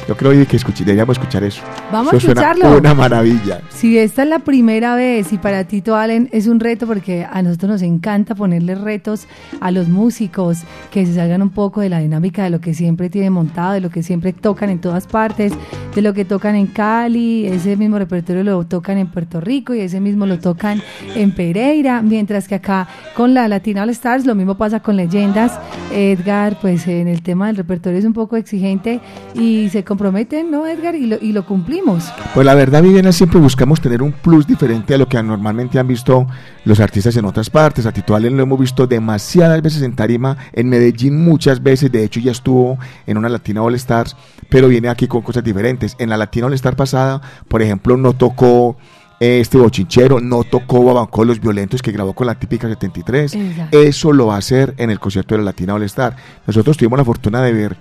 Yo 0.07 0.17
creo 0.17 0.33
que 0.47 0.57
escuché, 0.57 0.85
deberíamos 0.85 1.17
escuchar 1.17 1.45
eso. 1.45 1.63
Vamos 1.91 2.13
a 2.13 2.21
suena 2.21 2.43
escucharlo. 2.43 2.79
Una 2.79 2.95
maravilla. 2.95 3.63
Si 3.71 3.99
esta 3.99 4.23
es 4.23 4.29
la 4.29 4.41
primera 4.41 4.95
vez 4.97 5.33
y 5.33 5.39
para 5.39 5.65
Tito 5.65 5.97
Allen 5.97 6.29
es 6.33 6.47
un 6.47 6.61
reto 6.61 6.87
porque 6.87 7.27
a 7.31 7.43
nosotros 7.43 7.71
nos 7.73 7.83
encanta 7.83 8.35
ponerle 8.35 8.75
retos 8.75 9.27
a 9.61 9.71
los 9.71 9.89
músicos 9.89 10.59
que 10.91 11.07
se 11.07 11.15
salgan 11.15 11.41
un 11.41 11.51
poco 11.51 11.81
de 11.81 11.89
la 11.89 12.01
dinámica 12.01 12.45
de 12.45 12.51
lo 12.51 12.61
que 12.61 12.75
siempre 12.75 13.09
tienen 13.09 13.33
montado, 13.33 13.73
de 13.73 13.81
lo 13.81 13.91
que 13.91 14.03
siempre 14.03 14.33
tocan 14.33 14.69
en 14.69 14.79
todas 14.79 15.07
partes, 15.07 15.53
de 15.95 16.03
lo 16.03 16.13
que 16.13 16.25
tocan 16.25 16.55
en 16.55 16.67
Cali, 16.67 17.47
ese 17.47 17.77
mismo 17.77 17.99
repertorio 17.99 18.45
lo 18.45 18.65
tocan 18.65 18.99
en 18.99 19.07
Puerto 19.07 19.41
Rico 19.41 19.75
y 19.75 19.81
ese 19.81 20.01
mismo 20.01 20.27
lo 20.27 20.39
tocan 20.39 20.83
en 21.15 21.33
Pereira, 21.33 22.03
mientras 22.03 22.47
que 22.49 22.57
acá 22.57 22.84
con 23.15 23.35
la 23.35 23.49
Latina 23.49 23.83
All 23.83 23.91
Stars 23.91 24.27
lo 24.27 24.35
mismo 24.35 24.57
pasa 24.57 24.81
con 24.81 24.97
leyendas. 24.97 25.59
Edgar, 25.93 26.59
pues 26.61 26.87
en 26.87 27.09
el 27.09 27.23
tema 27.23 27.47
del 27.49 27.57
repertorio 27.57 27.99
es 27.99 28.05
un 28.05 28.13
poco 28.13 28.37
exigente 28.37 29.01
y 29.35 29.69
se 29.71 29.85
comprometen, 29.85 30.51
¿no, 30.51 30.67
Edgar? 30.67 30.95
Y 30.95 31.07
lo, 31.07 31.17
y 31.21 31.33
lo 31.33 31.47
cumplimos. 31.47 32.13
Pues 32.35 32.45
la 32.45 32.55
verdad, 32.55 32.83
Viviana, 32.83 33.13
siempre 33.13 33.41
buscamos 33.41 33.81
tener 33.81 34.03
un 34.03 34.13
plus 34.13 34.47
diferente 34.47 34.95
a 34.95 34.99
lo 34.99 35.09
que 35.09 35.23
normalmente 35.23 35.79
han 35.79 35.87
visto 35.87 36.27
los 36.65 36.81
artistas 36.81 37.17
en 37.17 37.25
otras 37.25 37.51
partes. 37.51 37.87
A 37.87 37.93
Tito 37.93 38.15
Allen 38.15 38.37
lo 38.37 38.43
hemos 38.43 38.59
visto 38.59 38.87
demasiadas 38.87 39.63
veces 39.63 39.83
en 39.83 39.95
Tarima, 39.95 40.37
en 40.53 40.69
Medellín 40.69 41.25
muchas 41.25 41.63
veces. 41.63 41.93
De 41.93 42.05
hecho, 42.05 42.21
ya 42.21 42.33
estuvo 42.33 42.79
en 43.07 43.19
una 43.19 43.29
Latina 43.29 43.63
All 43.63 43.75
Stars, 43.75 44.17
pero 44.49 44.69
viene 44.69 44.89
aquí 44.89 45.07
con 45.07 45.23
cosas 45.23 45.45
diferentes. 45.45 45.97
En 45.99 46.11
la 46.11 46.17
Latina 46.17 46.47
All 46.47 46.55
Star 46.55 46.77
pasada, 46.77 47.21
por 47.49 47.63
ejemplo, 47.63 47.97
no 47.97 48.13
tocó 48.13 48.77
este 49.25 49.59
bochinchero, 49.59 50.21
no 50.21 50.45
tocó 50.45 50.85
Babancó 50.85 51.25
Los 51.25 51.41
Violentos 51.41 51.83
que 51.83 51.93
grabó 51.93 52.15
con 52.15 52.27
la 52.27 52.35
típica 52.35 52.69
73. 52.69 53.35
Exacto. 53.35 53.79
Eso 53.79 54.13
lo 54.13 54.27
va 54.27 54.37
a 54.37 54.39
hacer 54.39 54.75
en 54.77 54.91
el 54.91 55.01
concierto 55.01 55.35
de 55.35 55.39
la 55.39 55.47
Latina 55.47 55.75
All 55.75 55.83
Star. 55.85 56.17
Nosotros 56.47 56.77
tuvimos 56.77 56.99
la 56.99 57.05
fortuna 57.05 57.43
de 57.43 57.53
ver. 57.53 57.77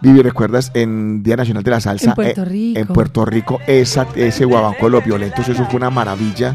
Vivi, 0.00 0.20
¿recuerdas 0.20 0.70
en 0.74 1.22
Día 1.22 1.36
Nacional 1.36 1.62
de 1.62 1.70
la 1.70 1.80
Salsa? 1.80 2.10
En 2.10 2.14
Puerto 2.14 2.42
eh, 2.42 2.44
Rico. 2.44 2.80
En 2.80 2.86
Puerto 2.88 3.24
Rico, 3.24 3.60
esa, 3.66 4.06
ese 4.14 4.44
violentos, 4.44 5.48
eso 5.48 5.64
fue 5.64 5.76
una 5.76 5.88
maravilla. 5.88 6.54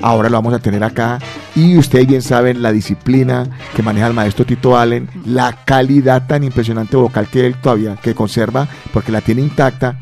Ahora 0.00 0.30
lo 0.30 0.38
vamos 0.38 0.54
a 0.54 0.58
tener 0.58 0.82
acá. 0.82 1.18
Y 1.54 1.76
ustedes 1.76 2.06
bien 2.06 2.22
saben 2.22 2.62
la 2.62 2.72
disciplina 2.72 3.46
que 3.76 3.82
maneja 3.82 4.06
el 4.06 4.14
maestro 4.14 4.46
Tito 4.46 4.78
Allen, 4.78 5.08
la 5.26 5.64
calidad 5.64 6.26
tan 6.26 6.44
impresionante 6.44 6.96
vocal 6.96 7.28
que 7.28 7.46
él 7.46 7.56
todavía 7.60 7.96
que 7.96 8.14
conserva, 8.14 8.66
porque 8.92 9.12
la 9.12 9.20
tiene 9.20 9.42
intacta. 9.42 9.98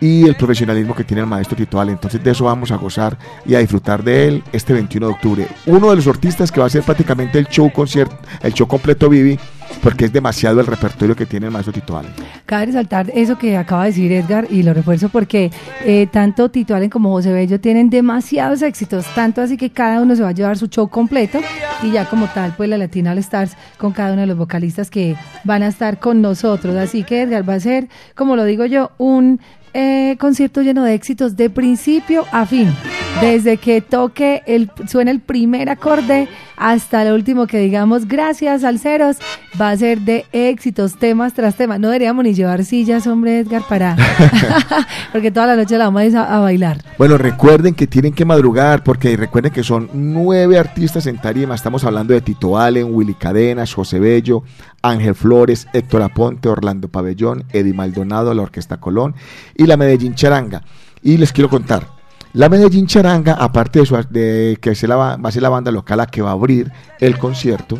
Y 0.00 0.26
el 0.26 0.34
profesionalismo 0.34 0.94
que 0.94 1.04
tiene 1.04 1.22
el 1.22 1.26
maestro 1.26 1.56
Tito. 1.56 1.82
Entonces 1.82 2.22
de 2.22 2.30
eso 2.30 2.44
vamos 2.44 2.70
a 2.70 2.76
gozar 2.76 3.18
y 3.44 3.54
a 3.54 3.58
disfrutar 3.58 4.02
de 4.02 4.28
él 4.28 4.44
este 4.52 4.72
21 4.72 5.06
de 5.06 5.12
octubre. 5.12 5.48
Uno 5.66 5.90
de 5.90 5.96
los 5.96 6.06
artistas 6.06 6.50
que 6.50 6.60
va 6.60 6.64
a 6.64 6.68
hacer 6.68 6.82
prácticamente 6.82 7.38
el 7.38 7.46
show 7.46 7.70
concierto, 7.72 8.16
el 8.42 8.52
show 8.52 8.66
completo 8.66 9.08
Vivi, 9.08 9.38
porque 9.82 10.06
es 10.06 10.12
demasiado 10.12 10.60
el 10.60 10.66
repertorio 10.66 11.14
que 11.14 11.26
tiene 11.26 11.46
el 11.46 11.52
maestro 11.52 11.72
Tito 11.72 11.96
Allen. 11.96 12.12
Cabe 12.44 12.66
resaltar 12.66 13.10
eso 13.14 13.36
que 13.38 13.56
acaba 13.56 13.84
de 13.84 13.90
decir 13.90 14.12
Edgar 14.12 14.46
y 14.50 14.62
lo 14.62 14.74
refuerzo 14.74 15.08
porque 15.08 15.50
eh, 15.84 16.06
tanto 16.10 16.50
Tito 16.50 16.76
como 16.90 17.10
José 17.10 17.32
Bello 17.32 17.60
tienen 17.60 17.90
demasiados 17.90 18.62
éxitos, 18.62 19.06
tanto 19.14 19.40
así 19.40 19.56
que 19.56 19.70
cada 19.70 20.00
uno 20.00 20.14
se 20.14 20.22
va 20.22 20.28
a 20.28 20.32
llevar 20.32 20.56
su 20.56 20.66
show 20.66 20.88
completo 20.88 21.40
y 21.82 21.90
ya 21.90 22.08
como 22.08 22.26
tal 22.28 22.54
pues 22.56 22.68
la 22.68 22.78
Latina 22.78 23.12
All 23.12 23.18
Stars 23.18 23.56
con 23.78 23.92
cada 23.92 24.12
uno 24.12 24.22
de 24.22 24.26
los 24.26 24.36
vocalistas 24.36 24.90
que 24.90 25.16
van 25.44 25.62
a 25.62 25.68
estar 25.68 25.98
con 25.98 26.22
nosotros. 26.22 26.76
Así 26.76 27.02
que 27.02 27.22
Edgar 27.22 27.48
va 27.48 27.54
a 27.54 27.60
ser, 27.60 27.88
como 28.14 28.36
lo 28.36 28.44
digo 28.44 28.66
yo, 28.66 28.90
un 28.98 29.40
eh, 29.78 30.16
concierto 30.18 30.62
lleno 30.62 30.84
de 30.84 30.94
éxitos 30.94 31.36
de 31.36 31.50
principio 31.50 32.24
a 32.32 32.46
fin. 32.46 32.74
Desde 33.20 33.58
que 33.58 33.82
toque 33.82 34.42
el 34.46 34.70
suena 34.88 35.10
el 35.10 35.20
primer 35.20 35.68
acorde 35.68 36.28
hasta 36.56 37.02
el 37.02 37.12
último 37.12 37.46
que 37.46 37.58
digamos 37.58 38.08
gracias 38.08 38.62
salseros 38.62 39.18
va 39.60 39.70
a 39.70 39.76
ser 39.76 40.00
de 40.00 40.24
éxitos 40.32 40.96
temas 40.98 41.34
tras 41.34 41.56
temas. 41.56 41.78
No 41.78 41.88
deberíamos 41.88 42.24
ni 42.24 42.32
llevar 42.32 42.64
sillas, 42.64 43.06
hombre 43.06 43.40
Edgar, 43.40 43.64
para 43.68 43.96
porque 45.12 45.30
toda 45.30 45.46
la 45.46 45.56
noche 45.56 45.76
la 45.76 45.90
vamos 45.90 46.14
a, 46.14 46.36
a 46.36 46.40
bailar. 46.40 46.82
Bueno, 46.96 47.18
recuerden 47.18 47.74
que 47.74 47.86
tienen 47.86 48.14
que 48.14 48.24
madrugar 48.24 48.82
porque 48.82 49.14
recuerden 49.14 49.52
que 49.52 49.62
son 49.62 49.90
nueve 49.92 50.58
artistas 50.58 51.06
en 51.06 51.18
tarima. 51.18 51.54
Estamos 51.54 51.84
hablando 51.84 52.14
de 52.14 52.22
Tito 52.22 52.58
Allen, 52.58 52.94
Willy 52.94 53.14
Cadenas, 53.14 53.74
José 53.74 54.00
Bello, 54.00 54.42
Ángel 54.88 55.14
Flores, 55.14 55.66
Héctor 55.72 56.02
Aponte, 56.02 56.48
Orlando 56.48 56.88
Pabellón, 56.88 57.44
Eddie 57.52 57.74
Maldonado, 57.74 58.32
la 58.34 58.42
Orquesta 58.42 58.78
Colón 58.78 59.14
y 59.56 59.66
la 59.66 59.76
Medellín 59.76 60.14
Charanga. 60.14 60.62
Y 61.02 61.18
les 61.18 61.32
quiero 61.32 61.48
contar, 61.48 61.88
la 62.32 62.48
Medellín 62.48 62.86
Charanga, 62.86 63.34
aparte 63.34 63.80
de, 63.80 63.86
su- 63.86 64.58
que 64.60 64.74
se 64.74 64.86
la 64.86 64.96
va, 64.96 65.14
a 65.14 65.32
ser 65.32 65.42
la 65.42 65.48
banda 65.48 65.70
local 65.70 65.98
la 65.98 66.06
que 66.06 66.22
va 66.22 66.30
a 66.30 66.34
abrir 66.34 66.70
el 67.00 67.18
concierto, 67.18 67.78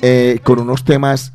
eh, 0.00 0.40
con 0.44 0.58
unos 0.60 0.84
temas 0.84 1.32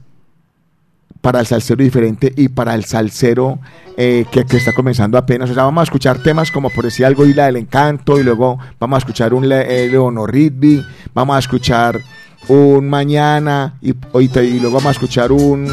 para 1.21 1.41
el 1.41 1.45
salsero 1.45 1.83
diferente 1.83 2.31
y 2.35 2.47
para 2.49 2.75
el 2.75 2.85
salsero 2.85 3.59
eh, 3.97 4.25
que, 4.31 4.45
está 4.55 4.71
comenzando 4.73 5.17
apenas. 5.17 5.49
O 5.49 5.53
sea, 5.53 5.63
vamos 5.63 5.81
a 5.81 5.83
escuchar 5.83 6.23
temas 6.23 6.51
como 6.51 6.69
por 6.69 6.85
decir 6.85 7.05
algo 7.05 7.25
Isla 7.25 7.47
del 7.47 7.57
Encanto 7.57 8.19
y 8.19 8.23
luego 8.23 8.57
vamos 8.79 8.95
a 8.95 8.99
escuchar 8.99 9.33
un 9.33 9.51
eh, 9.51 9.87
Leonor 9.91 10.31
Rigby, 10.31 10.85
vamos 11.13 11.35
a 11.35 11.39
escuchar 11.39 11.99
un 12.47 12.89
Mañana 12.89 13.75
y, 13.81 13.93
ahorita- 14.13 14.43
y 14.43 14.59
luego 14.59 14.75
vamos 14.77 14.87
a 14.87 14.91
escuchar 14.91 15.31
un 15.31 15.67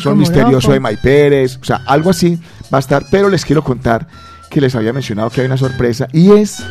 Son 0.00 0.18
Misterioso 0.18 0.72
de 0.72 0.80
May 0.80 0.96
Pérez. 0.96 1.58
O 1.60 1.64
sea, 1.64 1.82
algo 1.86 2.10
así 2.10 2.38
va 2.72 2.78
a 2.78 2.80
estar, 2.80 3.04
pero 3.10 3.28
les 3.28 3.44
quiero 3.44 3.62
contar 3.62 4.06
que 4.50 4.60
les 4.60 4.74
había 4.74 4.92
mencionado 4.92 5.28
que 5.30 5.40
hay 5.40 5.46
una 5.46 5.56
sorpresa 5.56 6.08
y 6.12 6.30
es 6.32 6.64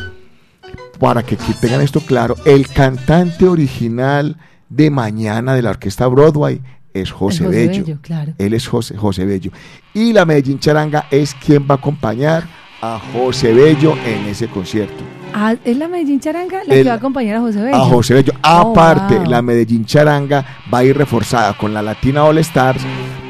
para 0.98 1.22
que 1.22 1.36
tengan 1.60 1.82
esto 1.82 2.00
claro, 2.00 2.34
el 2.46 2.68
cantante 2.68 3.46
original 3.46 4.36
de 4.68 4.90
Mañana 4.90 5.54
de 5.54 5.62
la 5.62 5.70
orquesta 5.70 6.06
Broadway 6.06 6.60
es 6.94 7.10
José, 7.12 7.44
José 7.44 7.48
Bello. 7.56 7.84
Bello, 7.84 7.98
claro. 8.00 8.32
Él 8.38 8.54
es 8.54 8.66
José, 8.66 8.96
José 8.96 9.26
Bello. 9.26 9.50
Y 9.92 10.12
la 10.14 10.24
Medellín 10.24 10.58
Charanga 10.58 11.06
es 11.10 11.34
quien 11.34 11.62
va 11.70 11.74
a 11.74 11.78
acompañar 11.78 12.44
a 12.80 12.98
José 13.12 13.52
Bello 13.52 13.94
en 14.06 14.26
ese 14.26 14.48
concierto. 14.48 15.04
Ah, 15.38 15.54
es 15.64 15.76
la 15.76 15.86
Medellín 15.86 16.18
Charanga 16.18 16.62
la 16.66 16.74
El- 16.74 16.82
que 16.82 16.88
va 16.88 16.94
a 16.94 16.96
acompañar 16.96 17.36
a 17.36 17.40
José 17.40 17.60
Bello. 17.60 17.76
A 17.76 17.80
José 17.80 18.14
Bello. 18.14 18.32
Oh, 18.42 18.70
Aparte, 18.72 19.16
wow. 19.16 19.26
la 19.26 19.42
Medellín 19.42 19.84
Charanga 19.84 20.44
va 20.72 20.78
a 20.78 20.84
ir 20.84 20.96
reforzada 20.96 21.52
con 21.58 21.74
la 21.74 21.82
Latina 21.82 22.24
All 22.24 22.38
Stars 22.38 22.80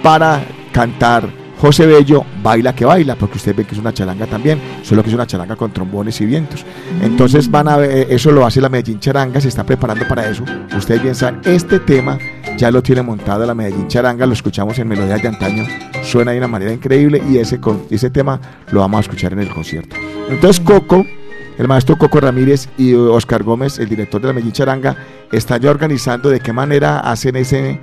para 0.05 0.41
cantar 0.73 1.29
José 1.61 1.85
Bello, 1.87 2.25
Baila 2.45 2.75
que 2.77 2.85
Baila, 2.85 3.17
porque 3.17 3.39
usted 3.39 3.57
ve 3.57 3.65
que 3.65 3.75
es 3.75 3.81
una 3.81 3.93
charanga 3.93 4.27
también, 4.27 4.61
solo 4.83 5.03
que 5.03 5.09
es 5.09 5.15
una 5.17 5.27
charanga 5.27 5.57
con 5.57 5.73
trombones 5.73 6.21
y 6.21 6.27
vientos. 6.27 6.65
Entonces 7.03 7.51
van 7.51 7.67
a 7.67 7.77
ver, 7.79 7.91
eh, 7.91 8.07
eso 8.11 8.31
lo 8.31 8.47
hace 8.47 8.61
la 8.61 8.69
Medellín 8.69 9.01
Charanga, 9.01 9.41
se 9.41 9.49
está 9.49 9.65
preparando 9.65 10.07
para 10.07 10.29
eso. 10.29 10.45
Ustedes 10.77 11.03
bien 11.03 11.15
saben, 11.17 11.41
este 11.45 11.81
tema 11.81 12.19
ya 12.57 12.71
lo 12.71 12.83
tiene 12.83 13.03
montado 13.03 13.45
la 13.47 13.55
Medellín 13.55 13.89
Charanga, 13.89 14.27
lo 14.27 14.35
escuchamos 14.35 14.79
en 14.79 14.87
Melodías 14.87 15.23
de 15.23 15.29
Antaño, 15.29 15.65
suena 16.05 16.31
de 16.33 16.39
una 16.39 16.47
manera 16.49 16.73
increíble 16.73 17.21
y 17.29 17.39
ese, 17.39 17.59
con, 17.59 17.83
ese 17.91 18.11
tema 18.11 18.39
lo 18.71 18.81
vamos 18.81 18.99
a 18.99 19.01
escuchar 19.01 19.33
en 19.33 19.41
el 19.41 19.49
concierto. 19.49 19.97
Entonces 20.29 20.61
Coco, 20.63 21.05
el 21.59 21.69
maestro 21.69 21.97
Coco 21.97 22.21
Ramírez 22.21 22.69
y 22.77 22.95
Oscar 22.95 23.43
Gómez, 23.43 23.79
el 23.79 23.89
director 23.89 24.21
de 24.21 24.29
la 24.29 24.33
Medellín 24.33 24.53
Charanga, 24.53 24.97
están 25.33 25.61
ya 25.61 25.71
organizando 25.71 26.29
de 26.29 26.41
qué 26.41 26.53
manera 26.53 27.01
hacen 27.01 27.37
ese, 27.37 27.81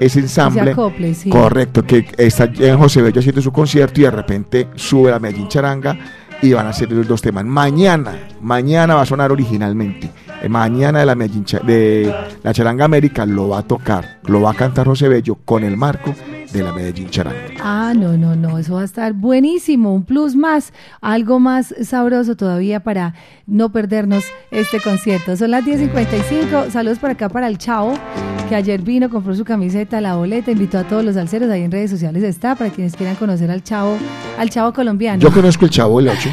ese 0.00 0.20
ensamble. 0.20 0.72
acople, 0.72 1.14
sí. 1.14 1.30
Correcto, 1.30 1.84
que 1.84 2.06
está 2.16 2.44
en 2.44 2.78
José 2.78 3.02
Bello 3.02 3.18
haciendo 3.18 3.42
su 3.42 3.52
concierto 3.52 4.00
y 4.00 4.04
de 4.04 4.10
repente 4.10 4.68
sube 4.74 5.10
la 5.10 5.18
Medellín 5.18 5.48
Charanga 5.48 5.98
y 6.42 6.52
van 6.52 6.66
a 6.66 6.72
ser 6.72 6.92
los 6.92 7.08
dos 7.08 7.22
temas. 7.22 7.44
Mañana, 7.44 8.28
mañana 8.40 8.94
va 8.94 9.02
a 9.02 9.06
sonar 9.06 9.32
originalmente. 9.32 10.10
Eh, 10.42 10.48
Mañana 10.48 11.00
de 11.00 11.06
la, 11.06 11.14
Medellín 11.14 11.44
de 11.64 12.14
la 12.42 12.52
Charanga 12.52 12.84
América 12.84 13.26
lo 13.26 13.48
va 13.48 13.58
a 13.58 13.62
tocar, 13.62 14.18
lo 14.24 14.40
va 14.40 14.52
a 14.52 14.54
cantar 14.54 14.86
José 14.86 15.08
Bello 15.08 15.36
con 15.44 15.64
el 15.64 15.76
marco 15.76 16.14
de 16.52 16.62
la 16.62 16.72
Medellín 16.72 17.10
Charanga. 17.10 17.38
Ah, 17.60 17.92
no, 17.94 18.16
no, 18.16 18.34
no, 18.36 18.58
eso 18.58 18.74
va 18.74 18.82
a 18.82 18.84
estar 18.84 19.12
buenísimo, 19.12 19.94
un 19.94 20.04
plus 20.04 20.34
más, 20.34 20.72
algo 21.00 21.38
más 21.38 21.74
sabroso 21.82 22.36
todavía 22.36 22.80
para 22.80 23.14
no 23.46 23.70
perdernos 23.70 24.24
este 24.50 24.80
concierto. 24.80 25.36
Son 25.36 25.50
las 25.50 25.64
10.55, 25.64 26.70
saludos 26.70 26.98
por 26.98 27.10
acá 27.10 27.28
para 27.28 27.48
el 27.48 27.58
Chavo, 27.58 27.94
que 28.48 28.54
ayer 28.54 28.80
vino, 28.82 29.10
compró 29.10 29.34
su 29.34 29.44
camiseta, 29.44 30.00
la 30.00 30.16
boleta, 30.16 30.50
invitó 30.50 30.78
a 30.78 30.84
todos 30.84 31.04
los 31.04 31.16
alceros, 31.16 31.50
ahí 31.50 31.62
en 31.62 31.70
redes 31.70 31.90
sociales 31.90 32.22
está, 32.22 32.54
para 32.54 32.70
quienes 32.70 32.96
quieran 32.96 33.16
conocer 33.16 33.50
al 33.50 33.62
Chavo, 33.62 33.96
al 34.38 34.50
Chavo 34.50 34.72
colombiano. 34.72 35.20
Yo 35.20 35.32
conozco 35.32 35.64
el 35.66 35.70
Chavo 35.70 36.00
del 36.00 36.08
8. 36.08 36.30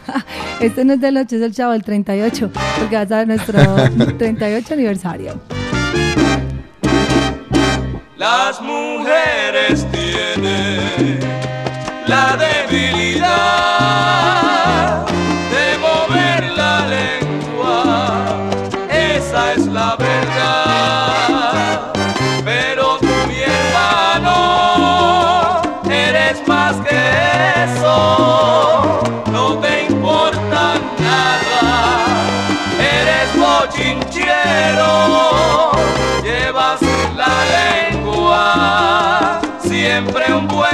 este 0.60 0.84
no 0.84 0.94
es 0.94 1.00
del 1.00 1.16
8, 1.16 1.36
es 1.36 1.42
el 1.42 1.52
Chavo 1.52 1.72
del 1.72 1.82
38, 1.82 2.50
porque 2.78 2.94
va 2.94 3.00
a 3.00 3.04
estar 3.04 3.26
nuestro 3.26 3.43
38 3.46 4.74
aniversario. 4.74 5.40
Las 8.16 8.60
mujeres 8.60 9.86
tienen 9.90 11.20
la 12.06 12.36
debilidad 12.36 12.53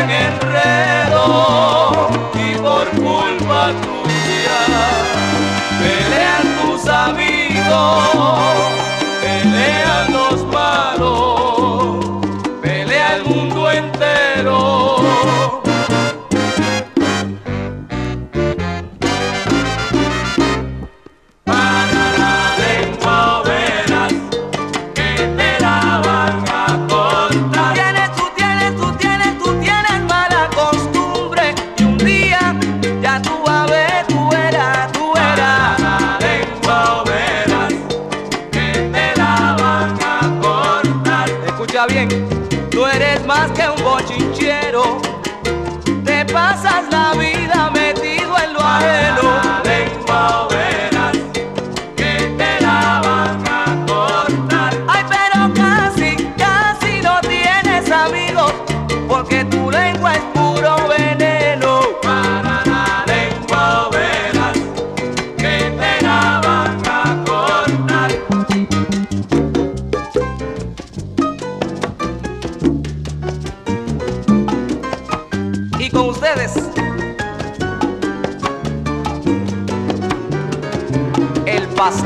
buen 0.01 0.11
enredo 0.11 1.25
y 2.35 2.55
por 2.59 2.89
culpa 2.91 3.73
tuya 3.83 4.63
pelean 5.79 6.47
tus 6.61 6.87
amigos, 6.89 8.80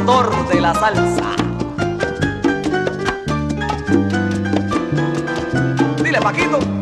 pastor 0.05 0.49
de 0.49 0.61
la 0.61 0.75
salsa. 0.75 1.37
Dile, 6.03 6.21
Paquito. 6.21 6.74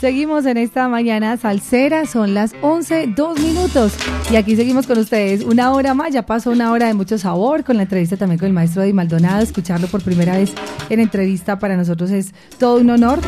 Seguimos 0.01 0.47
en 0.47 0.57
esta 0.57 0.89
mañana 0.89 1.37
salsera, 1.37 2.07
son 2.07 2.33
las 2.33 2.55
11, 2.63 3.13
dos 3.15 3.39
minutos. 3.39 3.93
Y 4.31 4.35
aquí 4.35 4.55
seguimos 4.55 4.87
con 4.87 4.97
ustedes 4.97 5.43
una 5.43 5.71
hora 5.73 5.93
más. 5.93 6.11
Ya 6.11 6.25
pasó 6.25 6.49
una 6.49 6.71
hora 6.71 6.87
de 6.87 6.95
mucho 6.95 7.19
sabor 7.19 7.63
con 7.63 7.77
la 7.77 7.83
entrevista 7.83 8.17
también 8.17 8.39
con 8.39 8.47
el 8.47 8.53
maestro 8.53 8.81
Di 8.81 8.93
Maldonado. 8.93 9.43
Escucharlo 9.43 9.85
por 9.85 10.01
primera 10.01 10.37
vez 10.37 10.53
en 10.89 11.01
entrevista 11.01 11.59
para 11.59 11.77
nosotros 11.77 12.09
es 12.09 12.33
todo 12.57 12.79
un 12.79 12.89
honor. 12.89 13.19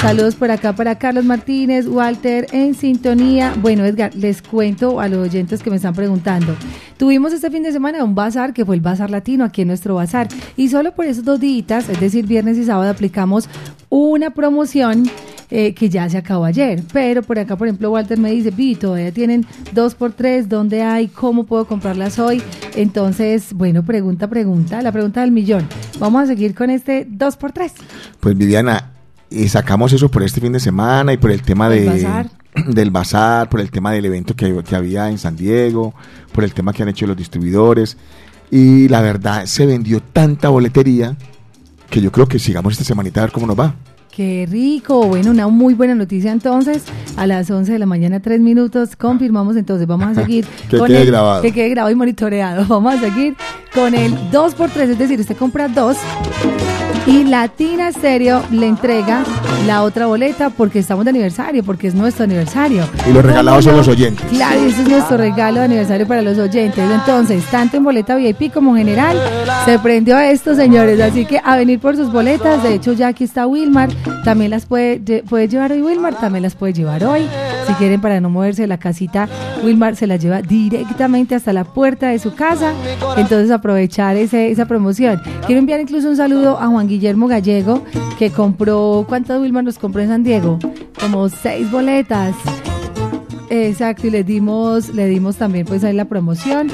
Saludos 0.00 0.34
por 0.34 0.50
acá 0.50 0.74
para 0.74 0.96
Carlos 0.96 1.26
Martínez, 1.26 1.86
Walter 1.86 2.46
en 2.52 2.74
sintonía. 2.74 3.54
Bueno, 3.60 3.84
Edgar, 3.84 4.14
les 4.14 4.40
cuento 4.40 4.98
a 4.98 5.08
los 5.08 5.28
oyentes 5.28 5.62
que 5.62 5.68
me 5.68 5.76
están 5.76 5.94
preguntando. 5.94 6.56
Tuvimos 6.96 7.34
este 7.34 7.50
fin 7.50 7.62
de 7.62 7.70
semana 7.70 8.02
un 8.02 8.14
bazar 8.14 8.54
que 8.54 8.64
fue 8.64 8.76
el 8.76 8.80
Bazar 8.80 9.10
Latino 9.10 9.44
aquí 9.44 9.60
en 9.60 9.68
nuestro 9.68 9.96
bazar. 9.96 10.28
Y 10.56 10.68
solo 10.68 10.94
por 10.94 11.04
esos 11.04 11.22
dos 11.22 11.38
días, 11.38 11.86
es 11.90 12.00
decir, 12.00 12.26
viernes 12.26 12.56
y 12.56 12.64
sábado, 12.64 12.90
aplicamos 12.90 13.46
una 13.90 14.30
promoción 14.30 15.04
eh, 15.50 15.74
que 15.74 15.90
ya 15.90 16.08
se 16.08 16.16
acabó 16.16 16.46
ayer. 16.46 16.82
Pero 16.94 17.22
por 17.22 17.38
acá, 17.38 17.56
por 17.56 17.68
ejemplo, 17.68 17.90
Walter 17.90 18.18
me 18.18 18.30
dice, 18.30 18.50
Vi, 18.50 18.76
todavía 18.76 19.12
tienen 19.12 19.44
dos 19.72 19.94
por 19.94 20.12
tres, 20.12 20.48
¿dónde 20.48 20.80
hay? 20.80 21.08
¿Cómo 21.08 21.44
puedo 21.44 21.66
comprarlas 21.66 22.18
hoy? 22.18 22.42
Entonces, 22.74 23.52
bueno, 23.52 23.82
pregunta, 23.82 24.28
pregunta, 24.28 24.80
la 24.80 24.92
pregunta 24.92 25.20
del 25.20 25.30
millón. 25.30 25.68
Vamos 25.98 26.22
a 26.22 26.26
seguir 26.26 26.54
con 26.54 26.70
este 26.70 27.06
dos 27.06 27.36
por 27.36 27.52
tres. 27.52 27.74
Pues 28.18 28.34
Viviana, 28.38 28.92
y 29.30 29.48
sacamos 29.48 29.92
eso 29.92 30.10
por 30.10 30.22
este 30.22 30.40
fin 30.40 30.52
de 30.52 30.60
semana 30.60 31.12
y 31.12 31.16
por 31.16 31.30
el 31.30 31.42
tema 31.42 31.68
de, 31.68 31.86
bazar. 31.86 32.30
del 32.66 32.90
bazar, 32.90 33.48
por 33.48 33.60
el 33.60 33.70
tema 33.70 33.92
del 33.92 34.04
evento 34.04 34.34
que, 34.34 34.62
que 34.64 34.76
había 34.76 35.08
en 35.08 35.18
San 35.18 35.36
Diego, 35.36 35.94
por 36.32 36.44
el 36.44 36.52
tema 36.52 36.72
que 36.72 36.82
han 36.82 36.88
hecho 36.88 37.06
los 37.06 37.16
distribuidores. 37.16 37.96
Y 38.50 38.88
la 38.88 39.00
verdad, 39.00 39.46
se 39.46 39.64
vendió 39.66 40.00
tanta 40.00 40.48
boletería 40.48 41.16
que 41.88 42.00
yo 42.00 42.10
creo 42.10 42.26
que 42.26 42.38
sigamos 42.38 42.72
esta 42.72 42.84
semanita 42.84 43.20
a 43.20 43.24
ver 43.24 43.32
cómo 43.32 43.46
nos 43.46 43.58
va. 43.58 43.74
Qué 44.14 44.46
rico. 44.50 45.06
Bueno, 45.06 45.30
una 45.30 45.46
muy 45.48 45.74
buena 45.74 45.94
noticia 45.94 46.32
entonces. 46.32 46.82
A 47.16 47.26
las 47.26 47.50
11 47.50 47.72
de 47.72 47.78
la 47.78 47.86
mañana, 47.86 48.20
tres 48.20 48.40
minutos, 48.40 48.96
confirmamos 48.96 49.56
entonces. 49.56 49.86
Vamos 49.86 50.16
a 50.18 50.22
seguir 50.22 50.44
Que 50.68 50.78
quede 50.78 51.02
el, 51.02 51.06
grabado. 51.06 51.42
Que 51.42 51.52
quede 51.52 51.68
grabado 51.70 51.92
y 51.92 51.94
monitoreado. 51.94 52.64
Vamos 52.68 52.94
a 52.94 53.00
seguir 53.00 53.36
con 53.74 53.94
el 53.94 54.14
2x3, 54.30 54.80
es 54.80 54.98
decir, 54.98 55.20
usted 55.20 55.36
compra 55.36 55.68
dos 55.68 55.96
y 57.06 57.24
Latina 57.24 57.90
Stereo 57.90 58.42
le 58.50 58.66
entrega 58.66 59.24
la 59.66 59.82
otra 59.82 60.06
boleta 60.06 60.50
porque 60.50 60.78
estamos 60.80 61.04
de 61.04 61.10
aniversario, 61.10 61.64
porque 61.64 61.88
es 61.88 61.94
nuestro 61.94 62.24
aniversario. 62.24 62.84
Y 63.08 63.12
los 63.12 63.24
regalados 63.24 63.64
son 63.64 63.72
¿Cómo 63.72 63.78
los 63.78 63.88
oyentes. 63.88 64.24
Claro, 64.30 64.60
ese 64.60 64.82
es 64.82 64.88
nuestro 64.88 65.16
regalo 65.16 65.60
de 65.60 65.64
aniversario 65.64 66.06
para 66.06 66.22
los 66.22 66.38
oyentes. 66.38 66.84
Entonces, 66.90 67.42
tanto 67.46 67.78
en 67.78 67.84
boleta 67.84 68.16
VIP 68.16 68.52
como 68.52 68.76
en 68.76 68.84
general, 68.84 69.18
se 69.64 69.78
prendió 69.78 70.16
a 70.16 70.30
esto, 70.30 70.54
señores. 70.54 71.00
Así 71.00 71.24
que 71.24 71.40
a 71.42 71.56
venir 71.56 71.80
por 71.80 71.96
sus 71.96 72.12
boletas. 72.12 72.62
De 72.62 72.74
hecho, 72.74 72.92
ya 72.92 73.08
aquí 73.08 73.24
está 73.24 73.46
Wilmar. 73.46 73.88
También 74.24 74.50
las 74.50 74.66
puede, 74.66 75.22
puede 75.22 75.48
llevar 75.48 75.72
hoy 75.72 75.82
Wilmar, 75.82 76.14
también 76.20 76.42
las 76.42 76.54
puede 76.54 76.74
llevar 76.74 77.04
hoy. 77.04 77.22
Si 77.70 77.76
quieren, 77.76 78.00
para 78.00 78.20
no 78.20 78.30
moverse 78.30 78.62
de 78.62 78.66
la 78.66 78.78
casita, 78.78 79.28
Wilmar 79.62 79.94
se 79.94 80.08
las 80.08 80.20
lleva 80.20 80.42
directamente 80.42 81.36
hasta 81.36 81.52
la 81.52 81.62
puerta 81.62 82.08
de 82.08 82.18
su 82.18 82.34
casa. 82.34 82.72
Entonces, 83.16 83.52
aprovechar 83.52 84.16
ese, 84.16 84.50
esa 84.50 84.66
promoción. 84.66 85.22
Quiero 85.46 85.60
enviar 85.60 85.78
incluso 85.78 86.08
un 86.08 86.16
saludo 86.16 86.58
a 86.58 86.66
Juan 86.66 86.88
Guillermo 86.88 87.28
Gallego, 87.28 87.84
que 88.18 88.32
compró, 88.32 89.06
¿cuántas 89.08 89.40
Wilmar 89.40 89.62
nos 89.62 89.78
compró 89.78 90.02
en 90.02 90.08
San 90.08 90.24
Diego? 90.24 90.58
Como 90.98 91.28
seis 91.28 91.70
boletas. 91.70 92.34
Exacto, 93.50 94.06
y 94.06 94.10
le 94.10 94.22
dimos, 94.22 94.90
le 94.90 95.06
dimos 95.06 95.36
también 95.36 95.66
pues 95.66 95.82
ahí 95.82 95.92
la 95.92 96.04
promoción. 96.04 96.68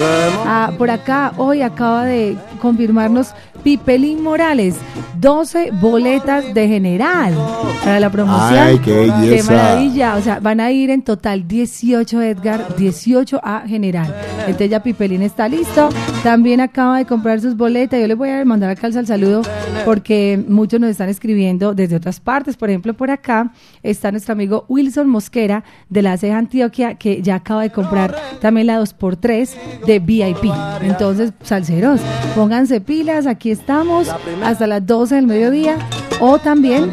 Ah, 0.45 0.73
por 0.77 0.91
acá 0.91 1.33
hoy 1.39 1.63
acaba 1.63 2.05
de 2.05 2.37
confirmarnos 2.61 3.33
Pipelín 3.63 4.23
Morales, 4.23 4.77
12 5.19 5.71
boletas 5.73 6.53
de 6.53 6.69
general 6.69 7.35
para 7.83 7.99
la 7.99 8.11
promoción. 8.11 8.61
Ay, 8.61 8.79
qué 8.79 9.43
maravilla, 9.49 10.17
o 10.17 10.21
sea, 10.21 10.39
van 10.39 10.61
a 10.61 10.71
ir 10.71 10.91
en 10.91 11.03
total 11.03 11.49
18 11.49 12.23
Edgar, 12.23 12.77
18 12.77 13.41
a 13.43 13.61
general. 13.67 14.15
Entonces 14.41 14.71
ya 14.71 14.83
Pipelín 14.83 15.23
está 15.23 15.49
listo. 15.49 15.89
También 16.23 16.61
acaba 16.61 16.99
de 16.99 17.07
comprar 17.07 17.41
sus 17.41 17.57
boletas. 17.57 18.01
Yo 18.01 18.07
les 18.07 18.17
voy 18.17 18.29
a 18.29 18.45
mandar 18.45 18.71
acá 18.71 18.87
el 18.87 19.07
saludo 19.07 19.43
porque 19.85 20.43
muchos 20.47 20.79
nos 20.79 20.91
están 20.91 21.09
escribiendo 21.09 21.75
desde 21.75 21.97
otras 21.97 22.21
partes. 22.21 22.57
Por 22.57 22.71
ejemplo, 22.71 22.95
por 22.95 23.11
acá 23.11 23.53
está 23.83 24.11
nuestro 24.11 24.33
amigo 24.33 24.65
Wilson 24.69 25.09
Mosquera 25.09 25.65
de 25.89 26.03
la 26.03 26.17
CEA 26.17 26.39
Antioquia 26.67 26.95
que 26.95 27.23
ya 27.23 27.37
acaba 27.37 27.63
de 27.63 27.71
comprar 27.71 28.15
también 28.41 28.67
la 28.67 28.81
2x3 28.81 29.51
de 29.87 29.99
VIP. 29.99 30.53
Entonces, 30.83 31.33
salseros, 31.43 32.01
pónganse 32.35 32.81
pilas, 32.81 33.27
aquí 33.27 33.51
estamos 33.51 34.09
hasta 34.43 34.67
las 34.67 34.87
12 34.87 35.15
del 35.17 35.27
mediodía 35.27 35.79
o 36.21 36.39
también 36.39 36.93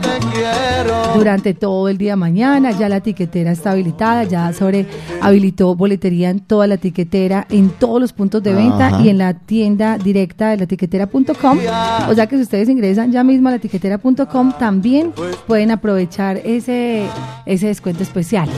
durante 1.15 1.53
todo 1.53 1.89
el 1.89 1.97
día 1.97 2.15
mañana. 2.15 2.71
Ya 2.71 2.89
la 2.89 3.01
tiquetera 3.01 3.51
está 3.51 3.71
habilitada, 3.71 4.24
ya 4.24 4.53
sobre 4.53 4.86
habilitó 5.21 5.76
boletería 5.76 6.30
en 6.30 6.39
toda 6.39 6.67
la 6.67 6.78
tiquetera, 6.78 7.47
en 7.49 7.69
todos 7.69 8.01
los 8.01 8.13
puntos 8.13 8.43
de 8.43 8.53
venta 8.53 8.88
Ajá. 8.88 9.01
y 9.01 9.09
en 9.09 9.17
la 9.17 9.34
tienda 9.34 9.97
directa 9.97 10.49
de 10.49 10.57
la 10.57 10.67
tiquetera.com. 10.67 11.59
O 12.09 12.13
sea 12.13 12.28
que 12.28 12.36
si 12.36 12.41
ustedes 12.41 12.69
ingresan 12.69 13.11
ya 13.11 13.24
mismo 13.24 13.49
a 13.49 13.53
la 13.53 13.59
tiquetera.com, 13.59 14.53
también 14.59 15.13
pueden 15.47 15.71
aprovechar 15.71 16.38
ese, 16.43 17.05
ese 17.45 17.67
descuento 17.67 18.03
especial. 18.03 18.49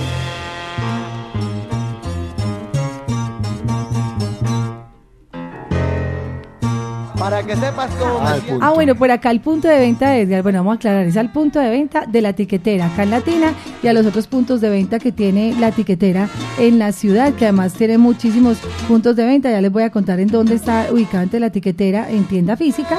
Para 7.35 7.47
que 7.47 7.55
sepas 7.57 7.91
cómo 7.99 8.21
me 8.21 8.39
siento. 8.39 8.65
Ah, 8.65 8.71
bueno, 8.71 8.95
por 8.95 9.11
acá 9.11 9.29
el 9.29 9.41
punto 9.41 9.67
de 9.67 9.77
venta 9.77 10.11
de 10.11 10.21
Edgar, 10.21 10.41
bueno, 10.41 10.59
vamos 10.59 10.75
a 10.75 10.75
aclarar, 10.77 11.05
es 11.05 11.17
al 11.17 11.33
punto 11.33 11.59
de 11.59 11.69
venta 11.69 12.05
de 12.07 12.21
la 12.21 12.31
tiquetera 12.31 12.85
acá 12.85 13.03
en 13.03 13.11
Latina 13.11 13.53
y 13.83 13.87
a 13.89 13.93
los 13.93 14.05
otros 14.05 14.27
puntos 14.27 14.61
de 14.61 14.69
venta 14.69 14.99
que 14.99 15.11
tiene 15.11 15.53
la 15.59 15.73
tiquetera 15.73 16.29
en 16.57 16.79
la 16.79 16.93
ciudad, 16.93 17.33
que 17.33 17.43
además 17.43 17.73
tiene 17.73 17.97
muchísimos 17.97 18.57
puntos 18.87 19.17
de 19.17 19.25
venta. 19.25 19.51
Ya 19.51 19.59
les 19.59 19.69
voy 19.69 19.83
a 19.83 19.89
contar 19.89 20.21
en 20.21 20.29
dónde 20.29 20.55
está 20.55 20.87
ubicada 20.93 21.25
la 21.37 21.49
tiquetera 21.49 22.09
en 22.09 22.23
tienda 22.23 22.55
física 22.55 22.97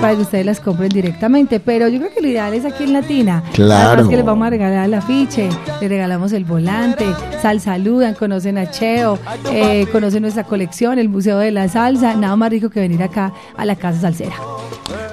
para 0.00 0.16
que 0.16 0.22
ustedes 0.22 0.46
las 0.46 0.58
compren 0.58 0.88
directamente. 0.88 1.60
Pero 1.60 1.86
yo 1.86 2.00
creo 2.00 2.12
que 2.12 2.22
lo 2.22 2.26
ideal 2.26 2.54
es 2.54 2.64
aquí 2.64 2.82
en 2.82 2.92
Latina. 2.92 3.44
Claro. 3.52 3.90
Además 3.90 4.08
que 4.08 4.16
les 4.16 4.24
vamos 4.24 4.46
a 4.48 4.50
regalar 4.50 4.86
el 4.86 4.94
afiche, 4.94 5.48
les 5.80 5.88
regalamos 5.88 6.32
el 6.32 6.44
volante, 6.44 7.04
sal 7.40 7.60
saludan, 7.60 8.14
conocen 8.14 8.58
a 8.58 8.68
Cheo, 8.68 9.16
eh, 9.52 9.86
conocen 9.92 10.22
nuestra 10.22 10.42
colección, 10.42 10.98
el 10.98 11.08
Museo 11.08 11.38
de 11.38 11.52
la 11.52 11.68
Salsa. 11.68 12.14
Nada 12.16 12.34
más 12.34 12.50
rico 12.50 12.68
que 12.68 12.80
venir 12.80 13.00
acá 13.02 13.32
a 13.56 13.64
la 13.64 13.75
Casa 13.76 14.00
Salsera. 14.00 14.36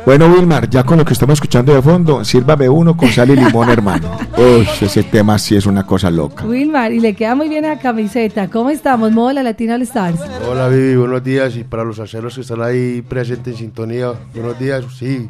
Bueno, 0.05 0.27
Wilmar, 0.27 0.69
ya 0.69 0.83
con 0.83 0.97
lo 0.97 1.05
que 1.05 1.13
estamos 1.13 1.35
escuchando 1.35 1.73
de 1.73 1.81
fondo, 1.81 2.25
sírvame 2.25 2.67
uno 2.67 2.97
con 2.97 3.07
sal 3.09 3.29
y 3.29 3.37
limón, 3.37 3.69
hermano. 3.69 4.17
Uy, 4.37 4.67
ese 4.81 5.01
tema 5.03 5.39
sí 5.39 5.55
es 5.55 5.65
una 5.65 5.85
cosa 5.85 6.11
loca. 6.11 6.45
Wilmar, 6.45 6.91
y 6.91 6.99
le 6.99 7.15
queda 7.15 7.35
muy 7.35 7.47
bien 7.47 7.63
la 7.63 7.79
camiseta. 7.79 8.49
¿Cómo 8.49 8.69
estamos? 8.69 9.13
Modo 9.13 9.31
la 9.31 9.43
Latina 9.43 9.75
All 9.75 9.83
Stars. 9.83 10.19
Hola 10.49 10.67
Vivi, 10.67 10.97
buenos 10.97 11.23
días 11.23 11.55
y 11.55 11.63
para 11.63 11.85
los 11.85 11.95
salseros 11.95 12.35
que 12.35 12.41
están 12.41 12.61
ahí 12.61 13.01
presentes 13.01 13.53
en 13.53 13.59
sintonía, 13.59 14.11
buenos 14.33 14.59
días, 14.59 14.83
sí, 14.93 15.29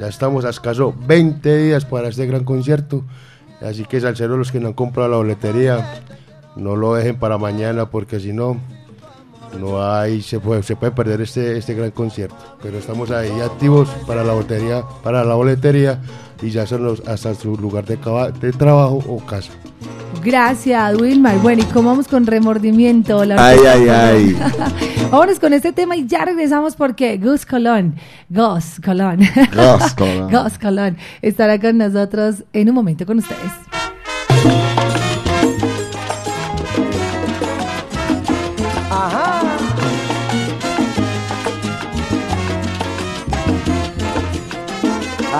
ya 0.00 0.08
estamos 0.08 0.44
a 0.44 0.50
escaso 0.50 0.92
20 1.06 1.56
días 1.56 1.84
para 1.84 2.08
este 2.08 2.26
gran 2.26 2.42
concierto, 2.42 3.04
así 3.60 3.84
que 3.84 4.00
salseros 4.00 4.36
los 4.36 4.50
que 4.50 4.58
no 4.58 4.68
han 4.68 4.74
comprado 4.74 5.08
la 5.08 5.16
boletería, 5.18 6.02
no 6.56 6.74
lo 6.74 6.94
dejen 6.94 7.16
para 7.16 7.38
mañana 7.38 7.90
porque 7.90 8.18
si 8.18 8.32
no, 8.32 8.60
no 9.58 9.84
hay, 9.84 10.22
se 10.22 10.38
puede, 10.40 10.62
se 10.62 10.76
puede 10.76 10.92
perder 10.92 11.20
este, 11.20 11.58
este 11.58 11.74
gran 11.74 11.90
concierto, 11.90 12.36
pero 12.62 12.78
estamos 12.78 13.10
ahí 13.10 13.30
activos 13.40 13.88
para 14.06 14.24
la 14.24 14.32
boletería, 14.32 14.84
para 15.02 15.24
la 15.24 15.34
boletería 15.34 16.00
y 16.42 16.50
ya 16.50 16.66
son 16.66 16.84
los, 16.84 17.00
hasta 17.06 17.34
su 17.34 17.56
lugar 17.56 17.84
de, 17.84 17.96
trabajo 17.96 19.02
o 19.08 19.18
casa. 19.24 19.52
Gracias, 20.22 21.00
Wilmar. 21.00 21.38
Bueno, 21.38 21.62
¿y 21.62 21.66
cómo 21.66 21.90
vamos 21.90 22.06
con 22.06 22.26
remordimiento? 22.26 23.24
La 23.24 23.46
Ay, 23.46 23.58
ay, 23.66 23.88
ay. 23.88 24.40
Vámonos 25.10 25.40
con 25.40 25.52
este 25.52 25.72
tema 25.72 25.96
y 25.96 26.06
ya 26.06 26.24
regresamos 26.24 26.76
porque 26.76 27.16
Gus 27.16 27.46
Colón, 27.46 27.96
Gus 28.28 28.80
Colón, 28.84 29.18
Gus 29.18 29.94
Colón. 29.96 30.30
Gus 30.30 30.58
Colón 30.58 30.96
estará 31.22 31.58
con 31.58 31.78
nosotros 31.78 32.44
en 32.52 32.68
un 32.68 32.74
momento 32.74 33.06
con 33.06 33.18
ustedes. 33.18 33.79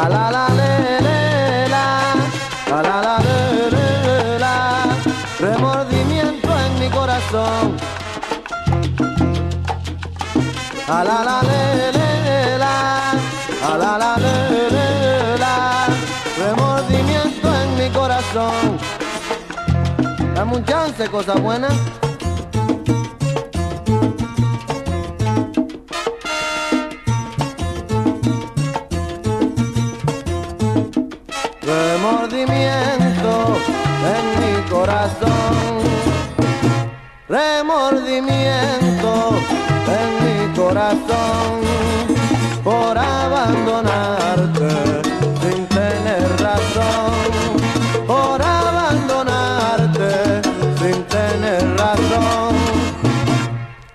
A 0.02 0.08
la 0.08 0.30
la 0.30 0.48
le, 0.48 1.00
le, 1.06 1.68
la, 1.68 2.12
a 2.74 2.82
la 2.82 3.02
la 3.06 3.16
le, 3.26 3.70
le, 3.74 4.38
la, 4.38 4.54
remordimiento 5.38 6.48
en 6.64 6.72
mi 6.80 6.88
corazón. 6.88 7.76
A 10.88 11.04
la 11.04 11.18
la 11.28 11.42
le, 11.42 12.58
la, 12.58 13.10
a 13.68 13.76
la 13.76 13.98
la 13.98 14.16
le, 14.24 14.70
le, 14.74 15.38
la, 15.38 15.54
remordimiento 16.38 17.48
en 17.62 17.68
mi 17.78 17.90
corazón. 17.90 18.78
Dame 20.34 20.56
un 20.56 20.64
chance, 20.64 21.06
cosa 21.10 21.34
buena. 21.34 21.68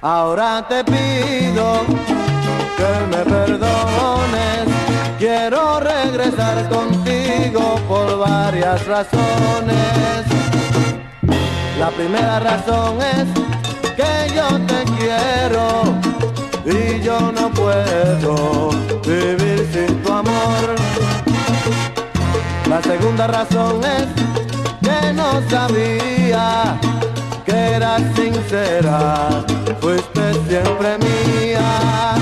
Ahora 0.07 0.63
te 0.69 0.83
pido 0.83 1.83
que 2.77 2.91
me 3.09 3.23
perdones. 3.23 4.65
Quiero 5.17 5.79
regresar 5.79 6.69
contigo 6.69 7.79
por 7.87 8.19
varias 8.19 8.85
razones. 8.85 10.25
La 11.79 11.89
primera 11.89 12.39
razón 12.39 12.99
es 13.01 13.25
que 13.95 14.35
yo 14.35 14.47
te 14.67 14.83
quiero 14.93 15.81
y 16.67 17.01
yo 17.01 17.31
no 17.31 17.49
puedo 17.49 18.69
vivir 19.07 19.67
sin 19.73 20.03
tu 20.03 20.13
amor. 20.13 20.75
La 22.69 22.79
segunda 22.83 23.25
razón 23.25 23.81
es 23.83 24.05
que 24.87 25.13
no 25.13 25.41
sabía 25.49 26.79
eras 27.75 28.01
sincera, 28.15 29.45
fuiste 29.81 30.33
siempre 30.47 30.97
mía. 30.99 32.15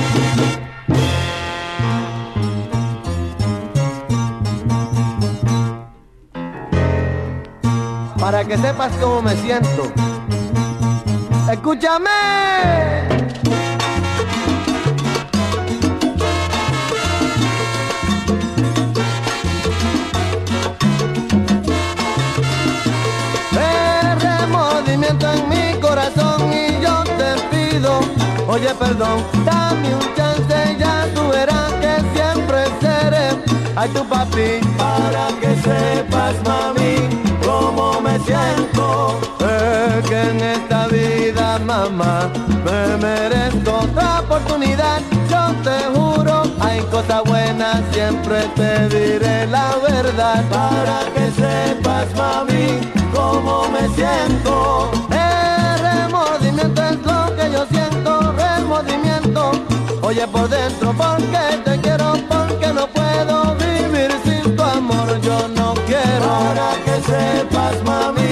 Para 8.20 8.44
que 8.46 8.58
sepas 8.58 8.92
cómo 9.00 9.22
me 9.22 9.36
siento, 9.36 9.92
escúchame. 11.52 12.10
Oye 28.54 28.74
perdón, 28.76 29.24
dame 29.46 29.96
un 29.96 30.16
chance, 30.16 30.78
ya 30.78 31.08
tú 31.16 31.28
verás 31.30 31.74
que 31.82 31.94
siempre 32.14 32.60
seré. 32.82 33.30
Ay 33.76 33.90
tu 33.90 34.04
papi, 34.08 34.62
para 34.78 35.28
que 35.42 35.56
sepas 35.68 36.36
mami, 36.46 37.10
cómo 37.44 38.00
me 38.02 38.20
siento, 38.20 39.20
es 39.40 40.08
que 40.08 40.22
en 40.30 40.40
esta 40.40 40.88
vida 40.88 41.60
mamá, 41.66 42.30
me 42.64 42.98
merezco 42.98 43.72
otra 43.86 44.20
oportunidad, 44.20 45.02
yo 45.32 45.44
te 45.64 45.78
juro, 45.96 46.44
hay 46.60 46.80
cosas 46.92 47.24
buenas, 47.26 47.82
siempre 47.92 48.44
te 48.56 48.88
diré 48.90 49.48
la 49.48 49.78
verdad, 49.90 50.44
para 50.52 51.00
que 51.16 51.32
sepas 51.32 52.08
mami, 52.16 52.80
cómo 53.16 53.68
me 53.70 53.88
siento. 53.96 54.93
Por 60.14 60.48
dentro, 60.48 60.94
porque 60.94 61.58
te 61.66 61.82
quiero, 61.82 62.14
porque 62.30 62.68
no 62.72 62.88
puedo 62.88 63.56
vivir 63.56 64.12
sin 64.24 64.56
tu 64.56 64.62
amor, 64.62 65.20
yo 65.22 65.48
no 65.50 65.74
quiero. 65.88 66.28
Para 66.28 66.76
que 66.86 67.02
sepas 67.02 67.84
mami, 67.84 68.23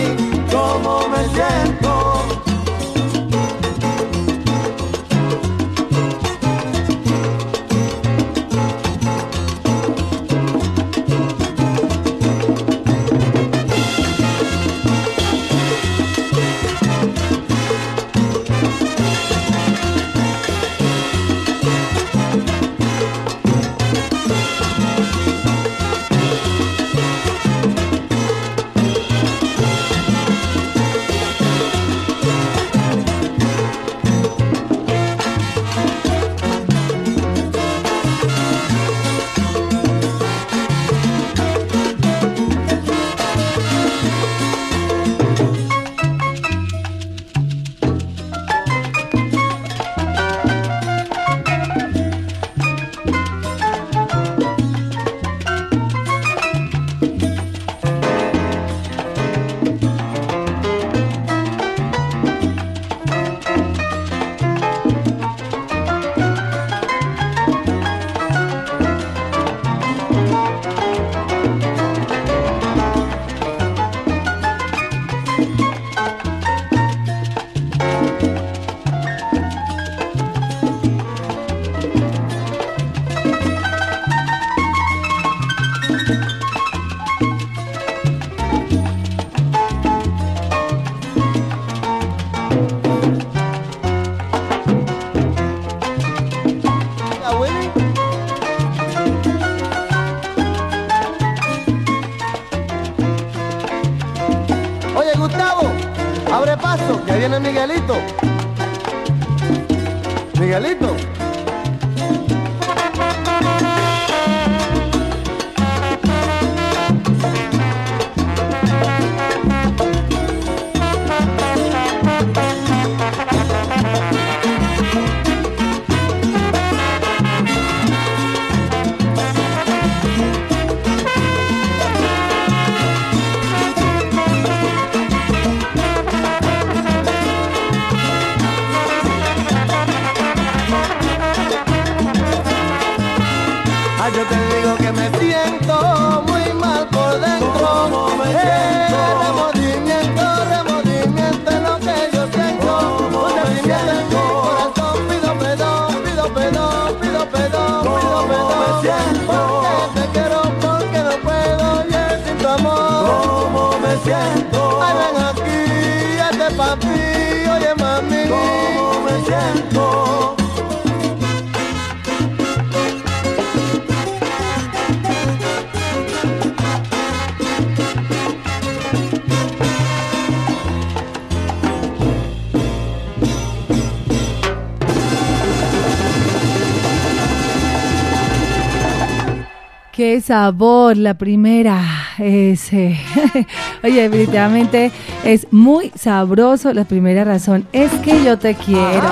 sabor, 190.32 190.95
la 190.95 191.16
primera 191.16 191.84
es, 192.18 192.72
eh, 192.72 192.98
oye, 193.84 194.08
definitivamente 194.08 194.90
es 195.26 195.45
muy 195.52 195.91
sabroso. 195.94 196.74
La 196.74 196.86
primera 196.86 197.26
razón 197.26 197.68
es 197.74 197.91
que 197.95 198.24
yo 198.24 198.40
te 198.40 198.56
quiero. 198.56 199.10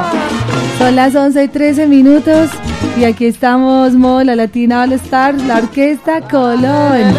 Son 0.77 0.95
las 0.95 1.13
11 1.13 1.43
y 1.43 1.47
13 1.49 1.87
minutos 1.87 2.51
y 2.97 3.03
aquí 3.03 3.25
estamos, 3.25 3.95
Mo, 3.95 4.23
la 4.23 4.37
Latina 4.37 4.83
All 4.83 4.93
Stars, 4.93 5.43
la 5.43 5.57
Orquesta 5.57 6.21
Colón. 6.21 7.13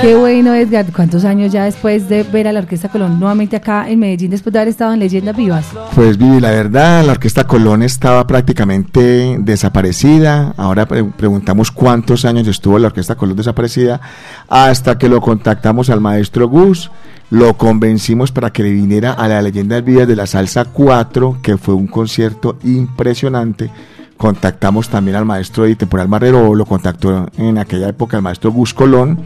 Qué 0.00 0.14
bueno, 0.14 0.54
Edgar. 0.54 0.86
¿Cuántos 0.94 1.24
años 1.24 1.50
ya 1.50 1.64
después 1.64 2.08
de 2.08 2.22
ver 2.22 2.46
a 2.46 2.52
la 2.52 2.60
Orquesta 2.60 2.88
Colón 2.88 3.18
nuevamente 3.18 3.56
acá 3.56 3.90
en 3.90 3.98
Medellín, 3.98 4.30
después 4.30 4.52
de 4.52 4.60
haber 4.60 4.68
estado 4.68 4.92
en 4.92 5.00
Leyendas 5.00 5.36
Vivas? 5.36 5.66
Pues 6.00 6.16
Vivi, 6.16 6.40
la 6.40 6.48
verdad, 6.48 7.04
la 7.04 7.12
Orquesta 7.12 7.46
Colón 7.46 7.82
estaba 7.82 8.26
prácticamente 8.26 9.36
desaparecida. 9.38 10.54
Ahora 10.56 10.86
pre- 10.86 11.04
preguntamos 11.04 11.70
cuántos 11.70 12.24
años 12.24 12.48
estuvo 12.48 12.78
la 12.78 12.86
Orquesta 12.86 13.16
Colón 13.16 13.36
desaparecida 13.36 14.00
hasta 14.48 14.96
que 14.96 15.10
lo 15.10 15.20
contactamos 15.20 15.90
al 15.90 16.00
maestro 16.00 16.48
Gus. 16.48 16.90
Lo 17.28 17.58
convencimos 17.58 18.32
para 18.32 18.50
que 18.50 18.62
le 18.62 18.70
viniera 18.70 19.12
a 19.12 19.28
la 19.28 19.42
Leyendas 19.42 19.84
Vivas 19.84 20.08
de 20.08 20.16
la 20.16 20.26
Salsa 20.26 20.64
4, 20.64 21.40
que 21.42 21.58
fue 21.58 21.74
un 21.74 21.86
concierto 21.86 22.56
impresionante. 22.64 23.70
Contactamos 24.16 24.88
también 24.88 25.18
al 25.18 25.26
maestro 25.26 25.64
de 25.64 25.76
Temporal 25.76 26.08
Marrero, 26.08 26.54
lo 26.54 26.64
contactó 26.64 27.28
en 27.36 27.58
aquella 27.58 27.90
época 27.90 28.16
el 28.16 28.22
maestro 28.22 28.50
Gus 28.52 28.72
Colón 28.72 29.18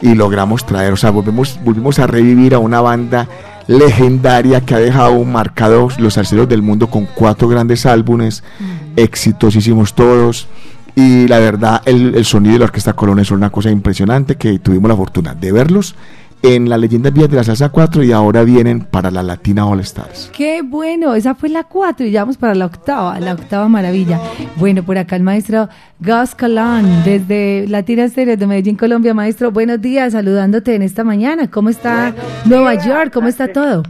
y 0.00 0.14
logramos 0.14 0.64
traer, 0.64 0.92
o 0.92 0.96
sea, 0.96 1.10
volvemos, 1.10 1.58
volvimos 1.64 1.98
a 1.98 2.06
revivir 2.06 2.54
a 2.54 2.58
una 2.60 2.80
banda 2.80 3.26
legendaria 3.66 4.60
que 4.60 4.74
ha 4.74 4.78
dejado 4.78 5.24
marcados 5.24 5.98
los 5.98 6.14
salseros 6.14 6.48
del 6.48 6.62
mundo 6.62 6.88
con 6.88 7.06
cuatro 7.06 7.48
grandes 7.48 7.86
álbumes, 7.86 8.42
exitosísimos 8.96 9.94
todos. 9.94 10.48
Y 10.96 11.26
la 11.26 11.40
verdad, 11.40 11.82
el, 11.86 12.14
el 12.14 12.24
sonido 12.24 12.52
de 12.52 12.58
la 12.60 12.64
Orquesta 12.66 12.92
Colón 12.92 13.18
es 13.18 13.30
una 13.32 13.50
cosa 13.50 13.70
impresionante 13.70 14.36
que 14.36 14.58
tuvimos 14.60 14.88
la 14.88 14.96
fortuna 14.96 15.34
de 15.34 15.50
verlos 15.50 15.96
en 16.44 16.68
la 16.68 16.76
Leyenda 16.76 17.08
Vías 17.08 17.30
de 17.30 17.36
la 17.36 17.42
Salsa 17.42 17.70
4 17.70 18.02
y 18.02 18.12
ahora 18.12 18.44
vienen 18.44 18.80
para 18.80 19.10
la 19.10 19.22
Latina 19.22 19.66
All 19.66 19.80
Stars. 19.80 20.30
Qué 20.36 20.60
bueno, 20.62 21.14
esa 21.14 21.34
fue 21.34 21.48
la 21.48 21.64
4 21.64 22.04
y 22.04 22.10
ya 22.10 22.20
vamos 22.20 22.36
para 22.36 22.54
la 22.54 22.66
octava, 22.66 23.18
la 23.18 23.32
octava 23.32 23.66
maravilla. 23.66 24.20
Bueno, 24.56 24.82
por 24.82 24.98
acá 24.98 25.16
el 25.16 25.22
maestro 25.22 25.70
Gus 26.00 26.34
Colón, 26.34 26.84
desde 27.02 27.66
Latina 27.66 28.04
Estéreo 28.04 28.36
de 28.36 28.46
Medellín, 28.46 28.76
Colombia. 28.76 29.14
Maestro, 29.14 29.52
buenos 29.52 29.80
días, 29.80 30.12
saludándote 30.12 30.74
en 30.74 30.82
esta 30.82 31.02
mañana. 31.02 31.50
¿Cómo 31.50 31.70
está 31.70 32.14
Nueva 32.44 32.74
York? 32.74 33.10
¿Cómo 33.14 33.28
está 33.28 33.48
todo? 33.48 33.82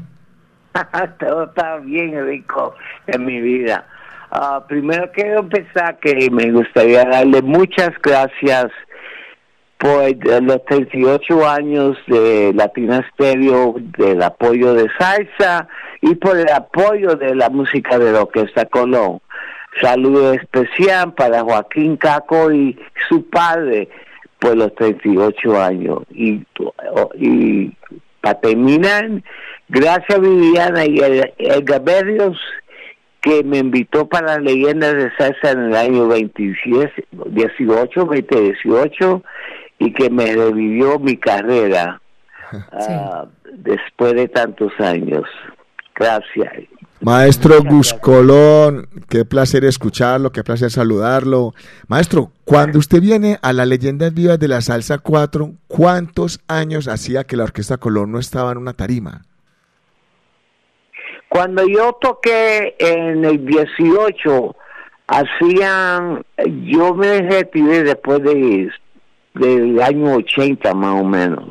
Todo 1.18 1.44
está 1.44 1.78
bien 1.78 2.24
rico 2.24 2.74
en 3.08 3.24
mi 3.24 3.40
vida. 3.40 3.84
Ah, 4.30 4.64
primero 4.68 5.10
quiero 5.12 5.40
empezar 5.40 5.98
que 5.98 6.30
me 6.30 6.52
gustaría 6.52 7.04
darle 7.04 7.42
muchas 7.42 7.90
gracias 8.00 8.66
por 9.84 10.42
los 10.42 10.64
38 10.64 11.46
años 11.46 11.98
de 12.06 12.54
Latina 12.54 13.06
Stereo, 13.12 13.74
del 13.98 14.22
apoyo 14.22 14.72
de 14.72 14.88
salsa 14.98 15.68
y 16.00 16.14
por 16.14 16.38
el 16.38 16.48
apoyo 16.48 17.16
de 17.16 17.34
la 17.34 17.50
música 17.50 17.98
de 17.98 18.12
la 18.12 18.22
Orquesta 18.22 18.64
Colón. 18.64 19.20
Saludo 19.82 20.32
especial 20.32 21.12
para 21.12 21.42
Joaquín 21.42 21.98
Caco 21.98 22.50
y 22.50 22.78
su 23.10 23.28
padre 23.28 23.90
por 24.38 24.56
los 24.56 24.74
38 24.74 25.60
años. 25.62 25.98
Y, 26.14 26.40
para 28.22 28.40
terminar, 28.40 29.06
gracias 29.68 30.18
Viviana 30.18 30.86
y 30.86 30.96
el- 30.96 31.34
Edgar 31.36 31.82
Berrios 31.84 32.40
que 33.20 33.44
me 33.44 33.58
invitó 33.58 34.08
para 34.08 34.38
leyendas 34.38 34.94
de 34.94 35.10
salsa 35.18 35.50
en 35.50 35.64
el 35.64 35.76
año 35.76 36.08
27, 36.08 37.04
18, 37.26 38.04
2018 38.06 39.22
y 39.84 39.92
que 39.92 40.08
me 40.08 40.34
revivió 40.34 40.98
mi 40.98 41.16
carrera 41.16 42.00
ah, 42.72 43.26
después 43.52 44.14
de 44.14 44.28
tantos 44.28 44.72
años. 44.78 45.24
Gracias. 45.94 46.52
Maestro 47.00 47.62
Gus 47.62 47.92
Colón, 47.92 48.88
qué 49.10 49.26
placer 49.26 49.64
escucharlo, 49.64 50.32
qué 50.32 50.42
placer 50.42 50.70
saludarlo. 50.70 51.52
Maestro, 51.86 52.30
cuando 52.44 52.78
usted 52.78 53.00
viene 53.02 53.38
a 53.42 53.52
las 53.52 53.68
leyendas 53.68 54.14
vivas 54.14 54.38
de 54.38 54.48
la 54.48 54.62
Salsa 54.62 54.98
4, 54.98 55.52
¿cuántos 55.68 56.40
años 56.48 56.88
hacía 56.88 57.24
que 57.24 57.36
la 57.36 57.44
Orquesta 57.44 57.76
Colón 57.76 58.10
no 58.10 58.18
estaba 58.18 58.52
en 58.52 58.58
una 58.58 58.72
tarima? 58.72 59.22
Cuando 61.28 61.66
yo 61.68 61.92
toqué 62.00 62.74
en 62.78 63.24
el 63.24 63.44
18, 63.44 64.56
hacían, 65.08 66.24
yo 66.46 66.94
me 66.94 67.20
retiré 67.20 67.82
después 67.82 68.22
de, 68.22 68.70
del 69.34 69.80
año 69.82 70.14
80 70.16 70.74
más 70.74 71.00
o 71.00 71.04
menos. 71.04 71.50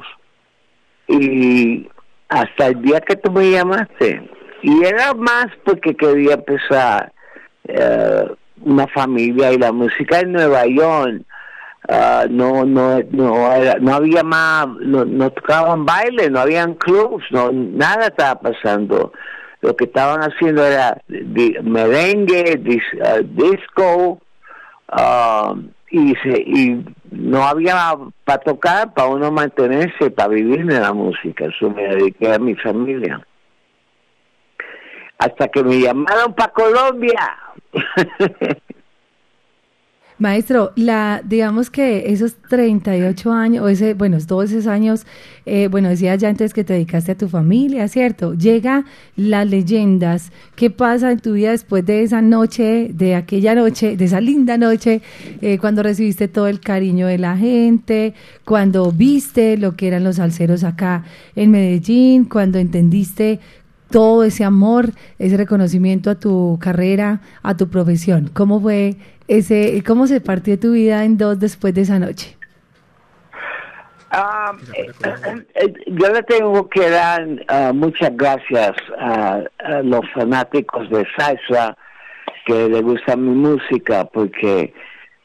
Y 1.07 1.87
hasta 2.29 2.67
el 2.67 2.81
día 2.81 2.99
que 3.01 3.15
tú 3.15 3.31
me 3.31 3.51
llamaste. 3.51 4.29
Y 4.61 4.83
era 4.83 5.13
más 5.13 5.47
porque 5.65 5.93
quería 5.95 6.35
empezar 6.35 7.11
eh, 7.67 8.25
una 8.61 8.87
familia 8.87 9.51
y 9.51 9.57
la 9.57 9.71
música 9.71 10.19
en 10.21 10.31
Nueva 10.31 10.65
York. 10.65 11.21
ah, 11.89 12.25
no 12.29 12.63
no 12.63 12.99
no 13.11 13.51
era- 13.53 13.77
no 13.79 13.93
había 13.95 14.23
más 14.23 14.67
no, 14.79 15.03
no 15.03 15.29
tocaban 15.31 15.85
baile 15.85 16.29
no 16.29 16.39
habían 16.39 16.75
clubs 16.75 17.25
no 17.31 17.51
nada 17.51 18.07
estaba 18.07 18.39
pasando 18.39 19.11
lo 19.59 19.75
que 19.75 19.83
estaban 19.83 20.21
haciendo 20.21 20.65
era 20.65 20.97
merengue 21.61 22.57
dis- 22.63 23.01
ah, 23.05 23.19
disco 23.21 24.21
ah, 24.87 25.55
y 25.93 26.15
se, 26.23 26.41
y 26.41 26.83
no 27.11 27.43
había 27.43 27.95
para 28.23 28.39
tocar 28.39 28.91
para 28.95 29.09
uno 29.09 29.31
mantenerse 29.31 30.09
para 30.09 30.29
vivir 30.29 30.65
de 30.65 30.79
la 30.79 30.91
música. 30.91 31.45
Eso 31.45 31.69
me 31.69 31.83
dediqué 31.83 32.33
a 32.33 32.39
mi 32.39 32.55
familia. 32.55 33.21
Hasta 35.19 35.47
que 35.49 35.63
me 35.63 35.79
llamaron 35.79 36.33
para 36.33 36.51
Colombia 36.51 37.37
Maestro, 40.23 40.71
la, 40.77 41.21
digamos 41.21 41.69
que 41.69 42.13
esos 42.13 42.35
38 42.47 43.29
años, 43.33 43.65
o 43.65 43.67
ese, 43.67 43.93
bueno, 43.93 44.17
todos 44.25 44.51
esos 44.51 44.67
años, 44.67 45.05
eh, 45.45 45.67
bueno, 45.69 45.89
decías 45.89 46.17
ya 46.17 46.29
antes 46.29 46.53
que 46.53 46.63
te 46.63 46.71
dedicaste 46.71 47.11
a 47.11 47.17
tu 47.17 47.27
familia, 47.27 47.89
¿cierto? 47.89 48.33
Llega 48.33 48.85
las 49.17 49.45
leyendas. 49.45 50.31
¿Qué 50.55 50.69
pasa 50.69 51.11
en 51.11 51.19
tu 51.19 51.33
vida 51.33 51.51
después 51.51 51.85
de 51.85 52.03
esa 52.03 52.21
noche, 52.21 52.89
de 52.93 53.15
aquella 53.15 53.53
noche, 53.53 53.97
de 53.97 54.05
esa 54.05 54.21
linda 54.21 54.57
noche, 54.57 55.01
eh, 55.41 55.57
cuando 55.57 55.83
recibiste 55.83 56.29
todo 56.29 56.47
el 56.47 56.61
cariño 56.61 57.07
de 57.07 57.17
la 57.17 57.35
gente, 57.35 58.13
cuando 58.45 58.93
viste 58.93 59.57
lo 59.57 59.75
que 59.75 59.89
eran 59.89 60.05
los 60.05 60.15
salseros 60.15 60.63
acá 60.63 61.03
en 61.35 61.51
Medellín, 61.51 62.23
cuando 62.23 62.59
entendiste 62.59 63.41
todo 63.93 64.23
ese 64.23 64.43
amor, 64.43 64.91
ese 65.19 65.37
reconocimiento 65.37 66.09
a 66.09 66.15
tu 66.15 66.57
carrera, 66.59 67.21
a 67.43 67.55
tu 67.55 67.69
profesión. 67.69 68.31
¿Cómo 68.33 68.59
fue 68.59 68.97
ese, 69.27 69.83
cómo 69.85 70.07
se 70.07 70.21
partió 70.21 70.59
tu 70.59 70.73
vida 70.73 71.03
en 71.03 71.17
dos 71.17 71.39
después 71.39 71.73
de 71.73 71.81
esa 71.81 71.99
noche? 71.99 72.37
Ah, 74.11 74.53
eh, 74.75 74.91
eh, 75.55 75.73
yo 75.87 76.09
le 76.09 76.21
tengo 76.23 76.69
que 76.69 76.87
dar 76.87 77.27
ah, 77.47 77.71
muchas 77.73 78.15
gracias 78.15 78.73
a, 78.99 79.41
los 79.83 80.01
fanáticos 80.13 80.87
de 80.91 81.03
salsa 81.17 81.75
que 82.45 82.69
le 82.69 82.81
gusta 82.81 83.15
mi 83.15 83.31
música 83.31 84.05
porque 84.05 84.71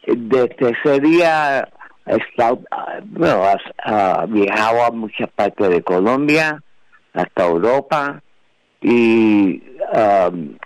desde 0.06 0.70
ese 0.70 1.00
día 1.00 1.68
he 2.06 2.16
estado, 2.16 2.62
ah, 2.70 4.24
viajado 4.26 4.84
a 4.84 4.90
muchas 4.90 5.28
partes 5.32 5.68
de 5.68 5.82
Colombia, 5.82 6.62
hasta 7.12 7.44
Europa 7.44 8.22
y 8.80 9.62
um, 9.92 10.56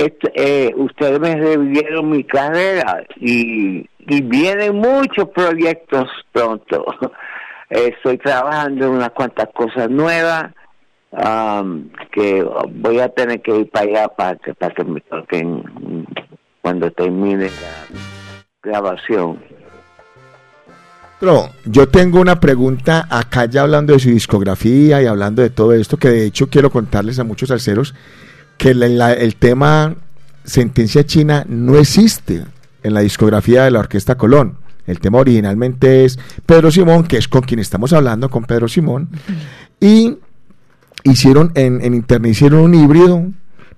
este, 0.00 0.32
eh, 0.34 0.74
ustedes 0.76 1.20
me 1.20 1.36
revivieron 1.36 2.10
mi 2.10 2.24
carrera 2.24 3.04
y, 3.16 3.86
vienen 4.06 4.76
muchos 4.76 5.28
proyectos 5.28 6.08
pronto. 6.32 6.84
Estoy 7.70 8.18
trabajando 8.18 8.86
en 8.86 8.92
unas 8.92 9.10
cuantas 9.10 9.48
cosas 9.54 9.88
nuevas 9.88 10.52
um, 11.12 11.90
que 12.10 12.42
voy 12.72 12.98
a 12.98 13.08
tener 13.10 13.40
que 13.40 13.58
ir 13.58 13.70
para 13.70 13.84
allá 13.84 14.08
para 14.08 14.36
que, 14.36 14.54
para 14.54 14.74
que 14.74 14.84
me 14.84 15.00
toquen 15.02 16.06
cuando 16.62 16.90
termine 16.90 17.44
la 17.44 18.00
grabación. 18.62 19.38
Pero 21.20 21.50
yo 21.66 21.88
tengo 21.88 22.20
una 22.20 22.40
pregunta 22.40 23.06
acá 23.10 23.44
ya 23.44 23.62
hablando 23.62 23.92
de 23.92 24.00
su 24.00 24.08
discografía 24.08 25.02
y 25.02 25.06
hablando 25.06 25.42
de 25.42 25.50
todo 25.50 25.74
esto, 25.74 25.98
que 25.98 26.08
de 26.08 26.24
hecho 26.24 26.48
quiero 26.48 26.70
contarles 26.70 27.18
a 27.18 27.24
muchos 27.24 27.50
salseros 27.50 27.94
que 28.60 28.74
la- 28.74 28.88
la- 28.88 29.12
el 29.14 29.36
tema 29.36 29.94
Sentencia 30.44 31.04
China 31.04 31.46
no 31.48 31.78
existe 31.78 32.44
en 32.82 32.92
la 32.94 33.00
discografía 33.00 33.64
de 33.64 33.70
la 33.70 33.78
Orquesta 33.78 34.16
Colón. 34.16 34.58
El 34.86 35.00
tema 35.00 35.16
originalmente 35.18 36.04
es 36.04 36.18
Pedro 36.44 36.70
Simón, 36.70 37.04
que 37.04 37.16
es 37.16 37.26
con 37.26 37.40
quien 37.40 37.58
estamos 37.60 37.92
hablando, 37.94 38.28
con 38.28 38.44
Pedro 38.44 38.68
Simón. 38.68 39.08
Y 39.80 40.18
hicieron 41.04 41.52
en, 41.54 41.82
en 41.82 41.94
internet 41.94 42.32
hicieron 42.32 42.60
un 42.60 42.74
híbrido 42.74 43.24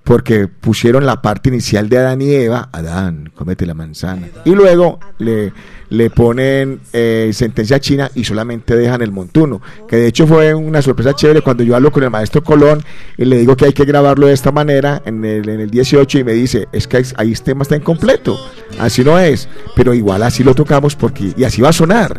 porque 0.05 0.49
pusieron 0.49 1.07
la 1.07 1.23
parte 1.23 1.49
inicial 1.49 1.89
de 1.89 1.99
Adán 1.99 2.23
y 2.23 2.33
Eva, 2.33 2.69
Adán, 2.73 3.31
cómete 3.35 3.67
la 3.67 3.75
manzana, 3.75 4.29
y 4.45 4.51
luego 4.51 4.99
le, 5.19 5.53
le 5.91 6.11
ponen 6.11 6.81
eh, 6.93 7.31
sentencia 7.33 7.79
china 7.79 8.11
y 8.15 8.25
solamente 8.25 8.75
dejan 8.75 9.03
el 9.03 9.13
montuno, 9.13 9.61
que 9.89 9.97
de 9.97 10.09
hecho 10.09 10.27
fue 10.27 10.55
una 10.55 10.83
sorpresa 10.83 11.15
chévere 11.15 11.43
cuando 11.43 11.63
yo 11.63 11.77
hablo 11.77 11.93
con 11.93 12.03
el 12.03 12.11
maestro 12.11 12.43
Colón 12.43 12.83
y 13.17 13.25
le 13.25 13.39
digo 13.39 13.57
que 13.57 13.67
hay 13.67 13.73
que 13.73 13.85
grabarlo 13.85 14.27
de 14.27 14.33
esta 14.33 14.51
manera 14.51 15.03
en 15.05 15.25
el, 15.25 15.49
en 15.49 15.61
el 15.61 15.71
18 15.71 16.19
y 16.19 16.25
me 16.25 16.33
dice, 16.33 16.67
es 16.73 16.89
que 16.89 17.05
ahí 17.17 17.33
este 17.33 17.53
tema 17.53 17.63
está 17.63 17.77
incompleto, 17.77 18.37
así 18.81 19.05
no 19.05 19.19
es, 19.19 19.49
pero 19.77 19.95
igual 19.95 20.23
así 20.25 20.43
lo 20.43 20.55
tocamos 20.55 20.97
porque, 20.97 21.33
y 21.37 21.45
así 21.45 21.63
va 21.63 21.69
a 21.69 21.73
sonar 21.73 22.19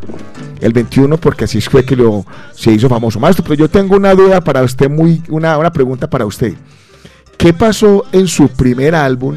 el 0.61 0.71
21 0.71 1.17
porque 1.17 1.43
así 1.43 1.59
fue 1.59 1.83
que 1.83 1.95
lo 1.95 2.25
se 2.53 2.71
hizo 2.71 2.87
famoso. 2.87 3.19
Maestro, 3.19 3.43
pero 3.43 3.55
yo 3.55 3.69
tengo 3.69 3.97
una 3.97 4.13
duda 4.13 4.39
para 4.41 4.63
usted, 4.63 4.89
muy 4.89 5.21
una, 5.27 5.57
una 5.57 5.71
pregunta 5.71 6.09
para 6.09 6.25
usted. 6.25 6.53
¿Qué 7.43 7.51
pasó 7.51 8.05
en 8.13 8.27
su 8.29 8.47
primer 8.47 8.95
álbum 8.95 9.35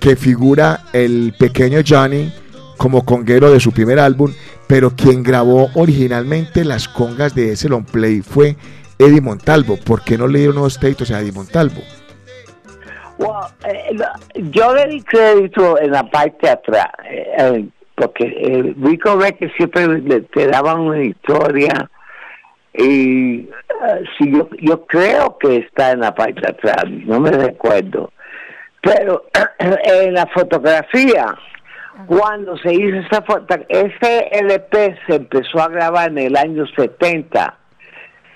que 0.00 0.16
figura 0.16 0.80
el 0.94 1.34
pequeño 1.38 1.80
Johnny 1.86 2.32
como 2.78 3.04
conguero 3.04 3.50
de 3.52 3.60
su 3.60 3.70
primer 3.70 3.98
álbum, 3.98 4.32
pero 4.66 4.92
quien 4.96 5.22
grabó 5.22 5.68
originalmente 5.74 6.64
las 6.64 6.88
congas 6.88 7.34
de 7.34 7.52
ese 7.52 7.68
long 7.68 7.84
play 7.84 8.22
fue 8.22 8.56
Eddie 8.98 9.20
Montalvo? 9.20 9.76
¿Por 9.76 10.02
qué 10.04 10.16
no 10.16 10.26
le 10.26 10.38
dieron 10.38 10.56
los 10.56 10.78
créditos 10.78 11.10
a 11.10 11.20
Eddie 11.20 11.32
Montalvo? 11.32 11.82
Eh, 13.66 13.94
yo 14.50 14.74
le 14.74 14.86
di 14.86 15.02
crédito 15.02 15.78
en 15.78 15.90
la 15.90 16.08
parte 16.08 16.48
atrás, 16.48 16.88
eh, 17.10 17.26
eh, 17.40 17.68
porque 17.94 18.74
Rico 18.80 19.16
Records 19.20 19.52
siempre 19.54 19.86
le- 20.00 20.20
te 20.22 20.46
daban 20.46 20.80
una 20.80 21.02
historia 21.02 21.90
y 22.78 23.40
eh, 23.40 24.04
si 24.16 24.30
yo, 24.32 24.48
yo 24.60 24.86
creo 24.86 25.36
que 25.38 25.56
está 25.58 25.90
en 25.92 26.00
la 26.00 26.14
parte 26.14 26.40
de 26.40 26.48
atrás, 26.48 26.84
no 27.06 27.20
me 27.20 27.30
recuerdo. 27.30 28.12
Pero 28.80 29.24
en 29.58 30.14
la 30.14 30.26
fotografía, 30.26 31.34
cuando 32.06 32.56
se 32.58 32.72
hizo 32.72 32.96
esa 32.98 33.22
foto, 33.22 33.56
ese 33.68 34.28
LP 34.32 34.96
se 35.06 35.16
empezó 35.16 35.60
a 35.60 35.68
grabar 35.68 36.10
en 36.10 36.18
el 36.18 36.36
año 36.36 36.64
70 36.76 37.54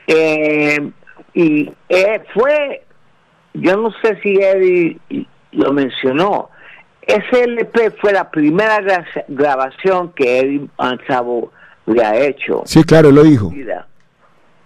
eh, 0.08 0.90
y 1.34 1.72
eh, 1.88 2.22
fue 2.34 2.82
yo 3.54 3.76
no 3.76 3.92
sé 4.02 4.18
si 4.22 4.34
Eddie 4.40 4.98
lo 5.52 5.72
mencionó. 5.72 6.48
Ese 7.02 7.44
LP 7.44 7.90
fue 8.00 8.12
la 8.12 8.30
primera 8.30 8.80
gra- 8.80 9.24
grabación 9.28 10.12
que 10.14 10.38
Eddie 10.40 10.66
Manzabo 10.78 11.52
le 11.86 12.02
ha 12.04 12.16
hecho. 12.16 12.62
Sí, 12.64 12.82
claro, 12.84 13.10
lo 13.10 13.22
dijo. 13.22 13.50
Mira, 13.50 13.86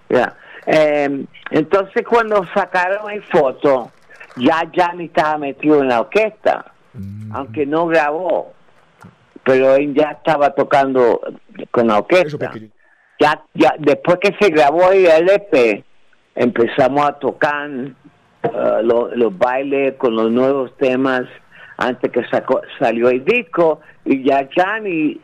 ya. 0.09 0.35
Eh, 0.67 1.25
entonces 1.51 2.05
cuando 2.09 2.45
sacaron 2.55 3.11
el 3.11 3.23
foto, 3.25 3.91
ya 4.37 4.69
Johnny 4.75 5.07
estaba 5.07 5.39
metido 5.39 5.81
en 5.83 5.89
la 5.89 6.01
orquesta, 6.01 6.73
aunque 7.33 7.67
no 7.67 7.87
grabó, 7.87 8.53
pero 9.45 9.75
él 9.77 9.95
ya 9.95 10.11
estaba 10.13 10.51
tocando 10.55 11.21
con 11.71 11.87
la 11.89 11.99
orquesta. 11.99 12.51
Ya, 13.19 13.43
ya, 13.55 13.75
después 13.79 14.19
que 14.21 14.35
se 14.41 14.51
grabó 14.51 14.91
el 14.93 15.07
LP, 15.07 15.85
empezamos 16.35 17.07
a 17.09 17.13
tocar 17.15 17.71
uh, 17.71 18.83
lo- 18.83 19.15
los 19.15 19.39
bailes 19.39 19.95
con 19.97 20.15
los 20.17 20.31
nuevos 20.31 20.77
temas 20.77 21.23
antes 21.79 22.11
que 22.13 22.25
sacó, 22.29 22.61
salió 22.79 23.09
el 23.09 23.25
disco 23.25 23.81
y 24.05 24.23
ya 24.23 24.47
Johnny 24.55 25.21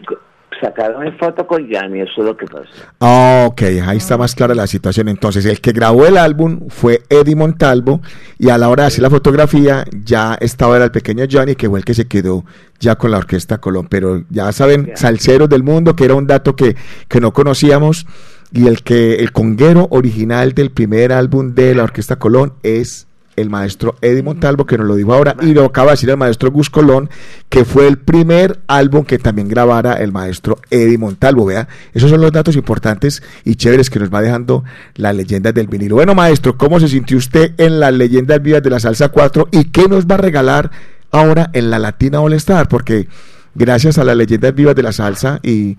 sacaron 0.61 1.07
el 1.07 1.17
foto 1.19 1.47
con 1.47 1.69
Johnny, 1.71 2.01
eso 2.01 2.13
es 2.19 2.25
lo 2.25 2.37
que 2.37 2.47
pasó. 2.47 2.69
Ah, 3.01 3.47
ok, 3.49 3.63
ahí 3.87 3.97
está 3.97 4.17
más 4.17 4.35
clara 4.35 4.55
la 4.55 4.67
situación. 4.67 5.09
Entonces, 5.09 5.45
el 5.47 5.61
que 5.61 5.73
grabó 5.73 6.07
el 6.07 6.17
álbum 6.17 6.69
fue 6.69 7.03
Eddie 7.09 7.37
Montalvo 7.37 8.01
y 8.39 8.51
a 8.51 8.59
la 8.59 8.69
hora 8.69 8.85
de 8.85 8.89
hacer 8.89 9.03
la 9.03 9.11
fotografía 9.11 9.85
ya 10.05 10.37
estaba 10.41 10.77
el 10.77 10.91
pequeño 10.91 11.25
Johnny, 11.31 11.55
que 11.55 11.69
fue 11.69 11.79
el 11.79 11.85
que 11.85 11.95
se 11.95 12.07
quedó 12.07 12.45
ya 12.81 12.97
con 12.97 13.11
la 13.11 13.19
Orquesta 13.19 13.59
Colón. 13.59 13.87
Pero 13.89 14.25
ya 14.31 14.51
saben, 14.53 14.93
salseros 14.95 15.49
del 15.49 15.63
mundo, 15.63 15.97
que 15.97 16.05
era 16.05 16.15
un 16.15 16.27
dato 16.27 16.57
que, 16.57 16.77
que 17.09 17.21
no 17.21 17.33
conocíamos, 17.33 18.07
y 18.53 18.67
el 18.67 18.83
que 18.83 19.17
el 19.17 19.33
conguero 19.33 19.89
original 19.91 20.53
del 20.53 20.71
primer 20.71 21.13
álbum 21.13 21.55
de 21.55 21.75
la 21.75 21.85
Orquesta 21.85 22.17
Colón 22.17 22.55
es 22.63 23.07
el 23.37 23.51
maestro 23.51 23.97
Eddie 24.01 24.23
Montalvo, 24.23 24.67
que 24.67 24.79
nos 24.79 24.87
lo 24.87 24.95
dijo 24.95 25.13
ahora, 25.15 25.37
y 25.41 25.55
lo 25.55 25.65
acaba 25.65 25.89
de 25.89 25.93
decir 25.93 26.11
el 26.11 26.17
maestro 26.17 26.51
Gus 26.51 26.71
Colón, 26.71 27.11
que 27.49 27.65
fue 27.65 27.89
el 27.89 27.99
primer 27.99 28.61
álbum 28.67 29.05
que 29.05 29.19
también 29.19 29.49
grabara 29.49 29.95
el 29.95 30.13
maestro 30.13 30.59
Eddie 30.71 30.99
Montalvo. 30.99 31.47
Vea, 31.47 31.69
esos 31.95 32.11
son 32.11 32.21
los 32.21 32.33
datos 32.33 32.57
importantes 32.57 33.23
y 33.45 33.57
chéveres 33.57 33.91
que 33.91 33.99
nos 33.99 34.13
va 34.13 34.21
dejando 34.21 34.65
las 34.97 35.15
leyendas 35.15 35.55
del 35.55 35.67
vinilo. 35.67 35.97
Bueno, 35.97 36.15
maestro, 36.15 36.57
¿cómo 36.57 36.81
se 36.81 36.89
sintió 36.89 37.17
usted 37.17 37.53
en 37.59 37.81
las 37.81 37.93
leyendas 37.93 38.43
vivas 38.43 38.63
de 38.63 38.71
la 38.71 38.81
salsa 38.81 39.09
4 39.09 39.49
y 39.53 39.65
qué 39.65 39.89
nos 39.89 40.07
va 40.07 40.17
a 40.17 40.19
regalar 40.19 40.71
ahora 41.11 41.51
en 41.53 41.71
la 41.71 41.79
Latina 41.79 42.21
All 42.21 42.35
Star? 42.35 42.69
Porque 42.69 43.09
gracias 43.55 43.99
a 43.99 44.05
las 44.05 44.17
leyendas 44.17 44.55
vivas 44.55 44.75
de 44.75 44.83
la 44.83 44.93
salsa 44.93 45.41
y, 45.43 45.77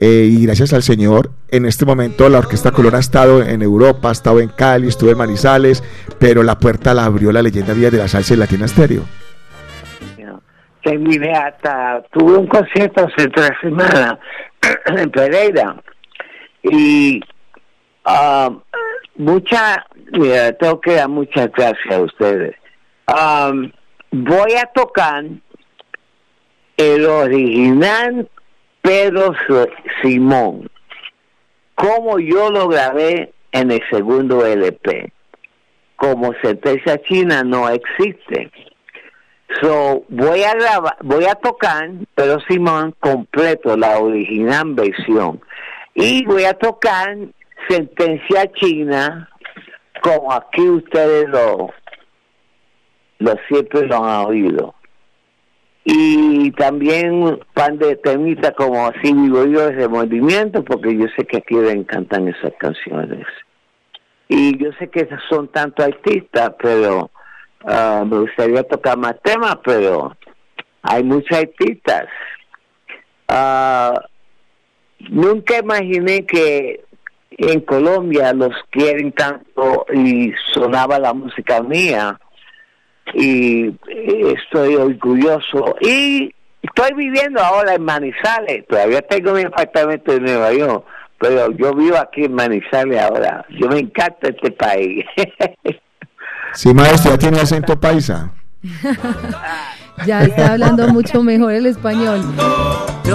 eh, 0.00 0.28
y 0.30 0.46
gracias 0.46 0.72
al 0.72 0.82
Señor, 0.82 1.30
en 1.50 1.66
este 1.66 1.84
momento 1.84 2.26
la 2.30 2.38
Orquesta 2.38 2.72
Colón 2.72 2.94
ha 2.94 3.00
estado 3.00 3.42
en 3.42 3.60
Europa, 3.60 4.08
ha 4.08 4.12
estado 4.12 4.40
en 4.40 4.48
Cali, 4.48 4.88
estuvo 4.88 5.10
en 5.10 5.18
Manizales, 5.18 5.84
pero 6.18 6.42
la 6.42 6.58
puerta 6.58 6.94
la 6.94 7.04
abrió 7.04 7.30
la 7.32 7.42
leyenda 7.42 7.74
vivas 7.74 7.92
de 7.92 7.98
la 7.98 8.08
salsa 8.08 8.32
y 8.32 8.38
Latina 8.38 8.66
Stereo. 8.66 9.02
Terminé 10.82 11.32
hasta, 11.34 12.02
tuve 12.12 12.38
un 12.38 12.46
concierto 12.46 13.04
hace 13.04 13.28
tres 13.28 13.50
semanas 13.60 14.18
en 14.86 15.10
Pereira 15.10 15.76
y 16.62 17.20
ah, 18.06 18.50
mucha, 19.16 19.84
mira, 20.12 20.52
tengo 20.54 20.80
que 20.80 20.94
dar 20.94 21.10
muchas 21.10 21.52
gracias 21.52 21.94
a 21.94 22.00
ustedes. 22.00 22.56
Am, 23.04 23.70
voy 24.10 24.54
a 24.54 24.64
tocar 24.72 25.24
el 26.78 27.04
original 27.04 28.30
Pedro 28.82 29.34
Simón, 30.02 30.70
como 31.74 32.18
yo 32.18 32.50
lo 32.50 32.68
grabé 32.68 33.32
en 33.52 33.70
el 33.70 33.82
segundo 33.90 34.44
LP. 34.44 35.12
Como 35.96 36.32
sentencia 36.42 37.00
china 37.02 37.42
no 37.42 37.68
existe. 37.68 38.50
So, 39.60 40.04
voy 40.08 40.42
a 40.44 40.54
grabar, 40.54 40.96
voy 41.02 41.24
a 41.24 41.34
tocar 41.34 41.90
Pedro 42.14 42.38
Simón 42.48 42.94
completo, 43.00 43.76
la 43.76 43.98
original 43.98 44.74
versión. 44.74 45.40
Y 45.94 46.24
voy 46.24 46.44
a 46.44 46.54
tocar 46.54 47.16
sentencia 47.68 48.50
china, 48.52 49.28
como 50.02 50.32
aquí 50.32 50.62
ustedes 50.68 51.28
lo, 51.28 51.70
lo 53.18 53.34
siempre 53.48 53.86
lo 53.86 54.04
han 54.04 54.26
oído. 54.26 54.74
Y 55.84 56.50
también 56.52 57.40
pan 57.54 57.78
de 57.78 57.96
temita 57.96 58.52
como 58.52 58.86
así 58.86 59.12
vivo 59.12 59.44
yo 59.46 59.68
ese 59.68 59.88
movimiento, 59.88 60.62
porque 60.62 60.96
yo 60.96 61.06
sé 61.16 61.24
que 61.24 61.38
aquí 61.38 61.54
le 61.54 61.72
encantan 61.72 62.28
esas 62.28 62.52
canciones. 62.58 63.26
y 64.28 64.56
yo 64.62 64.70
sé 64.78 64.88
que 64.88 65.08
son 65.28 65.48
tantos 65.48 65.86
artistas, 65.86 66.52
pero 66.62 67.10
ah, 67.64 68.04
me 68.06 68.20
gustaría 68.20 68.62
tocar 68.62 68.96
más 68.98 69.16
temas, 69.22 69.56
pero 69.64 70.16
hay 70.82 71.02
muchos 71.02 71.36
artistas. 71.36 72.06
Ah, 73.26 74.00
nunca 75.08 75.58
imaginé 75.58 76.26
que 76.26 76.84
en 77.30 77.60
Colombia 77.62 78.32
los 78.32 78.52
quieren 78.70 79.12
tanto 79.12 79.86
y 79.92 80.32
sonaba 80.52 80.98
la 80.98 81.14
música 81.14 81.62
mía 81.62 82.20
y 83.14 83.74
estoy 84.36 84.76
orgulloso. 84.76 85.76
Y 85.80 86.34
estoy 86.62 86.94
viviendo 86.94 87.42
ahora 87.42 87.74
en 87.74 87.82
Manizales. 87.82 88.66
Todavía 88.66 89.02
tengo 89.02 89.32
mi 89.32 89.42
apartamento 89.42 90.12
en 90.12 90.24
Nueva 90.24 90.52
York 90.52 90.84
pero 91.20 91.52
yo 91.52 91.74
vivo 91.74 91.98
aquí 91.98 92.24
en 92.24 92.32
Manizales 92.32 92.98
ahora. 92.98 93.44
Yo 93.50 93.68
me 93.68 93.80
encanta 93.80 94.28
este 94.28 94.50
país. 94.50 95.04
Sí, 96.52 96.74
maestro, 96.74 97.12
ya 97.12 97.18
tiene 97.18 97.38
acento 97.38 97.78
paisa. 97.78 98.32
Ya 100.06 100.24
está 100.24 100.52
hablando 100.52 100.88
mucho 100.88 101.22
mejor 101.22 101.52
el 101.52 101.66
español. 101.66 102.20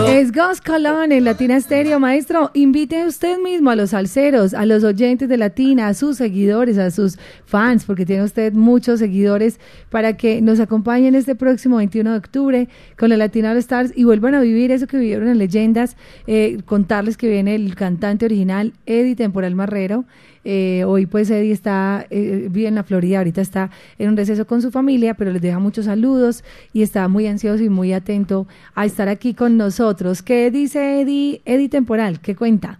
Es 0.08 0.32
Gus 0.32 0.62
Colón 0.62 1.12
en 1.12 1.24
Latina 1.24 1.60
Stereo. 1.60 2.00
Maestro, 2.00 2.52
invite 2.54 3.06
usted 3.06 3.40
mismo 3.40 3.70
a 3.70 3.76
los 3.76 3.92
salseros, 3.92 4.54
a 4.54 4.66
los 4.66 4.84
oyentes 4.84 5.30
de 5.30 5.38
Latina, 5.38 5.88
a 5.88 5.94
sus 5.94 6.18
seguidores, 6.18 6.78
a 6.78 6.92
sus 6.92 7.18
fans, 7.46 7.86
porque 7.86 8.06
tiene 8.06 8.24
usted 8.24 8.54
muchos 8.54 9.00
seguidores, 9.00 9.60
para 9.90 10.18
que 10.18 10.42
nos 10.42 10.60
acompañen 10.60 11.16
este 11.16 11.36
próximo 11.36 11.78
21 11.78 12.12
de 12.12 12.18
octubre 12.18 12.70
con 12.98 13.10
la 13.10 13.18
Latina 13.18 13.52
All 13.52 13.58
Stars 13.58 13.94
y 13.96 14.04
vuelvan 14.04 14.36
a 14.36 14.42
vivir 14.42 14.72
eso 14.72 14.86
que 14.86 14.98
vivieron 14.98 15.28
en 15.28 15.38
Leyendas. 15.38 15.96
Eh, 16.28 16.60
contarles 16.66 17.18
que 17.18 17.30
viene 17.30 17.56
el 17.56 17.74
cantante 17.76 18.26
original, 18.26 18.74
Eddie 18.86 19.16
Temporal 19.16 19.56
Marrero. 19.56 20.06
Eh, 20.48 20.84
hoy 20.86 21.08
pues 21.08 21.32
Eddie 21.32 21.52
está, 21.52 22.06
eh, 22.12 22.48
vive 22.52 22.68
en 22.68 22.76
la 22.76 22.84
Florida, 22.84 23.18
ahorita 23.18 23.42
está 23.42 23.72
en 23.98 24.10
un 24.10 24.18
receso 24.18 24.46
con 24.46 24.62
su 24.62 24.72
familia, 24.72 25.16
pero 25.16 25.32
les 25.32 25.42
deja 25.42 25.58
muchos 25.58 25.86
saludos 25.86 26.44
y 26.72 26.84
está 26.84 27.08
muy 27.08 27.26
ansioso 27.26 27.64
y 27.64 27.70
muy 27.70 27.94
atento 27.94 28.46
a 28.76 28.86
estar 28.86 29.10
aquí 29.10 29.34
con 29.34 29.58
nosotros. 29.58 30.22
¿Qué 30.22 30.52
dice 30.52 31.02
Eddie, 31.02 31.42
Eddie 31.46 31.70
Temporal? 31.70 32.22
¿Qué 32.22 32.36
cuenta? 32.36 32.80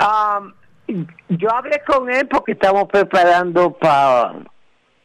Um, 0.00 0.54
yo 1.28 1.54
hablé 1.54 1.82
con 1.86 2.10
él 2.10 2.26
porque 2.28 2.52
estamos 2.52 2.88
preparando 2.88 3.72
para 3.72 4.32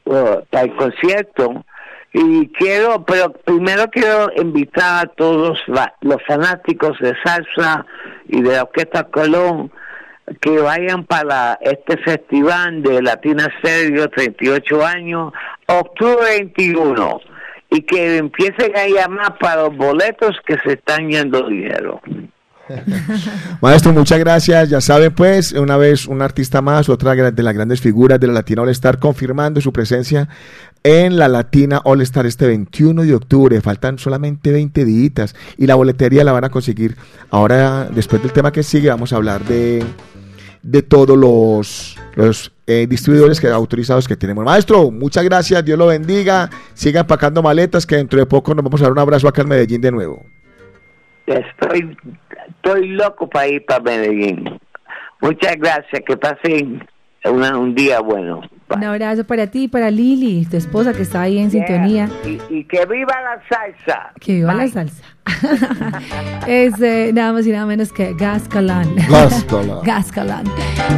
el 0.06 0.76
concierto 0.78 1.66
y 2.14 2.48
quiero, 2.54 3.04
pero 3.04 3.34
primero 3.34 3.90
quiero 3.92 4.32
invitar 4.38 5.06
a 5.06 5.10
todos 5.10 5.60
los 5.68 6.24
fanáticos 6.26 6.98
de 7.00 7.14
salsa 7.22 7.86
y 8.30 8.42
de 8.42 8.54
la 8.54 8.64
Orquesta 8.64 9.04
Colón 9.04 9.72
que 10.42 10.60
vayan 10.60 11.06
para 11.06 11.58
este 11.62 11.98
festival 11.98 12.84
de 12.84 13.02
Latina 13.02 13.48
Stereo 13.60 14.10
38 14.10 14.86
años, 14.86 15.34
octubre 15.68 16.26
21, 16.40 17.22
y 17.70 17.82
que 17.82 18.18
empiecen 18.18 18.76
a 18.76 18.88
llamar 18.88 19.38
para 19.38 19.64
los 19.64 19.78
boletos 19.78 20.36
que 20.46 20.58
se 20.64 20.74
están 20.74 21.10
yendo 21.10 21.48
dinero. 21.48 22.02
Maestro, 23.62 23.94
muchas 23.94 24.20
gracias. 24.20 24.70
Ya 24.70 24.82
saben, 24.82 25.14
pues, 25.14 25.54
una 25.54 25.78
vez 25.78 26.06
un 26.06 26.22
artista 26.22 26.62
más, 26.62 26.90
otra 26.90 27.16
de 27.16 27.44
las 27.44 27.54
grandes 27.54 27.82
figuras 27.82 28.20
de 28.20 28.28
la 28.28 28.34
Latina 28.34 28.62
All 28.62 28.70
Star, 28.70 29.00
confirmando 29.00 29.62
su 29.62 29.72
presencia 29.72 30.28
en 30.84 31.18
la 31.18 31.28
Latina 31.28 31.82
All 31.84 32.02
Star 32.02 32.26
este 32.26 32.48
21 32.48 33.04
de 33.04 33.16
octubre. 33.16 33.62
Faltan 33.62 33.98
solamente 33.98 34.52
20 34.52 34.86
días 34.86 35.36
y 35.58 35.68
la 35.68 35.76
boletería 35.76 36.24
la 36.24 36.34
van 36.34 36.44
a 36.44 36.50
conseguir. 36.50 36.98
Ahora, 37.30 37.86
después 37.86 38.22
del 38.22 38.34
tema 38.34 38.52
que 38.52 38.64
sigue, 38.64 38.90
vamos 38.90 39.14
a 39.14 39.16
hablar 39.16 39.44
de, 39.46 39.84
de 40.68 40.82
todos 40.82 41.18
los, 41.18 41.98
los 42.16 42.52
eh, 42.68 42.88
distribuidores 42.90 43.40
que, 43.40 43.48
autorizados 43.48 44.06
que 44.06 44.18
tenemos. 44.18 44.44
Maestro, 44.44 44.92
muchas 44.92 45.24
gracias. 45.24 45.64
Dios 45.64 45.80
lo 45.80 45.88
bendiga. 45.88 46.50
Siga 46.74 47.02
empacando 47.02 47.42
maletas 47.42 47.86
que 47.86 47.96
dentro 47.96 48.20
de 48.20 48.26
poco 48.26 48.54
nos 48.54 48.66
vamos 48.66 48.82
a 48.82 48.84
dar 48.84 48.92
un 48.92 49.00
abrazo 49.00 49.30
acá 49.30 49.44
en 49.44 49.48
Medellín 49.48 49.80
de 49.80 49.92
nuevo. 49.92 50.26
Estoy, 51.26 51.98
estoy 52.50 52.90
loco 52.90 53.30
para 53.30 53.48
ir 53.48 53.66
para 53.66 53.82
Medellín. 53.82 54.60
Muchas 55.22 55.56
gracias, 55.56 56.04
que 56.06 56.18
pasen 56.18 56.86
un 57.24 57.74
día 57.74 58.02
bueno. 58.02 58.42
Un 58.70 58.84
abrazo 58.84 59.24
para 59.24 59.48
ti 59.48 59.64
y 59.64 59.68
para 59.68 59.90
Lili, 59.90 60.46
tu 60.46 60.58
esposa 60.58 60.94
que 60.94 61.02
está 61.02 61.22
ahí 61.22 61.38
en 61.38 61.52
sintonía. 61.52 62.10
Y, 62.26 62.40
y 62.50 62.64
que 62.66 62.86
viva 62.86 63.14
la 63.22 63.42
salsa. 63.48 64.12
Que 64.20 64.36
viva 64.36 64.54
la 64.54 64.68
salsa. 64.68 65.04
es 66.48 66.74
eh, 66.82 67.12
nada 67.14 67.34
más 67.34 67.46
y 67.46 67.52
nada 67.52 67.66
menos 67.66 67.94
que 67.94 68.14
Gas 68.14 68.48
Calán. 68.48 68.94
Gas 69.10 69.46
Calán. 69.46 69.82
Gas 69.84 70.12
Calán. 70.12 70.46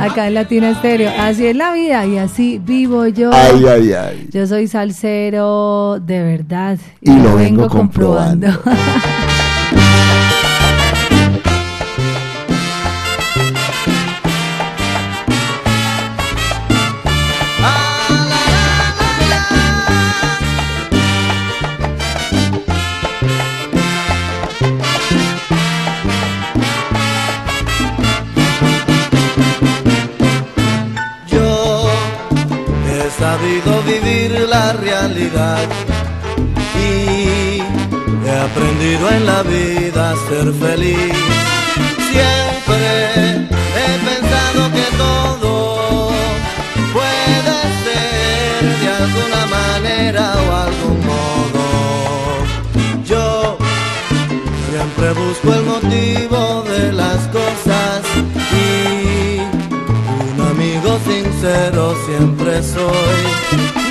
Acá 0.01 0.27
en 0.27 0.33
Latina 0.33 0.71
Estéreo. 0.71 1.11
Así 1.19 1.45
es 1.47 1.55
la 1.55 1.73
vida 1.73 2.05
y 2.05 2.17
así 2.17 2.59
vivo 2.59 3.05
yo. 3.07 3.31
Ay, 3.33 3.63
ay, 3.67 3.93
ay. 3.93 4.29
Yo 4.31 4.47
soy 4.47 4.67
salsero 4.67 5.99
de 5.99 6.23
verdad. 6.23 6.77
Y 7.01 7.15
lo 7.19 7.35
vengo 7.35 7.69
comprobando. 7.69 8.47
he 33.49 33.61
sabido 33.61 33.81
vivir 33.83 34.31
la 34.47 34.73
realidad 34.73 35.67
y 36.75 37.61
he 38.25 38.35
aprendido 38.47 39.09
en 39.09 39.25
la 39.25 39.41
vida 39.43 40.11
a 40.11 40.15
ser 40.29 40.53
feliz. 40.53 41.13
Siempre 42.11 42.79
he 43.79 43.91
pensado 44.09 44.61
que 44.77 44.87
todo 44.97 46.09
puede 46.93 47.55
ser 47.85 48.61
de 48.81 48.89
alguna 49.03 49.43
manera 49.57 50.23
o 50.43 50.47
algún 50.67 50.99
modo. 51.11 51.65
Yo 53.05 53.57
siempre 54.69 55.07
busco 55.23 55.47
el 55.53 55.63
motivo 55.73 56.63
de 56.63 56.93
las 56.93 57.19
cosas 57.39 58.01
y 58.53 59.39
un 60.33 60.37
amigo 60.51 60.89
sincero 61.07 61.78
siempre 62.09 62.63
soy. 62.63 63.21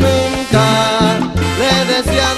Nunca 0.01 1.19
le 1.59 1.69
he 1.83 2.38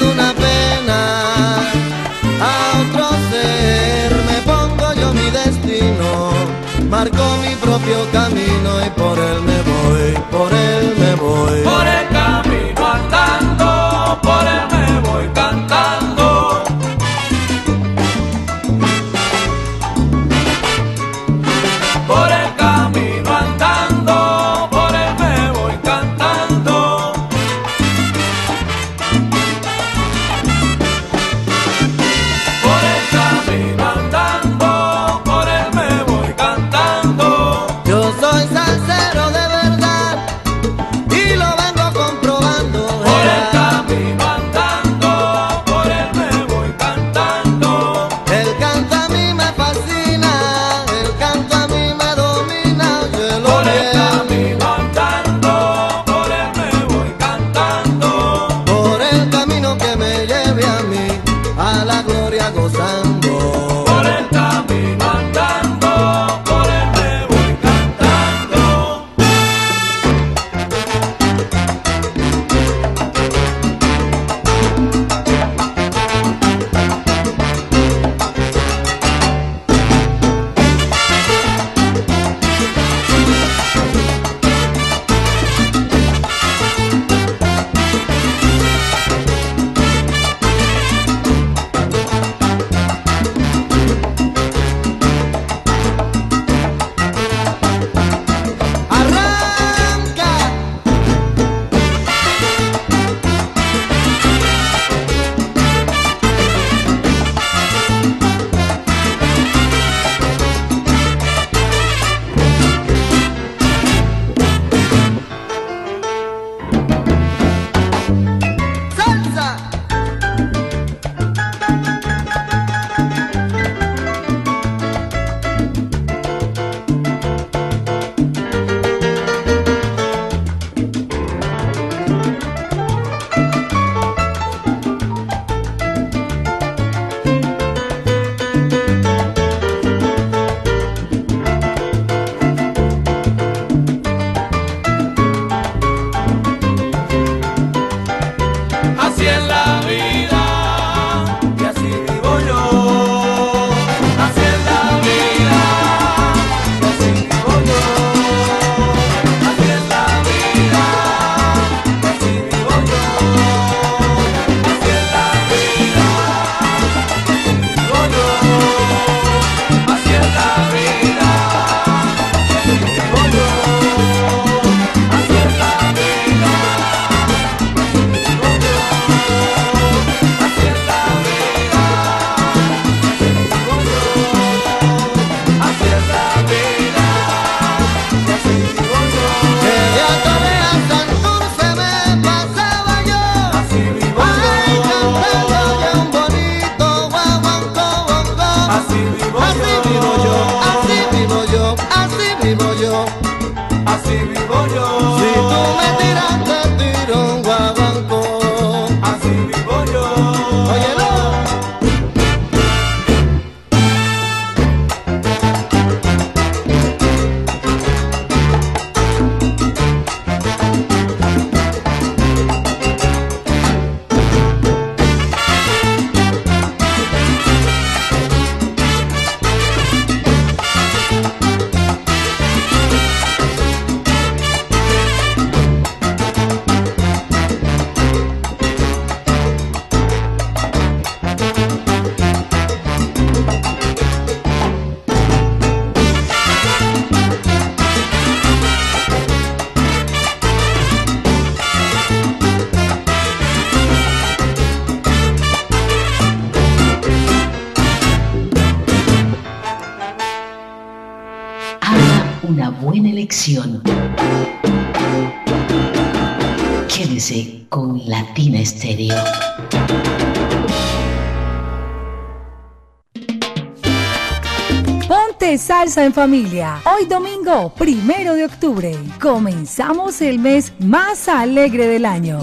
En 275.96 276.12
familia. 276.12 276.80
Hoy 276.84 277.06
domingo, 277.06 277.74
primero 277.74 278.34
de 278.34 278.44
octubre. 278.44 278.96
Comenzamos 279.20 280.20
el 280.20 280.38
mes 280.38 280.72
más 280.78 281.28
alegre 281.28 281.88
del 281.88 282.06
año. 282.06 282.38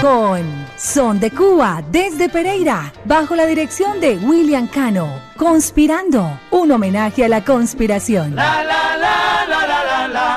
Con 0.00 0.42
Son 0.76 1.18
de 1.18 1.32
Cuba 1.32 1.82
desde 1.90 2.28
Pereira, 2.28 2.92
bajo 3.06 3.34
la 3.34 3.46
dirección 3.46 4.00
de 4.00 4.18
William 4.18 4.68
Cano. 4.68 5.08
Conspirando, 5.36 6.38
un 6.52 6.70
homenaje 6.70 7.24
a 7.24 7.28
la 7.28 7.44
conspiración. 7.44 8.36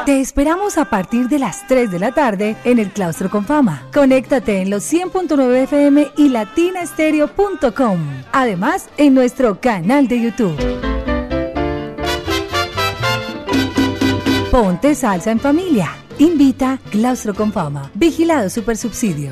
Te 0.08 0.20
esperamos 0.20 0.80
a 0.80 0.86
partir 0.86 1.28
de 1.28 1.38
las 1.38 1.68
3 1.68 1.92
de 1.92 2.00
la 2.00 2.14
tarde 2.14 2.56
en 2.64 2.80
el 2.80 2.90
Claustro 2.90 3.30
con 3.30 3.46
Fama. 3.46 3.84
Conéctate 3.94 4.62
en 4.62 4.72
los 4.72 4.92
100.9 4.92 5.54
FM 5.64 6.08
y 6.18 6.30
latinastereo.com. 6.30 8.00
Además, 8.32 8.90
en 8.98 9.14
nuestro 9.14 9.62
canal 9.62 10.08
de 10.08 10.22
YouTube. 10.22 10.97
Ponte 14.58 14.96
salsa 14.96 15.30
en 15.30 15.40
familia. 15.40 15.96
Invita 16.18 16.80
Claustro 16.90 17.36
con 17.36 17.52
Fama. 17.52 17.92
Vigilado 17.94 18.50
Supersubsidio. 18.50 19.32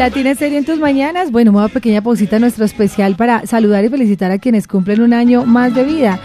Latina 0.00 0.34
Serie 0.34 0.56
en 0.56 0.64
tus 0.64 0.78
mañanas. 0.78 1.30
Bueno, 1.30 1.50
una 1.50 1.68
pequeña 1.68 2.00
pausita 2.00 2.38
nuestro 2.38 2.64
especial 2.64 3.16
para 3.16 3.46
saludar 3.46 3.84
y 3.84 3.90
felicitar 3.90 4.30
a 4.30 4.38
quienes 4.38 4.66
cumplen 4.66 5.02
un 5.02 5.12
año 5.12 5.44
más 5.44 5.74
de 5.74 5.84
vida. 5.84 6.18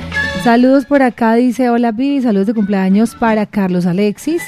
Saludos 0.46 0.86
por 0.86 1.02
acá, 1.02 1.34
dice 1.34 1.72
hola 1.72 1.92
Vivi, 1.92 2.22
saludos 2.22 2.46
de 2.46 2.54
cumpleaños 2.54 3.16
para 3.16 3.48
Carlos 3.48 3.88
Alexis. 3.88 4.44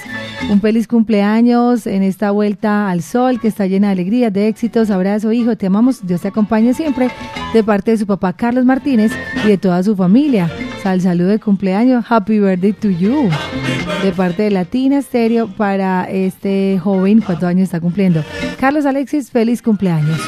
Un 0.47 0.61
feliz 0.61 0.87
cumpleaños 0.87 1.87
en 1.87 2.03
esta 2.03 2.29
vuelta 2.29 2.91
al 2.91 3.01
sol 3.01 3.41
que 3.41 3.47
está 3.47 3.65
llena 3.65 3.87
de 3.87 3.93
alegrías, 3.93 4.31
de 4.31 4.47
éxitos. 4.47 4.91
Abrazo, 4.91 5.31
hijo, 5.31 5.57
te 5.57 5.65
amamos. 5.65 6.05
Dios 6.05 6.21
te 6.21 6.27
acompañe 6.27 6.75
siempre. 6.75 7.09
De 7.51 7.63
parte 7.63 7.89
de 7.89 7.97
su 7.97 8.05
papá 8.05 8.33
Carlos 8.33 8.63
Martínez 8.63 9.11
y 9.43 9.47
de 9.47 9.57
toda 9.57 9.81
su 9.81 9.95
familia. 9.95 10.51
Sal 10.83 11.01
saludo 11.01 11.29
de 11.29 11.39
cumpleaños. 11.39 12.05
Happy 12.07 12.39
birthday 12.39 12.73
to 12.73 12.91
you. 12.91 13.27
De 14.03 14.11
parte 14.11 14.43
de 14.43 14.51
Latina 14.51 15.01
Stereo 15.01 15.47
para 15.47 16.03
este 16.03 16.79
joven. 16.79 17.21
¿Cuántos 17.21 17.49
años 17.49 17.63
está 17.63 17.79
cumpliendo? 17.79 18.23
Carlos 18.59 18.85
Alexis, 18.85 19.31
feliz 19.31 19.63
cumpleaños. 19.63 20.21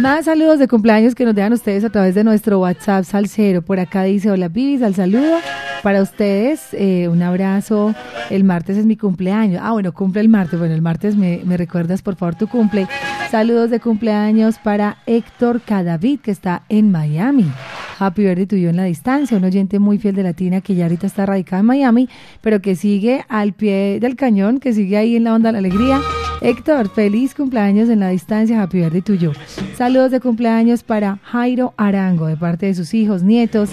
Más 0.00 0.26
saludos 0.26 0.60
de 0.60 0.68
cumpleaños 0.68 1.14
que 1.16 1.24
nos 1.24 1.34
dejan 1.34 1.52
ustedes 1.52 1.82
a 1.84 1.90
través 1.90 2.14
de 2.14 2.22
nuestro 2.22 2.60
WhatsApp 2.60 3.04
Salcero. 3.04 3.62
Por 3.62 3.80
acá 3.80 4.04
dice, 4.04 4.30
hola 4.30 4.48
Vivis, 4.48 4.82
al 4.82 4.94
saludo 4.94 5.38
para 5.82 6.02
ustedes. 6.02 6.68
eh, 6.72 7.08
un 7.08 7.20
abrazo. 7.22 7.94
El 8.30 8.44
martes 8.44 8.76
es 8.76 8.86
mi 8.86 8.96
cumpleaños. 8.96 9.60
Ah, 9.62 9.72
bueno, 9.72 9.92
cumple 9.92 10.20
el 10.20 10.28
martes. 10.28 10.58
Bueno, 10.58 10.74
el 10.74 10.82
martes 10.82 11.16
me, 11.16 11.40
me 11.44 11.56
recuerdas, 11.56 12.02
por 12.02 12.14
favor, 12.14 12.36
tu 12.36 12.46
cumple. 12.46 12.86
Saludos 13.30 13.70
de 13.70 13.80
cumpleaños 13.80 14.58
para 14.58 14.98
Héctor 15.06 15.60
Cadavid, 15.62 16.20
que 16.20 16.30
está 16.30 16.62
en 16.68 16.92
Miami. 16.92 17.50
Happy 17.98 18.22
birthday 18.22 18.46
tuyo 18.46 18.70
en 18.70 18.76
la 18.76 18.84
distancia. 18.84 19.36
Un 19.36 19.44
oyente 19.44 19.80
muy 19.80 19.98
fiel 19.98 20.14
de 20.14 20.22
Latina 20.22 20.60
que 20.60 20.76
ya 20.76 20.84
ahorita 20.84 21.08
está 21.08 21.26
radicado 21.26 21.60
en 21.60 21.66
Miami, 21.66 22.08
pero 22.40 22.60
que 22.62 22.76
sigue 22.76 23.24
al 23.28 23.52
pie 23.52 23.98
del 24.00 24.14
cañón, 24.14 24.60
que 24.60 24.72
sigue 24.72 24.96
ahí 24.96 25.16
en 25.16 25.24
la 25.24 25.34
onda 25.34 25.48
de 25.48 25.52
la 25.54 25.58
alegría. 25.58 26.00
Héctor, 26.40 26.88
feliz 26.88 27.34
cumpleaños 27.34 27.88
en 27.88 28.00
la 28.00 28.10
distancia. 28.10 28.62
Happy 28.62 28.78
birthday 28.78 29.02
tuyo. 29.02 29.32
Saludos 29.76 30.10
de 30.10 30.20
cumpleaños 30.20 30.82
para 30.82 31.18
Jairo 31.24 31.74
Arango, 31.76 32.26
de 32.26 32.36
parte 32.36 32.66
de 32.66 32.74
sus 32.74 32.94
hijos, 32.94 33.22
nietos. 33.22 33.70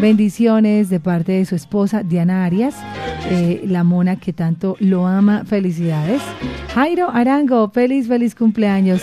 Bendiciones 0.00 0.90
de 0.90 1.00
parte 1.00 1.32
de 1.32 1.44
su 1.44 1.54
esposa 1.54 2.02
Diana 2.02 2.44
Arias, 2.44 2.74
eh, 3.30 3.62
la 3.66 3.84
mona 3.84 4.16
que 4.16 4.32
tanto 4.32 4.76
lo 4.80 5.06
ama. 5.06 5.44
Felicidades. 5.44 6.22
Jairo 6.74 7.10
Arango, 7.10 7.70
feliz, 7.70 8.06
feliz 8.08 8.34
cumpleaños. 8.34 9.02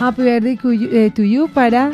Happy 0.00 0.22
birthday 0.22 1.10
to 1.10 1.22
you 1.22 1.48
para 1.48 1.92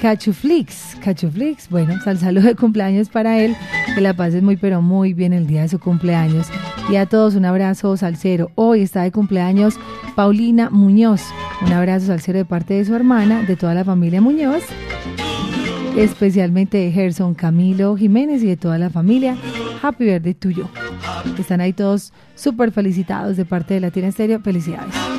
Cachuflix. 0.00 0.91
Cachuflix, 1.02 1.68
bueno, 1.68 2.00
sal 2.02 2.18
saludo 2.18 2.46
de 2.46 2.54
cumpleaños 2.54 3.08
para 3.08 3.38
él. 3.38 3.54
Que 3.94 4.00
la 4.00 4.14
pases 4.14 4.42
muy, 4.42 4.56
pero 4.56 4.80
muy 4.80 5.12
bien 5.12 5.32
el 5.32 5.46
día 5.46 5.62
de 5.62 5.68
su 5.68 5.78
cumpleaños. 5.78 6.46
Y 6.90 6.96
a 6.96 7.06
todos 7.06 7.34
un 7.34 7.44
abrazo 7.44 7.96
salsero. 7.96 8.50
Hoy 8.54 8.82
está 8.82 9.02
de 9.02 9.12
cumpleaños 9.12 9.74
Paulina 10.16 10.70
Muñoz. 10.70 11.22
Un 11.60 11.72
abrazo 11.72 12.06
salsero 12.06 12.38
de 12.38 12.44
parte 12.44 12.74
de 12.74 12.84
su 12.84 12.94
hermana, 12.94 13.42
de 13.42 13.56
toda 13.56 13.74
la 13.74 13.84
familia 13.84 14.20
Muñoz. 14.20 14.62
Especialmente 15.96 16.78
de 16.78 16.90
Gerson 16.90 17.34
Camilo 17.34 17.96
Jiménez 17.96 18.42
y 18.42 18.46
de 18.46 18.56
toda 18.56 18.78
la 18.78 18.88
familia. 18.88 19.36
Happy 19.82 20.04
birthday 20.04 20.34
tuyo. 20.34 20.68
Están 21.38 21.60
ahí 21.60 21.72
todos 21.72 22.12
súper 22.34 22.72
felicitados 22.72 23.36
de 23.36 23.44
parte 23.44 23.74
de 23.74 23.80
Latina 23.80 24.08
Estéreo. 24.08 24.40
Felicidades. 24.40 25.11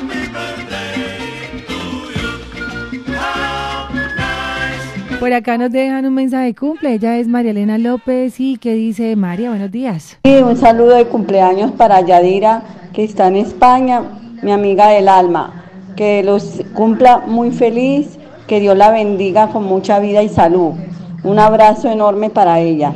Por 5.24 5.32
acá 5.32 5.56
nos 5.56 5.72
dejan 5.72 6.04
un 6.04 6.12
mensaje 6.12 6.44
de 6.44 6.54
cumple. 6.54 6.92
Ella 6.92 7.16
es 7.16 7.28
María 7.28 7.52
Elena 7.52 7.78
López 7.78 8.38
y 8.40 8.58
que 8.58 8.74
dice, 8.74 9.16
María, 9.16 9.48
buenos 9.48 9.70
días. 9.70 10.18
Un 10.22 10.54
saludo 10.58 10.96
de 10.96 11.06
cumpleaños 11.06 11.72
para 11.72 12.02
Yadira, 12.02 12.62
que 12.92 13.04
está 13.04 13.28
en 13.28 13.36
España, 13.36 14.02
mi 14.42 14.52
amiga 14.52 14.88
del 14.88 15.08
alma. 15.08 15.64
Que 15.96 16.22
los 16.22 16.60
cumpla 16.74 17.20
muy 17.26 17.52
feliz, 17.52 18.18
que 18.46 18.60
Dios 18.60 18.76
la 18.76 18.90
bendiga 18.90 19.48
con 19.48 19.64
mucha 19.64 19.98
vida 19.98 20.22
y 20.22 20.28
salud. 20.28 20.72
Un 21.22 21.38
abrazo 21.38 21.90
enorme 21.90 22.28
para 22.28 22.60
ella. 22.60 22.92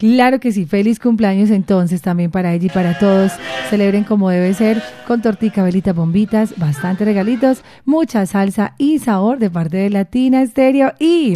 Claro 0.00 0.40
que 0.40 0.50
sí, 0.50 0.64
feliz 0.64 0.98
cumpleaños 0.98 1.50
entonces 1.50 2.00
también 2.00 2.30
para 2.30 2.54
ella 2.54 2.64
y 2.64 2.70
para 2.70 2.98
todos. 2.98 3.32
Celebren 3.68 4.04
como 4.04 4.30
debe 4.30 4.54
ser, 4.54 4.82
con 5.06 5.20
tortica, 5.20 5.62
velita, 5.62 5.92
bombitas, 5.92 6.54
bastante 6.56 7.04
regalitos, 7.04 7.62
mucha 7.84 8.24
salsa 8.24 8.72
y 8.78 8.98
sabor 8.98 9.38
de 9.38 9.50
parte 9.50 9.76
de 9.76 9.90
Latina 9.90 10.40
Estéreo 10.40 10.94
y... 10.98 11.34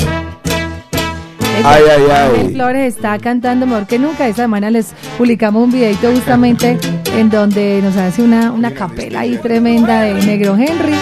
Ay, 1.62 1.82
ay, 1.94 2.02
ay. 2.10 2.54
Flores 2.54 2.96
está 2.96 3.18
cantando 3.18 3.66
mejor 3.66 3.86
que 3.86 3.98
nunca. 3.98 4.26
Esta 4.26 4.44
semana 4.44 4.70
les 4.70 4.94
publicamos 5.18 5.62
un 5.62 5.70
videito 5.70 6.10
justamente 6.10 6.78
en 7.18 7.28
donde 7.28 7.80
nos 7.82 7.98
hace 7.98 8.22
una, 8.22 8.50
una 8.50 8.72
capela 8.72 9.20
ahí 9.20 9.36
tremenda 9.36 10.00
de 10.00 10.14
Negro 10.24 10.56
Henry, 10.56 10.94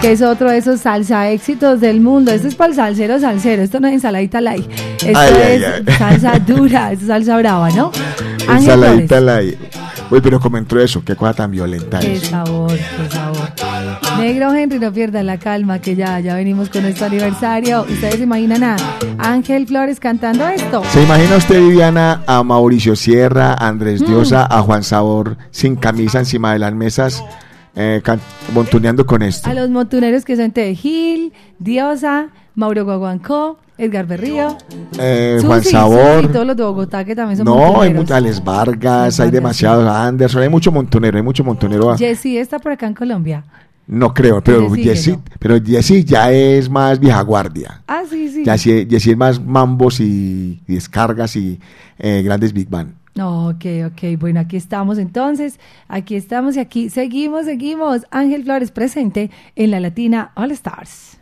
que 0.00 0.12
es 0.12 0.22
otro 0.22 0.50
de 0.50 0.58
esos 0.58 0.80
salsa 0.80 1.30
éxitos 1.30 1.80
del 1.80 2.00
mundo. 2.00 2.32
Esto 2.32 2.48
es 2.48 2.54
para 2.54 2.70
el 2.70 2.76
salsero 2.76 3.18
salsero, 3.20 3.62
esto 3.62 3.80
no 3.80 3.88
es 3.88 3.94
ensaladita 3.94 4.40
light. 4.40 4.70
Esto 5.04 5.18
Ay, 5.18 5.32
es 5.34 5.64
ay. 5.64 5.94
salsa 5.98 6.38
dura, 6.46 6.92
es 6.92 7.00
salsa 7.00 7.36
brava, 7.36 7.70
¿no? 7.70 7.90
Ensaladita 8.48 9.20
la... 9.20 9.40
Uy, 10.10 10.20
pero 10.20 10.40
como 10.40 10.56
entró 10.58 10.80
eso, 10.82 11.04
qué 11.04 11.14
cosa 11.14 11.34
tan 11.34 11.52
violenta 11.52 12.00
Qué 12.00 12.14
es. 12.14 12.26
sabor, 12.26 12.72
qué 12.72 13.08
sabor. 13.14 13.48
Negro 14.18 14.52
Henry, 14.52 14.80
no 14.80 14.92
pierda 14.92 15.22
la 15.22 15.38
calma, 15.38 15.78
que 15.78 15.94
ya, 15.94 16.18
ya 16.18 16.34
venimos 16.34 16.68
con 16.68 16.82
nuestro 16.82 17.06
aniversario. 17.06 17.82
Ustedes 17.82 18.16
se 18.16 18.22
imaginan 18.24 18.64
a 18.64 18.76
Ángel 19.18 19.68
Flores 19.68 20.00
cantando 20.00 20.48
esto. 20.48 20.82
¿Se 20.92 21.02
imagina 21.04 21.36
usted, 21.36 21.60
Viviana, 21.60 22.22
a 22.26 22.42
Mauricio 22.42 22.96
Sierra, 22.96 23.52
a 23.52 23.68
Andrés 23.68 24.02
Mm. 24.02 24.06
Diosa, 24.06 24.46
a 24.50 24.62
Juan 24.62 24.82
Sabor 24.82 25.36
sin 25.52 25.76
camisa 25.76 26.18
encima 26.18 26.52
de 26.54 26.58
las 26.58 26.74
mesas, 26.74 27.22
eh, 27.74 28.02
con 29.06 29.22
esto. 29.22 29.48
A 29.48 29.54
los 29.54 29.70
montuneros 29.70 30.24
que 30.24 30.36
son 30.36 30.50
Tejil, 30.50 31.32
Diosa, 31.58 32.28
Mauro 32.54 32.84
Guaguancó, 32.84 33.58
Edgar 33.78 34.06
Berrío, 34.06 34.56
eh, 34.98 35.40
Juan 35.42 35.64
Sabor. 35.64 36.24
Y 36.24 36.28
todos 36.28 36.46
los 36.46 36.56
de 36.56 36.62
Bogotá 36.64 37.04
que 37.04 37.16
también 37.16 37.38
son 37.38 37.46
No, 37.46 37.80
hay 37.80 37.94
muchas, 37.94 38.18
Alex 38.18 38.44
Vargas, 38.44 39.20
hay, 39.20 39.30
demasiados, 39.30 39.88
Anderson, 39.88 40.42
hay 40.42 40.48
mucho 40.48 40.70
montunero, 40.70 41.16
hay 41.16 41.22
mucho 41.22 41.42
montunero. 41.42 41.96
Jessy 41.96 42.36
está 42.36 42.58
por 42.58 42.72
acá 42.72 42.86
en 42.86 42.94
Colombia. 42.94 43.44
No 43.86 44.14
creo, 44.14 44.40
pero 44.40 44.70
Jessy, 44.72 46.04
ya 46.04 46.30
es 46.30 46.70
más 46.70 47.00
vieja 47.00 47.20
guardia. 47.22 47.82
Ah, 47.88 48.02
sí, 48.08 48.28
sí. 48.28 48.44
Jessy, 48.44 49.10
es 49.10 49.16
más 49.16 49.44
mambos 49.44 49.98
y, 49.98 50.62
descargas 50.68 51.34
y 51.34 51.58
eh, 51.98 52.22
grandes 52.22 52.52
big 52.52 52.68
band. 52.68 52.99
Ok, 53.18 53.64
ok, 53.86 54.18
bueno, 54.18 54.40
aquí 54.40 54.56
estamos 54.56 54.96
entonces, 54.98 55.58
aquí 55.88 56.14
estamos 56.14 56.56
y 56.56 56.60
aquí 56.60 56.90
seguimos, 56.90 57.44
seguimos. 57.44 58.06
Ángel 58.10 58.44
Flores 58.44 58.70
presente 58.70 59.30
en 59.56 59.72
la 59.72 59.80
Latina 59.80 60.32
All 60.36 60.52
Stars. 60.52 61.18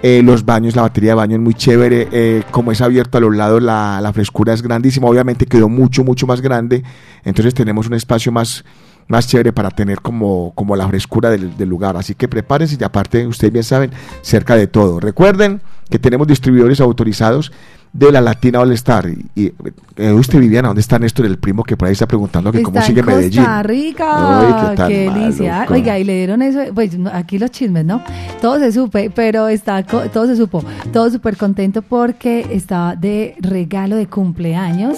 Eh, 0.04 0.20
los 0.24 0.44
baños, 0.44 0.74
la 0.74 0.82
batería 0.82 1.10
de 1.10 1.14
baño 1.14 1.36
es 1.36 1.42
muy 1.42 1.54
chévere, 1.54 2.08
eh, 2.10 2.42
como 2.50 2.72
es 2.72 2.80
abierto 2.80 3.18
a 3.18 3.20
los 3.20 3.36
lados, 3.36 3.62
la, 3.62 4.10
frescura 4.12 4.52
es 4.52 4.60
grandísima, 4.60 5.06
obviamente 5.06 5.46
quedó 5.46 5.68
mucho, 5.68 6.02
mucho 6.02 6.26
más 6.26 6.40
grande, 6.40 6.82
entonces 7.24 7.54
tenemos 7.54 7.86
un 7.86 7.94
espacio 7.94 8.32
más, 8.32 8.64
más 9.06 9.28
chévere 9.28 9.52
para 9.52 9.70
tener 9.70 10.00
como, 10.00 10.52
como 10.56 10.74
la 10.74 10.88
frescura 10.88 11.30
del 11.30 11.68
lugar, 11.68 11.96
así 11.96 12.16
que 12.16 12.26
prepárense 12.26 12.76
y 12.80 12.82
aparte, 12.82 13.24
ustedes 13.28 13.52
bien 13.52 13.62
saben, 13.62 13.92
cerca 14.22 14.56
de 14.56 14.66
todo. 14.66 14.98
Recuerden 14.98 15.60
que 15.92 15.98
tenemos 15.98 16.26
distribuidores 16.26 16.80
autorizados 16.80 17.52
de 17.92 18.10
la 18.10 18.22
Latina 18.22 18.60
All 18.60 18.72
Star. 18.72 19.06
Y, 19.08 19.42
y, 19.42 19.52
eh, 19.96 20.12
usted, 20.12 20.40
Viviana, 20.40 20.68
¿dónde 20.68 20.80
está 20.80 20.98
Néstor, 20.98 21.26
el 21.26 21.38
primo 21.38 21.62
que 21.62 21.76
por 21.76 21.88
ahí 21.88 21.92
está 21.92 22.06
preguntando 22.06 22.50
que 22.50 22.62
cómo 22.62 22.80
sigue 22.80 23.00
en 23.00 23.06
Medellín? 23.06 23.44
Costa 23.44 23.62
Rica. 23.62 24.68
Qué 24.70 24.76
tan 24.76 24.88
delicia. 24.88 25.66
Oiga, 25.68 25.98
y 25.98 26.04
le 26.04 26.16
dieron 26.16 26.40
eso, 26.40 26.60
pues 26.74 26.96
aquí 27.12 27.38
los 27.38 27.50
chismes, 27.50 27.84
¿no? 27.84 28.02
Todo 28.40 28.58
se 28.58 28.72
supe, 28.72 29.10
pero 29.10 29.48
está, 29.48 29.82
todo 29.82 30.26
se 30.26 30.36
supo. 30.36 30.64
Todo 30.92 31.10
súper 31.10 31.36
contento 31.36 31.82
porque 31.82 32.46
estaba 32.50 32.96
de 32.96 33.36
regalo 33.40 33.96
de 33.96 34.06
cumpleaños. 34.06 34.96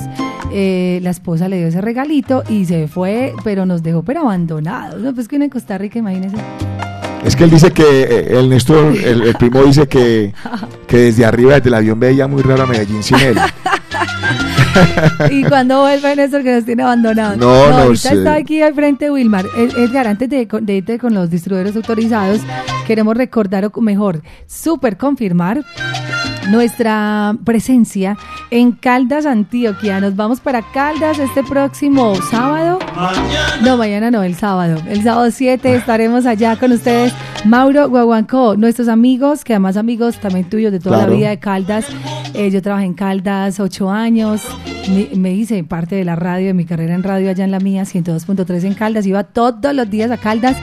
Eh, 0.52 1.00
la 1.02 1.10
esposa 1.10 1.48
le 1.48 1.58
dio 1.58 1.66
ese 1.66 1.80
regalito 1.80 2.44
y 2.48 2.64
se 2.66 2.86
fue, 2.86 3.32
pero 3.42 3.66
nos 3.66 3.82
dejó 3.82 4.04
pero 4.04 4.20
abandonados. 4.20 5.00
No, 5.02 5.12
pues 5.12 5.26
que 5.26 5.34
en 5.34 5.50
Costa 5.50 5.76
Rica, 5.78 5.98
imagínense. 5.98 6.36
Es 7.24 7.36
que 7.36 7.44
él 7.44 7.50
dice 7.50 7.72
que 7.72 8.02
eh, 8.02 8.38
el 8.38 8.48
Néstor, 8.50 8.94
el, 8.96 9.22
el 9.22 9.34
primo 9.34 9.62
dice 9.62 9.86
que, 9.88 10.32
que 10.86 10.96
desde 10.98 11.24
arriba, 11.24 11.54
desde 11.54 11.68
el 11.68 11.74
avión, 11.74 11.98
veía 11.98 12.26
muy 12.28 12.42
raro 12.42 12.64
a 12.64 12.66
Medellín 12.66 13.02
sin 13.02 13.18
él. 13.18 13.38
y 15.30 15.44
cuando 15.44 15.80
vuelve 15.82 16.16
Néstor 16.16 16.42
que 16.42 16.54
nos 16.54 16.64
tiene 16.64 16.82
abandonados. 16.82 17.36
No, 17.38 17.68
no 17.70 17.76
ahorita 17.76 18.08
sé. 18.10 18.14
está 18.18 18.34
aquí 18.34 18.60
al 18.60 18.74
frente 18.74 19.10
Wilmar. 19.10 19.46
Ed- 19.56 19.76
Edgar, 19.76 20.06
antes 20.06 20.28
de, 20.28 20.46
de 20.60 20.74
irte 20.76 20.98
con 20.98 21.14
los 21.14 21.30
distribuidores 21.30 21.74
autorizados, 21.76 22.40
queremos 22.86 23.16
recordar, 23.16 23.70
o 23.72 23.80
mejor, 23.80 24.20
súper 24.46 24.96
confirmar 24.96 25.64
nuestra 26.50 27.34
presencia 27.44 28.16
en 28.50 28.72
Caldas, 28.72 29.26
Antioquia. 29.26 30.00
Nos 30.00 30.16
vamos 30.16 30.40
para 30.40 30.62
Caldas 30.72 31.18
este 31.18 31.42
próximo 31.42 32.14
sábado. 32.30 32.78
No, 33.62 33.76
mañana 33.76 34.10
no, 34.10 34.22
el 34.22 34.34
sábado. 34.34 34.80
El 34.88 35.02
sábado 35.02 35.30
7 35.30 35.74
estaremos 35.74 36.26
allá 36.26 36.56
con 36.56 36.72
ustedes. 36.72 37.12
Mauro 37.44 37.88
Guaguancó, 37.88 38.56
nuestros 38.56 38.88
amigos, 38.88 39.44
que 39.44 39.52
además 39.54 39.76
amigos 39.76 40.18
también 40.18 40.48
tuyos 40.48 40.72
de 40.72 40.80
toda 40.80 40.96
Claro. 40.98 41.12
la 41.12 41.16
vida 41.18 41.28
de 41.30 41.38
Caldas. 41.38 41.86
Eh, 42.34 42.50
yo 42.50 42.62
trabajé 42.62 42.86
en 42.86 42.94
Caldas 42.94 43.60
ocho 43.60 43.90
años. 43.90 44.42
Me, 44.88 45.08
me 45.16 45.32
hice 45.32 45.62
parte 45.64 45.94
de 45.96 46.04
la 46.04 46.16
radio, 46.16 46.48
de 46.48 46.54
mi 46.54 46.64
carrera 46.64 46.94
en 46.94 47.02
radio 47.02 47.30
allá 47.30 47.44
en 47.44 47.50
la 47.50 47.60
mía, 47.60 47.82
102.3 47.84 48.64
en 48.64 48.74
Caldas. 48.74 49.06
Iba 49.06 49.24
todos 49.24 49.74
los 49.74 49.88
días 49.90 50.10
a 50.10 50.16
Caldas. 50.16 50.56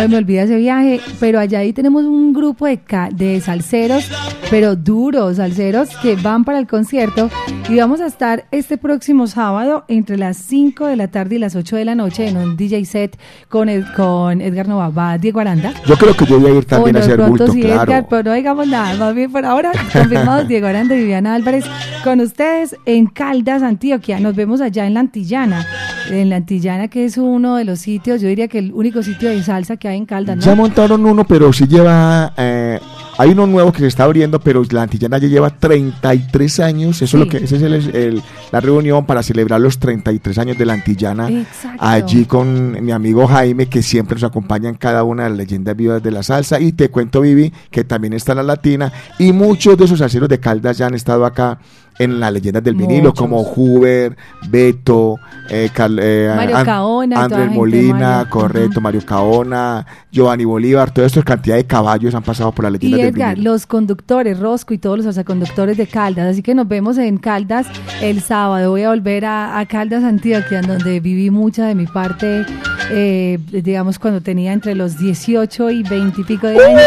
Hoy 0.00 0.08
me 0.08 0.16
olvida 0.16 0.42
ese 0.42 0.56
viaje, 0.56 1.00
pero 1.18 1.40
allá 1.40 1.58
ahí 1.60 1.72
tenemos 1.72 2.04
un 2.04 2.32
grupo 2.32 2.66
de, 2.66 2.78
ca- 2.78 3.08
de 3.12 3.40
salseros, 3.40 4.08
pero 4.50 4.76
duros 4.76 5.36
salseros 5.38 5.88
que 6.02 6.14
van 6.14 6.44
para 6.44 6.58
el 6.58 6.66
concierto. 6.66 7.28
Y 7.68 7.76
vamos 7.78 8.00
a 8.00 8.06
estar 8.06 8.44
este 8.52 8.78
próximo 8.78 9.26
sábado 9.26 9.84
entre 9.88 10.16
las 10.16 10.36
5 10.36 10.86
de 10.86 10.96
la 10.96 11.08
tarde 11.08 11.36
y 11.36 11.38
las 11.38 11.56
8 11.56 11.76
de 11.76 11.84
la 11.84 11.94
noche 11.94 12.28
en 12.28 12.36
un 12.36 12.56
DJ 12.56 12.84
set 12.84 13.18
con, 13.48 13.68
Ed- 13.68 13.84
con 13.96 14.40
Edgar 14.40 14.68
Nova, 14.68 14.88
va 14.88 15.18
Diego 15.18 15.40
Aranda. 15.40 15.72
Yo 15.86 15.96
creo 15.96 16.14
que 16.16 16.24
yo 16.26 16.38
voy 16.38 16.52
a 16.52 16.54
ir 16.54 16.64
también 16.64 16.82
Bueno, 16.94 16.98
a 17.00 17.02
hacer 17.02 17.20
bulto, 17.28 17.52
sí, 17.52 17.60
claro. 17.62 17.82
Edgar, 17.82 18.06
pero 18.08 18.22
no 18.22 18.32
digamos 18.34 18.68
nada. 18.68 18.94
Más 18.96 19.14
bien 19.14 19.30
por 19.32 19.44
ahora, 19.44 19.72
confirmados 19.92 20.46
Diego 20.48 20.66
Aranda 20.68 20.94
y 20.94 21.00
Viviana 21.00 21.34
Álvarez 21.34 21.64
con 22.04 22.20
ustedes 22.20 22.76
en 22.86 23.06
Caldas, 23.06 23.62
Antioquia. 23.62 24.20
Nos 24.20 24.34
vemos 24.36 24.60
allá 24.60 24.86
en 24.86 24.94
la 24.94 25.00
Antillana. 25.00 25.66
En 26.10 26.28
la 26.30 26.36
Antillana, 26.36 26.88
que 26.88 27.04
es 27.04 27.16
uno 27.18 27.56
de 27.56 27.64
los 27.64 27.78
sitios, 27.80 28.20
yo 28.20 28.28
diría 28.28 28.48
que 28.48 28.58
el 28.58 28.72
único 28.72 29.02
sitio 29.02 29.28
de 29.30 29.42
salsa 29.42 29.76
que 29.76 29.88
hay 29.88 29.96
en 29.98 30.06
Caldas, 30.06 30.36
¿no? 30.36 30.42
Ya 30.42 30.54
montaron 30.54 31.04
uno, 31.04 31.24
pero 31.26 31.52
sí 31.52 31.66
lleva. 31.66 32.32
eh, 32.36 32.78
hay 33.20 33.30
uno 33.30 33.46
nuevo 33.48 33.72
que 33.72 33.80
se 33.80 33.88
está 33.88 34.04
abriendo, 34.04 34.38
pero 34.40 34.62
la 34.70 34.82
Antillana 34.82 35.18
ya 35.18 35.26
lleva 35.26 35.50
33 35.50 36.60
años. 36.60 37.02
Eso 37.02 37.16
es 37.16 37.24
lo 37.24 37.28
que, 37.28 37.38
esa 37.38 37.56
es 37.56 37.62
el- 37.62 37.74
el- 37.96 38.22
la 38.52 38.60
reunión 38.60 39.06
para 39.06 39.22
celebrar 39.24 39.60
los 39.60 39.78
33 39.78 40.38
años 40.38 40.56
de 40.56 40.64
la 40.66 40.74
Antillana. 40.74 41.28
Exacto. 41.28 41.78
Allí 41.84 42.24
con 42.26 42.84
mi 42.84 42.92
amigo 42.92 43.26
Jaime, 43.26 43.66
que 43.66 43.82
siempre 43.82 44.14
nos 44.14 44.24
acompaña 44.24 44.68
en 44.68 44.76
cada 44.76 45.02
una 45.02 45.24
de 45.24 45.30
las 45.30 45.38
leyendas 45.38 45.76
vivas 45.76 46.02
de 46.02 46.10
la 46.12 46.22
salsa. 46.22 46.60
Y 46.60 46.72
te 46.72 46.90
cuento, 46.90 47.20
Vivi, 47.20 47.52
que 47.70 47.82
también 47.84 48.12
está 48.12 48.34
la 48.34 48.42
Latina. 48.44 48.92
Y 49.18 49.32
muchos 49.32 49.76
de 49.76 49.84
esos 49.86 49.98
salseros 49.98 50.28
de 50.28 50.38
Caldas 50.38 50.78
ya 50.78 50.86
han 50.86 50.94
estado 50.94 51.26
acá 51.26 51.58
en 51.98 52.20
las 52.20 52.32
leyendas 52.32 52.62
del 52.62 52.74
vinilo, 52.74 53.12
como 53.12 53.40
Huber, 53.42 54.16
Beto, 54.48 55.16
eh, 55.50 55.68
Cal- 55.74 55.98
eh, 56.00 56.32
Mario 56.36 56.56
An- 56.58 56.64
Caona, 56.64 57.14
toda 57.16 57.24
Andrés 57.40 57.56
Molina, 57.56 57.92
Mario. 58.18 58.30
correcto, 58.30 58.80
Mario 58.80 59.00
Caona, 59.04 59.86
Giovanni 60.12 60.44
Bolívar, 60.44 60.90
toda 60.92 61.06
esta 61.06 61.22
cantidad 61.22 61.56
de 61.56 61.64
caballos 61.66 62.14
han 62.14 62.22
pasado 62.22 62.52
por 62.52 62.64
las 62.64 62.74
Y 62.74 62.78
leyendas 62.78 63.00
del 63.06 63.14
Edgar, 63.14 63.34
vinilo. 63.34 63.52
los 63.52 63.66
conductores, 63.66 64.38
Rosco 64.38 64.74
y 64.74 64.78
todos 64.78 65.04
los 65.04 65.18
conductores 65.24 65.76
de 65.76 65.86
Caldas. 65.86 66.26
Así 66.28 66.42
que 66.42 66.54
nos 66.54 66.68
vemos 66.68 66.98
en 66.98 67.18
Caldas 67.18 67.66
el 68.00 68.20
sábado. 68.20 68.70
Voy 68.70 68.82
a 68.82 68.90
volver 68.90 69.24
a, 69.24 69.58
a 69.58 69.66
Caldas, 69.66 70.04
Antioquia, 70.04 70.62
donde 70.62 71.00
viví 71.00 71.30
mucha 71.30 71.66
de 71.66 71.74
mi 71.74 71.86
parte, 71.86 72.44
eh, 72.90 73.38
digamos, 73.50 73.98
cuando 73.98 74.20
tenía 74.20 74.52
entre 74.52 74.74
los 74.74 74.98
18 74.98 75.70
y 75.70 75.82
20 75.82 76.20
y 76.20 76.24
pico 76.24 76.46
de 76.46 76.64
años. 76.64 76.82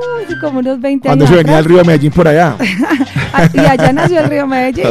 Uh, 0.00 0.40
como 0.40 0.58
unos 0.60 0.80
20 0.80 1.08
Cuando 1.08 1.24
años. 1.24 1.30
se 1.36 1.42
venía 1.42 1.58
atrás. 1.58 1.66
el 1.66 1.72
río 1.74 1.84
Medellín 1.84 2.12
por 2.12 2.28
allá. 2.28 2.56
Ah, 3.32 3.48
y 3.54 3.58
allá 3.60 3.92
nació 3.92 4.18
el 4.20 4.28
río 4.28 4.44
Medellín. 4.48 4.84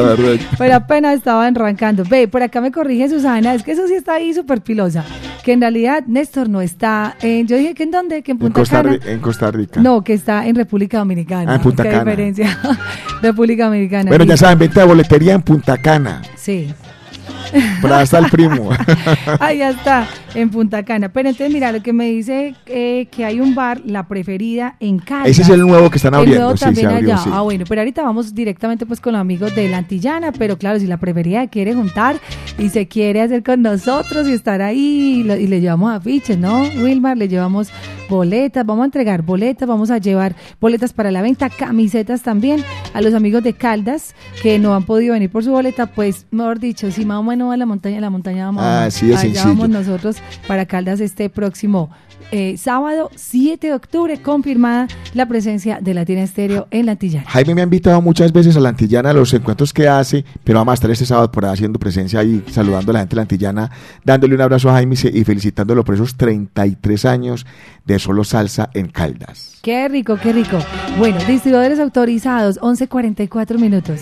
Pero 0.58 0.76
apenas 0.76 1.16
estaba 1.18 1.46
arrancando. 1.46 2.04
Ve, 2.10 2.30
por 2.30 2.42
acá 2.42 2.62
me 2.62 2.72
corrige 2.72 3.10
Susana, 3.10 3.54
es 3.54 3.64
que 3.64 3.74
eso 3.74 3.86
sí 3.86 3.96
está 3.96 4.14
ahí 4.14 4.34
súper 4.34 4.62
pilosa. 4.62 5.04
Que 5.44 5.52
en 5.52 5.60
realidad 5.60 6.04
Néstor 6.08 6.48
no 6.48 6.62
está 6.62 7.16
en. 7.22 7.48
Yo 7.48 7.58
dije 7.58 7.74
que 7.74 7.84
en 7.84 7.92
dónde, 7.92 8.22
que 8.24 8.32
en 8.32 8.36
En 8.38 8.40
Punta 8.40 8.62
Costa, 8.62 8.82
Cana. 8.82 8.98
En 9.06 9.20
Costa 9.20 9.52
Rica. 9.52 9.82
No, 9.82 10.02
que 10.06 10.14
está 10.14 10.48
en 10.48 10.56
República 10.56 11.00
Dominicana. 11.00 11.52
Ah, 11.52 11.56
en 11.56 11.62
Punta 11.62 11.84
Qué 11.84 11.90
Cana. 11.90 12.04
diferencia. 12.06 12.58
República 13.22 13.66
Dominicana. 13.66 14.10
Bueno, 14.10 14.24
ya 14.24 14.38
saben, 14.38 14.58
venta 14.58 14.80
de 14.80 14.86
boletería 14.88 15.34
en 15.34 15.42
Punta 15.42 15.78
Cana. 15.78 16.22
Sí. 16.38 16.74
Está 18.02 18.20
el 18.20 18.30
primo. 18.30 18.70
Ahí 19.40 19.62
está, 19.62 20.08
en 20.36 20.50
Punta 20.50 20.84
Cana. 20.84 21.10
Pero 21.10 21.30
entonces, 21.30 21.54
mira, 21.54 21.72
lo 21.72 21.82
que 21.82 21.94
me 21.94 22.06
dice 22.10 22.56
eh, 22.68 23.08
que 23.12 23.26
hay 23.26 23.40
un 23.42 23.56
bar, 23.56 23.82
la 23.86 24.08
preferida 24.08 24.76
en 24.80 25.00
Caldas. 25.00 25.28
Ese 25.30 25.42
es 25.44 25.50
el 25.50 25.62
nuevo 25.62 25.90
que 25.90 25.98
están 25.98 26.14
El 26.14 26.20
abriendo, 26.20 26.42
nuevo 26.44 26.58
sí, 26.58 26.66
también 26.66 26.88
abrió, 26.88 27.14
allá. 27.14 27.24
sí. 27.24 27.30
Ah, 27.34 27.42
bueno, 27.42 27.66
pero 27.68 27.82
ahorita 27.82 28.04
vamos 28.04 28.34
directamente 28.36 28.86
pues 28.86 29.00
con 29.02 29.14
los 29.14 29.20
amigos 29.22 29.56
de 29.56 29.68
la 29.70 29.78
Antillana, 29.80 30.32
pero 30.32 30.58
claro, 30.58 30.80
si 30.80 30.88
la 30.88 30.98
preferida 30.98 31.48
quiere 31.48 31.74
juntar 31.74 32.18
y 32.58 32.70
se 32.70 32.88
quiere 32.88 33.22
hacer 33.22 33.44
con 33.44 33.62
nosotros 33.62 34.28
y 34.28 34.34
estar 34.34 34.62
ahí 34.62 35.20
y, 35.20 35.24
lo- 35.24 35.36
y 35.38 35.48
le 35.48 35.60
llevamos 35.62 35.92
afiches, 35.92 36.38
¿no? 36.38 36.62
Wilmar, 36.62 37.18
le 37.18 37.28
llevamos 37.28 37.70
boletas, 38.10 38.66
vamos 38.66 38.84
a 38.84 38.86
entregar 38.86 39.22
boletas, 39.22 39.68
vamos 39.68 39.92
a 39.92 39.98
llevar 40.00 40.36
boletas 40.60 40.94
para 40.94 41.12
la 41.12 41.22
venta, 41.22 41.50
camisetas 41.50 42.22
también 42.24 42.64
a 42.94 43.02
los 43.02 43.14
amigos 43.14 43.44
de 43.44 43.54
Caldas 43.54 44.16
que 44.42 44.58
no 44.58 44.74
han 44.76 44.84
podido 44.84 45.14
venir 45.14 45.30
por 45.30 45.44
su 45.44 45.52
boleta, 45.52 45.86
pues 45.88 46.26
mejor 46.32 46.60
dicho, 46.60 46.92
si 46.92 47.06
más 47.06 47.20
o 47.30 47.32
menos 47.32 47.46
no 47.46 47.48
va 47.50 47.54
a 47.54 47.58
la 47.58 47.66
montaña, 47.66 48.02
la 48.02 48.10
montaña 48.10 48.46
vamos. 48.46 48.64
Ah, 48.64 48.88
sí, 48.92 49.12
es 49.12 49.20
Allá 49.20 49.22
sencillo. 49.22 49.46
vamos 49.46 49.70
nosotros 49.70 50.18
para 50.48 50.66
Caldas 50.66 51.00
este 51.00 51.30
próximo 51.30 51.90
eh, 52.32 52.58
sábado 52.58 53.10
7 53.16 53.68
de 53.68 53.74
octubre, 53.74 54.22
confirmada 54.22 54.88
la 55.14 55.28
presencia 55.28 55.80
de 55.82 55.94
Latina 55.94 56.22
Estéreo 56.22 56.68
en 56.70 56.86
la 56.86 56.92
Antillana. 56.92 57.26
Jaime 57.28 57.56
me 57.56 57.62
ha 57.62 57.64
invitado 57.64 58.02
muchas 58.02 58.32
veces 58.32 58.56
a 58.56 58.60
la 58.60 58.70
Antillana 58.70 59.10
a 59.10 59.14
los 59.14 59.34
encuentros 59.34 59.74
que 59.74 59.88
hace, 59.88 60.24
pero 60.44 60.60
vamos 60.60 60.74
a 60.74 60.76
estar 60.76 60.92
este 60.92 61.06
sábado 61.06 61.32
por 61.32 61.46
ahí 61.46 61.54
haciendo 61.54 61.80
presencia 61.80 62.20
ahí, 62.20 62.44
saludando 62.52 62.92
a 62.92 62.94
la 62.94 63.00
gente 63.00 63.12
de 63.12 63.16
la 63.16 63.22
Antillana, 63.24 63.72
dándole 64.04 64.36
un 64.36 64.42
abrazo 64.42 64.70
a 64.70 64.74
Jaime 64.74 64.96
y 64.96 65.20
y 65.20 65.24
felicitándolo 65.24 65.84
por 65.84 65.96
esos 65.96 66.16
33 66.16 67.06
años 67.06 67.46
de 67.86 68.00
solo 68.00 68.24
salsa 68.24 68.70
en 68.74 68.88
Caldas. 68.88 69.58
Qué 69.62 69.88
rico, 69.88 70.18
qué 70.22 70.32
rico. 70.34 70.58
Bueno, 70.98 71.18
distribuidores 71.28 71.80
autorizados, 71.80 72.60
11.44 72.62 73.58
minutos. 73.58 74.02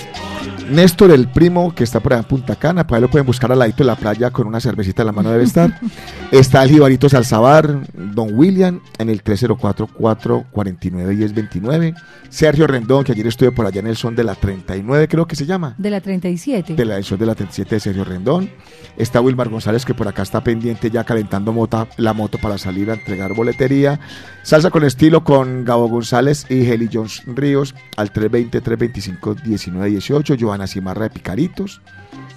Néstor, 0.69 1.11
el 1.11 1.27
primo 1.29 1.73
que 1.73 1.83
está 1.83 1.99
por 2.01 2.13
allá 2.13 2.21
en 2.23 2.27
Punta 2.27 2.55
Cana, 2.55 2.85
por 2.85 2.95
ahí 2.97 3.01
lo 3.01 3.09
pueden 3.09 3.25
buscar 3.25 3.51
al 3.51 3.59
ladito 3.59 3.77
de 3.83 3.85
la 3.85 3.95
playa 3.95 4.29
con 4.31 4.47
una 4.47 4.59
cervecita 4.59 5.01
en 5.01 5.05
la 5.07 5.11
mano 5.13 5.31
debe 5.31 5.43
estar. 5.45 5.79
está 6.31 6.63
el 6.63 6.69
Jibarito 6.71 7.07
Salzabar, 7.07 7.87
Don 7.93 8.29
William 8.33 8.81
en 8.97 9.09
el 9.09 9.23
304-449-1029. 9.23 11.95
Sergio 12.29 12.67
Rendón, 12.67 13.05
que 13.05 13.13
ayer 13.13 13.25
estuve 13.27 13.51
por 13.51 13.65
allá 13.65 13.79
en 13.79 13.87
el 13.87 13.95
son 13.95 14.13
de 14.15 14.23
la 14.25 14.35
39, 14.35 15.07
creo 15.07 15.25
que 15.25 15.35
se 15.37 15.45
llama. 15.45 15.75
De 15.77 15.89
la 15.89 16.01
37. 16.01 16.75
De 16.75 16.85
la 16.85 16.95
edición 16.95 17.17
de 17.19 17.25
la 17.25 17.35
37 17.35 17.75
de 17.75 17.79
Sergio 17.79 18.03
Rendón. 18.03 18.49
Está 18.97 19.21
Wilmar 19.21 19.47
González, 19.49 19.85
que 19.85 19.93
por 19.93 20.07
acá 20.07 20.23
está 20.23 20.43
pendiente 20.43 20.89
ya 20.91 21.03
calentando 21.03 21.53
mota- 21.53 21.87
la 21.97 22.13
moto 22.13 22.37
para 22.39 22.57
salir 22.57 22.89
a 22.89 22.95
entregar 22.95 23.33
boletería. 23.33 23.99
Salsa 24.43 24.71
con 24.71 24.83
estilo 24.83 25.23
con 25.23 25.63
Gabo 25.65 25.87
González 25.87 26.45
y 26.49 26.65
Heli 26.69 26.89
Jones 26.91 27.21
Ríos 27.27 27.75
al 27.95 28.11
320-325-1918. 28.11 30.35
Joana 30.57 30.67
Cimarra 30.67 31.03
de 31.03 31.11
Picaritos, 31.11 31.81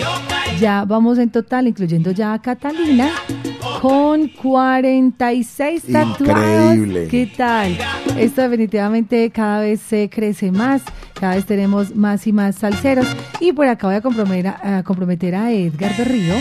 Ya 0.60 0.84
vamos 0.84 1.18
en 1.18 1.30
total, 1.30 1.68
incluyendo 1.68 2.10
ya 2.10 2.32
a 2.32 2.42
Catalina, 2.42 3.10
con 3.80 4.26
46 4.28 5.84
tatuados. 5.92 6.74
Increíble. 6.74 7.08
¿Qué 7.08 7.30
tal? 7.36 7.76
Esto 8.18 8.42
definitivamente 8.42 9.30
cada 9.30 9.60
vez 9.60 9.80
se 9.80 10.10
crece 10.10 10.50
más, 10.50 10.82
cada 11.14 11.36
vez 11.36 11.44
tenemos 11.46 11.94
más 11.94 12.26
y 12.26 12.32
más 12.32 12.56
salseros. 12.56 13.06
Y 13.38 13.52
por 13.52 13.68
acá 13.68 13.86
voy 13.86 13.96
a 13.96 14.00
comprometer 14.00 14.48
a, 14.48 14.78
a 14.78 14.82
comprometer 14.82 15.36
a 15.36 15.52
Edgar 15.52 15.96
Berrío. 15.96 16.34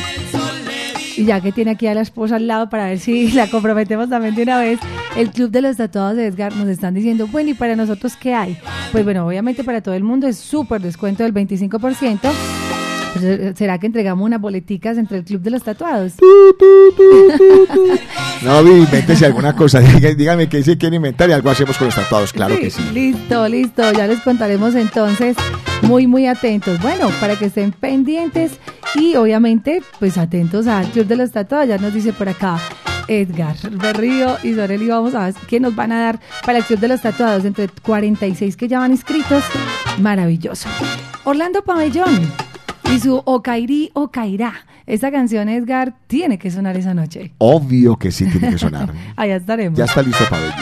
Y 1.16 1.26
ya 1.26 1.40
que 1.40 1.52
tiene 1.52 1.72
aquí 1.72 1.86
a 1.86 1.94
la 1.94 2.02
esposa 2.02 2.38
al 2.38 2.48
lado 2.48 2.70
para 2.70 2.86
ver 2.86 3.00
si 3.00 3.32
la 3.34 3.48
comprometemos 3.48 4.10
también 4.10 4.34
de 4.34 4.44
una 4.44 4.60
vez, 4.60 4.80
el 5.16 5.30
Club 5.30 5.52
de 5.52 5.62
los 5.62 5.78
Tatuados 5.78 6.16
de 6.16 6.26
Edgar 6.26 6.56
nos 6.56 6.70
están 6.70 6.96
diciendo, 6.96 7.28
bueno, 7.28 7.52
¿y 7.52 7.54
para 7.54 7.76
nosotros 7.76 8.16
qué 8.16 8.34
hay? 8.34 8.58
Pues 8.92 9.04
bueno, 9.04 9.28
obviamente 9.28 9.64
para 9.64 9.82
todo 9.82 9.94
el 9.94 10.04
mundo 10.04 10.28
es 10.28 10.38
súper 10.38 10.82
descuento 10.82 11.22
del 11.24 11.36
25%. 11.36 12.77
Pues, 13.20 13.58
¿Será 13.58 13.78
que 13.80 13.88
entregamos 13.88 14.26
unas 14.26 14.40
boleticas 14.42 14.98
entre 14.98 15.18
el 15.18 15.24
Club 15.24 15.42
de 15.42 15.52
los 15.52 15.64
Tatuados? 15.64 16.14
No, 18.44 18.64
vi, 18.64 18.72
invéntese 18.72 19.26
alguna 19.26 19.56
cosa, 19.56 19.80
dígame 20.18 20.48
qué 20.48 20.62
se 20.64 20.78
quiere 20.78 20.98
inventar 20.98 21.30
y 21.30 21.34
algo 21.34 21.50
hacemos 21.50 21.78
con 21.78 21.88
los 21.88 21.96
tatuados, 21.96 22.32
claro 22.34 22.58
que 22.60 22.70
sí. 22.70 22.82
Listo, 22.94 23.48
listo, 23.48 23.92
ya 23.94 24.08
les 24.08 24.20
contaremos 24.22 24.76
entonces. 24.76 25.36
Muy, 25.84 26.08
muy 26.08 26.28
atentos. 26.28 26.82
Bueno, 26.82 27.10
para 27.20 27.36
que 27.36 27.46
estén 27.46 27.72
pendientes 27.72 28.54
y 28.96 29.16
obviamente, 29.16 29.82
pues 30.00 30.18
atentos 30.18 30.68
al 30.68 30.88
Club 30.88 31.06
de 31.06 31.16
los 31.16 31.32
Tatuados. 31.32 31.68
Ya 31.68 31.78
nos 31.78 31.94
dice 31.94 32.14
por 32.14 32.30
acá 32.30 32.60
Edgar 33.08 33.56
Berrío 33.72 34.38
y 34.44 34.54
Soreli. 34.54 34.88
Vamos 34.88 35.14
a 35.14 35.26
ver 35.26 35.36
qué 35.48 35.60
nos 35.60 35.76
van 35.76 35.92
a 35.92 36.02
dar 36.02 36.20
para 36.46 36.60
el 36.60 36.64
Club 36.64 36.80
de 36.80 36.88
los 36.88 37.02
Tatuados. 37.02 37.46
Entre 37.46 37.68
46 37.68 38.58
que 38.58 38.68
ya 38.68 38.80
van 38.80 38.92
inscritos. 38.92 39.44
Maravilloso. 40.00 40.68
Orlando 41.24 41.62
Pabellón 41.62 42.32
y 42.94 43.00
su 43.00 43.22
Ocairi 43.26 43.92
Ocairá. 43.94 44.54
Esta 44.86 45.12
canción, 45.12 45.50
Edgar, 45.50 45.96
tiene 46.08 46.38
que 46.38 46.50
sonar 46.52 46.78
esa 46.78 46.94
noche. 46.94 47.34
Obvio 47.40 47.98
que 47.98 48.12
sí 48.12 48.26
tiene 48.30 48.52
que 48.52 48.58
sonar. 48.58 48.94
Allá 49.16 49.36
estaremos. 49.36 49.78
ya 49.78 49.86
está 49.86 50.02
listo 50.02 50.24
Pabello. 50.30 50.54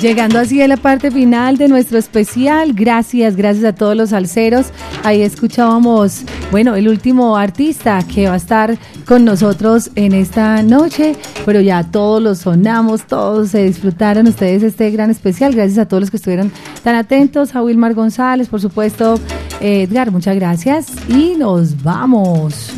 Llegando 0.00 0.38
así 0.38 0.62
a 0.62 0.66
la 0.66 0.78
parte 0.78 1.10
final 1.10 1.58
de 1.58 1.68
nuestro 1.68 1.98
especial, 1.98 2.72
gracias, 2.72 3.36
gracias 3.36 3.66
a 3.66 3.74
todos 3.74 3.94
los 3.94 4.10
salseros. 4.10 4.68
Ahí 5.04 5.20
escuchábamos, 5.20 6.22
bueno, 6.50 6.74
el 6.74 6.88
último 6.88 7.36
artista 7.36 8.02
que 8.02 8.26
va 8.26 8.32
a 8.32 8.36
estar 8.38 8.78
con 9.04 9.26
nosotros 9.26 9.90
en 9.96 10.14
esta 10.14 10.62
noche, 10.62 11.16
pero 11.44 11.60
ya 11.60 11.84
todos 11.84 12.22
los 12.22 12.38
sonamos, 12.38 13.06
todos 13.06 13.50
se 13.50 13.64
disfrutaron 13.64 14.26
ustedes 14.26 14.62
este 14.62 14.90
gran 14.90 15.10
especial. 15.10 15.54
Gracias 15.54 15.76
a 15.76 15.86
todos 15.86 16.00
los 16.00 16.10
que 16.10 16.16
estuvieron 16.16 16.50
tan 16.82 16.94
atentos, 16.94 17.54
a 17.54 17.62
Wilmar 17.62 17.92
González, 17.92 18.48
por 18.48 18.62
supuesto, 18.62 19.20
eh, 19.60 19.82
Edgar, 19.82 20.10
muchas 20.12 20.34
gracias 20.34 20.86
y 21.10 21.34
nos 21.36 21.82
vamos. 21.82 22.72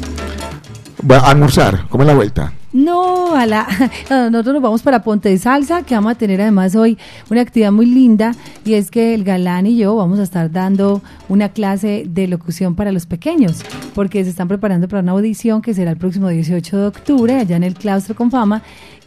Va 1.09 1.19
a 1.19 1.31
almorzar, 1.31 1.87
¿cómo 1.89 2.03
es 2.03 2.09
la 2.09 2.15
vuelta? 2.15 2.53
No, 2.73 3.35
a 3.35 3.45
la, 3.45 3.67
nosotros 4.11 4.55
nos 4.55 4.63
vamos 4.63 4.83
para 4.83 5.03
Ponte 5.03 5.29
de 5.29 5.37
Salsa, 5.37 5.83
que 5.83 5.95
vamos 5.95 6.13
a 6.13 6.15
tener 6.15 6.41
además 6.41 6.75
hoy 6.75 6.97
una 7.31 7.43
actividad 7.43 7.71
muy 7.71 7.85
linda 7.85 8.35
y 8.65 8.75
es 8.75 8.91
que 8.91 9.13
el 9.13 9.25
galán 9.25 9.67
y 9.67 9.77
yo 9.77 9.95
vamos 9.95 10.19
a 10.19 10.23
estar 10.23 10.51
dando 10.51 11.03
una 11.29 11.51
clase 11.51 12.05
de 12.09 12.27
locución 12.29 12.75
para 12.75 12.91
los 12.91 13.05
pequeños, 13.05 13.63
porque 13.95 14.25
se 14.25 14.31
están 14.31 14.49
preparando 14.49 14.89
para 14.89 15.03
una 15.03 15.13
audición 15.13 15.61
que 15.61 15.75
será 15.75 15.91
el 15.91 15.99
próximo 15.99 16.29
18 16.29 16.79
de 16.79 16.87
octubre 16.87 17.35
allá 17.35 17.57
en 17.57 17.65
el 17.65 17.75
Claustro 17.75 18.15
con 18.15 18.31
Fama 18.31 18.63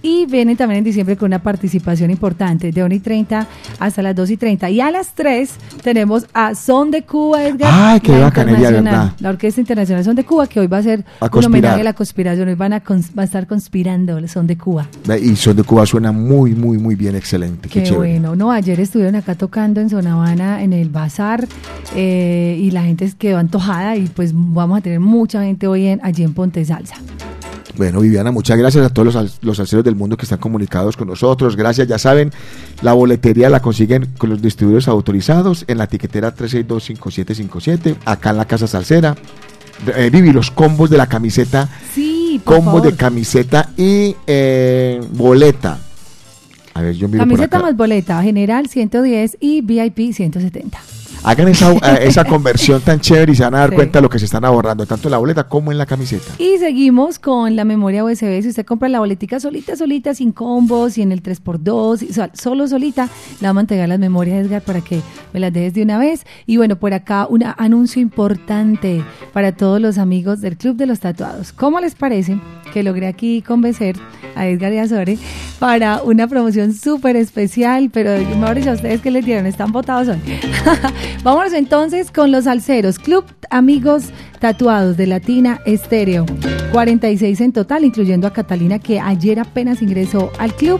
y 0.05 0.25
vienen 0.27 0.55
también 0.55 0.77
en 0.79 0.83
diciembre 0.83 1.17
con 1.17 1.27
una 1.27 1.39
participación 1.39 2.11
importante 2.11 2.71
de 2.71 2.83
1 2.83 2.93
y 2.93 2.99
30 2.99 3.47
hasta 3.79 4.01
las 4.03 4.15
2 4.15 4.29
y 4.29 4.37
30 4.37 4.69
y 4.69 4.79
a 4.79 4.91
las 4.91 5.13
3 5.15 5.49
tenemos 5.81 6.27
a 6.33 6.53
Son 6.53 6.91
de 6.91 7.01
Cuba, 7.01 7.43
Edgar. 7.43 7.71
Ay, 7.73 7.99
qué 8.01 8.19
bacanería, 8.19 8.69
¿verdad? 8.69 9.13
La 9.19 9.29
Orquesta 9.29 9.59
Internacional 9.61 10.03
Son 10.03 10.15
de 10.15 10.23
Cuba, 10.23 10.45
que 10.47 10.59
hoy 10.59 10.67
va 10.67 10.77
a 10.77 10.83
ser 10.83 11.03
A 11.19 11.25
un 11.25 11.45
homenaje 11.45 11.81
a 11.81 11.83
la 11.83 11.93
conspiración, 11.93 12.47
hoy 12.47 12.53
van 12.55 12.73
a, 12.73 12.83
cons- 12.83 13.17
va 13.17 13.23
a 13.23 13.25
estar 13.25 13.47
conspirando 13.47 14.17
el 14.19 14.29
Son 14.29 14.45
de 14.45 14.57
Cuba. 14.57 14.87
Y 15.21 15.35
Son 15.35 15.55
de 15.55 15.63
Cuba 15.63 15.85
suena 15.87 16.11
muy, 16.11 16.53
muy, 16.53 16.77
muy 16.77 16.93
bien, 16.95 17.15
excelente. 17.15 17.67
Qué, 17.67 17.81
Qué, 17.81 17.91
bueno, 17.91 18.35
no, 18.35 18.51
ayer 18.51 18.79
estuvieron 18.79 19.15
acá 19.15 19.33
tocando 19.33 19.81
en 19.81 19.89
Zona 19.89 20.13
Habana 20.13 20.61
en 20.61 20.71
el 20.73 20.89
bazar 20.89 21.47
eh, 21.95 22.59
y 22.61 22.69
la 22.71 22.83
gente 22.83 23.11
quedó 23.17 23.39
antojada 23.39 23.95
y 23.95 24.05
pues 24.05 24.31
vamos 24.35 24.77
a 24.77 24.81
tener 24.81 24.99
mucha 24.99 25.41
gente 25.43 25.65
hoy 25.65 25.87
en, 25.87 25.99
allí 26.03 26.23
en 26.23 26.33
Ponte 26.33 26.63
Salsa. 26.63 26.95
Bueno, 27.77 27.99
Viviana, 27.99 28.31
muchas 28.31 28.57
gracias 28.57 28.85
a 28.85 28.89
todos 28.89 29.05
los, 29.05 29.15
al- 29.17 29.31
los 29.41 29.57
salseros 29.57 29.83
del 29.83 29.95
mundo 29.95 30.15
que 30.15 30.23
están 30.23 30.39
comunicados 30.39 30.95
con 30.95 31.07
nosotros. 31.09 31.55
Gracias, 31.57 31.87
ya 31.87 31.97
saben, 31.97 32.31
la 32.81 32.93
boletería 32.93 33.49
la 33.49 33.61
consiguen 33.61 34.07
con 34.17 34.29
los 34.29 34.41
distribuidores 34.41 34.87
autorizados 34.87 35.65
en 35.67 35.77
la 35.79 35.83
etiquetera 35.85 36.33
3625757, 36.35 37.95
acá 38.05 38.29
en 38.31 38.37
la 38.37 38.45
Casa 38.45 38.67
Salsera. 38.67 39.15
Eh, 39.95 40.09
Vivi, 40.11 40.31
los 40.31 40.51
combos 40.51 40.89
de 40.89 40.97
la 40.97 41.07
camiseta, 41.07 41.67
Sí, 41.93 42.39
por 42.43 42.55
combos 42.57 42.83
de 42.83 42.95
camiseta 42.95 43.71
y 43.75 44.15
eh, 44.25 45.01
boleta. 45.11 45.79
A 46.73 46.81
ver, 46.81 46.93
yo 46.95 47.07
miro 47.07 47.19
por 47.19 47.27
Camiseta 47.29 47.57
acá. 47.57 47.65
más 47.67 47.75
boleta, 47.77 48.21
general 48.23 48.67
110 48.69 49.37
y 49.41 49.61
VIP 49.61 50.13
170. 50.13 50.79
Hagan 51.25 51.47
esa, 51.47 51.71
eh, 51.73 51.79
esa 52.01 52.23
conversión 52.25 52.81
tan 52.81 52.99
chévere 52.99 53.31
y 53.31 53.35
se 53.35 53.43
van 53.43 53.55
a 53.55 53.59
dar 53.59 53.69
Sí. 53.71 53.75
cuenta 53.75 53.97
de 53.99 54.03
lo 54.03 54.09
que 54.09 54.19
se 54.19 54.25
están 54.25 54.45
ahorrando, 54.45 54.85
tanto 54.85 55.07
en 55.07 55.11
la 55.11 55.17
boleta 55.17 55.45
como 55.47 55.71
en 55.71 55.77
la 55.77 55.85
camiseta. 55.85 56.25
Y 56.37 56.57
seguimos 56.59 57.17
con 57.19 57.55
la 57.55 57.65
memoria 57.65 58.03
USB. 58.03 58.41
Si 58.43 58.49
usted 58.49 58.65
compra 58.65 58.89
la 58.89 58.99
boletica 58.99 59.39
solita, 59.39 59.75
solita, 59.75 60.13
sin 60.13 60.31
combos 60.31 60.97
y 60.97 61.01
en 61.01 61.11
el 61.11 61.23
3x2, 61.23 62.03
y 62.03 62.13
so- 62.13 62.29
solo 62.33 62.67
solita, 62.67 63.09
la 63.41 63.49
vamos 63.49 63.59
a 63.59 63.61
entregar 63.61 63.89
las 63.89 63.99
memorias, 63.99 64.45
Edgar, 64.45 64.61
para 64.61 64.81
que 64.81 65.01
me 65.33 65.39
las 65.39 65.51
dejes 65.51 65.73
de 65.73 65.83
una 65.83 65.97
vez. 65.97 66.25
Y 66.45 66.57
bueno, 66.57 66.75
por 66.77 66.93
acá 66.93 67.25
un 67.29 67.43
anuncio 67.57 68.01
importante 68.01 69.03
para 69.33 69.51
todos 69.51 69.81
los 69.81 69.97
amigos 69.97 70.41
del 70.41 70.57
Club 70.57 70.75
de 70.75 70.85
los 70.85 70.99
Tatuados. 70.99 71.51
¿Cómo 71.53 71.79
les 71.79 71.95
parece 71.95 72.39
que 72.73 72.83
logré 72.83 73.07
aquí 73.07 73.41
convencer 73.41 73.95
a 74.35 74.47
Edgar 74.47 74.73
y 74.73 74.77
a 74.79 74.87
Sore 74.87 75.17
para 75.59 76.01
una 76.03 76.27
promoción 76.27 76.73
súper 76.73 77.15
especial? 77.15 77.89
Pero 77.91 78.11
mejor 78.37 78.55
dicho, 78.55 78.71
¿a 78.71 78.73
ustedes 78.73 79.01
qué 79.01 79.09
les 79.11 79.25
dieron? 79.25 79.45
Están 79.45 79.71
votados 79.71 80.07
hoy. 80.09 80.17
Vámonos 81.23 81.53
entonces 81.53 82.11
con 82.11 82.31
los 82.31 82.45
alceros. 82.47 82.99
Club 82.99 83.25
Amigos 83.49 84.05
Tatuados 84.39 84.95
de 84.97 85.07
Latina 85.07 85.59
Estéreo. 85.65 86.25
46 86.71 87.41
en 87.41 87.51
total, 87.53 87.83
incluyendo 87.85 88.27
a 88.27 88.33
Catalina, 88.33 88.79
que 88.79 88.99
ayer 88.99 89.39
apenas 89.39 89.81
ingresó 89.81 90.31
al 90.39 90.53
club. 90.53 90.79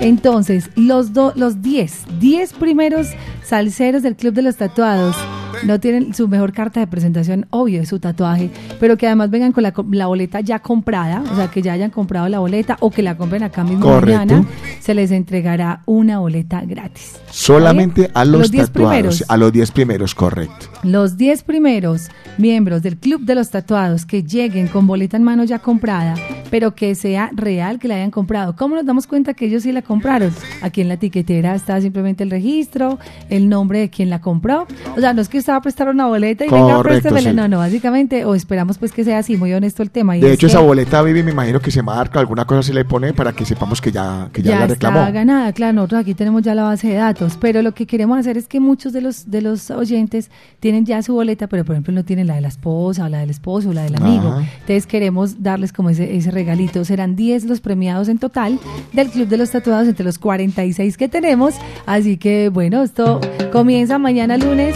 Entonces, 0.00 0.70
los, 0.76 1.12
do- 1.12 1.32
los 1.36 1.62
10, 1.62 2.04
10 2.20 2.52
primeros 2.54 3.08
salseros 3.44 4.02
del 4.02 4.14
Club 4.16 4.34
de 4.34 4.42
los 4.42 4.56
Tatuados 4.56 5.16
no 5.64 5.80
tienen 5.80 6.14
su 6.14 6.28
mejor 6.28 6.52
carta 6.52 6.80
de 6.80 6.86
presentación, 6.86 7.46
obvio, 7.50 7.82
es 7.82 7.88
su 7.88 7.98
tatuaje, 7.98 8.50
pero 8.80 8.96
que 8.96 9.06
además 9.06 9.30
vengan 9.30 9.52
con 9.52 9.62
la, 9.62 9.72
la 9.90 10.06
boleta 10.06 10.40
ya 10.40 10.60
comprada, 10.60 11.22
o 11.30 11.36
sea, 11.36 11.48
que 11.48 11.62
ya 11.62 11.72
hayan 11.72 11.90
comprado 11.90 12.28
la 12.28 12.38
boleta 12.38 12.76
o 12.80 12.90
que 12.90 13.02
la 13.02 13.16
compren 13.16 13.42
acá 13.42 13.64
mismo 13.64 13.84
Correcto. 13.84 14.18
mañana, 14.18 14.48
se 14.80 14.94
les 14.94 15.10
entregará 15.10 15.82
una 15.86 16.18
boleta 16.18 16.62
gratis. 16.64 17.16
Solamente 17.30 18.10
a 18.14 18.24
los, 18.24 18.50
10 18.50 18.66
tatuados, 18.66 18.90
primeros. 18.92 19.24
a 19.28 19.36
los 19.36 19.52
10 19.52 19.70
primeros, 19.72 20.14
correcto. 20.14 20.66
Los 20.82 21.16
10 21.16 21.42
primeros 21.42 22.08
miembros 22.38 22.82
del 22.82 22.96
Club 22.96 23.22
de 23.22 23.34
los 23.34 23.50
Tatuados 23.50 24.06
que 24.06 24.22
lleguen 24.22 24.68
con 24.68 24.86
boleta 24.86 25.16
en 25.16 25.24
mano 25.24 25.44
ya 25.44 25.58
comprada 25.58 26.14
pero 26.50 26.74
que 26.74 26.94
sea 26.94 27.30
real 27.34 27.78
que 27.78 27.88
la 27.88 27.96
hayan 27.96 28.10
comprado. 28.10 28.56
¿Cómo 28.56 28.76
nos 28.76 28.86
damos 28.86 29.06
cuenta 29.06 29.34
que 29.34 29.46
ellos 29.46 29.62
sí 29.62 29.72
la 29.72 29.82
compraron? 29.82 30.32
Aquí 30.62 30.80
en 30.80 30.88
la 30.88 30.94
etiquetera 30.94 31.54
está 31.54 31.80
simplemente 31.80 32.24
el 32.24 32.30
registro, 32.30 32.98
el 33.28 33.48
nombre 33.48 33.80
de 33.80 33.90
quien 33.90 34.10
la 34.10 34.20
compró. 34.20 34.66
O 34.96 35.00
sea, 35.00 35.12
no 35.12 35.20
es 35.20 35.28
que 35.28 35.38
a 35.56 35.60
prestar 35.62 35.88
una 35.88 36.06
boleta 36.06 36.44
y 36.44 36.48
venga, 36.48 36.74
Correcto, 36.76 37.08
préstemela. 37.08 37.30
sí. 37.30 37.36
No, 37.36 37.48
no, 37.48 37.58
básicamente, 37.58 38.24
o 38.24 38.34
esperamos 38.34 38.78
pues 38.78 38.92
que 38.92 39.04
sea 39.04 39.18
así, 39.18 39.36
muy 39.36 39.52
honesto 39.52 39.82
el 39.82 39.90
tema. 39.90 40.16
y 40.16 40.20
De 40.20 40.28
es 40.28 40.32
hecho, 40.34 40.46
que 40.46 40.50
esa 40.52 40.60
boleta, 40.60 41.02
Vivi, 41.02 41.22
me 41.22 41.30
imagino 41.32 41.60
que 41.60 41.70
se 41.70 41.82
marca, 41.82 42.20
alguna 42.20 42.44
cosa 42.44 42.62
se 42.62 42.74
le 42.74 42.84
pone 42.84 43.12
para 43.12 43.32
que 43.32 43.44
sepamos 43.44 43.80
que 43.80 43.90
ya, 43.92 44.28
que 44.32 44.42
ya, 44.42 44.50
ya 44.52 44.60
la 44.60 44.66
reclamó. 44.68 44.98
está 45.00 45.10
ganada, 45.10 45.52
claro, 45.52 45.72
nosotros 45.74 46.00
aquí 46.02 46.14
tenemos 46.14 46.42
ya 46.42 46.54
la 46.54 46.62
base 46.64 46.88
de 46.88 46.94
datos, 46.94 47.36
pero 47.40 47.62
lo 47.62 47.72
que 47.72 47.86
queremos 47.86 48.18
hacer 48.18 48.36
es 48.36 48.46
que 48.48 48.60
muchos 48.60 48.92
de 48.92 49.00
los 49.00 49.30
de 49.30 49.42
los 49.42 49.70
oyentes 49.70 50.30
tienen 50.60 50.84
ya 50.86 51.02
su 51.02 51.14
boleta, 51.14 51.46
pero 51.46 51.64
por 51.64 51.74
ejemplo 51.74 51.92
no 51.94 52.04
tienen 52.04 52.26
la 52.26 52.34
de 52.34 52.40
la 52.40 52.48
esposa 52.48 53.04
o 53.04 53.08
la 53.08 53.18
del 53.20 53.30
esposo 53.30 53.70
o 53.70 53.72
la 53.72 53.82
del 53.82 53.96
amigo. 53.96 54.28
Ajá. 54.28 54.40
Entonces 54.60 54.86
queremos 54.86 55.42
darles 55.42 55.72
como 55.72 55.90
ese, 55.90 56.16
ese 56.16 56.30
regalito. 56.30 56.84
Serán 56.84 57.16
10 57.16 57.44
los 57.44 57.60
premiados 57.60 58.08
en 58.08 58.18
total 58.18 58.58
del 58.92 59.08
Club 59.10 59.28
de 59.28 59.36
los 59.38 59.50
Tatuados 59.50 59.88
entre 59.88 60.04
los 60.04 60.18
46 60.18 60.96
que 60.96 61.08
tenemos. 61.08 61.54
Así 61.86 62.16
que 62.16 62.48
bueno, 62.48 62.82
esto 62.82 63.20
comienza 63.52 63.98
mañana 63.98 64.36
lunes, 64.36 64.74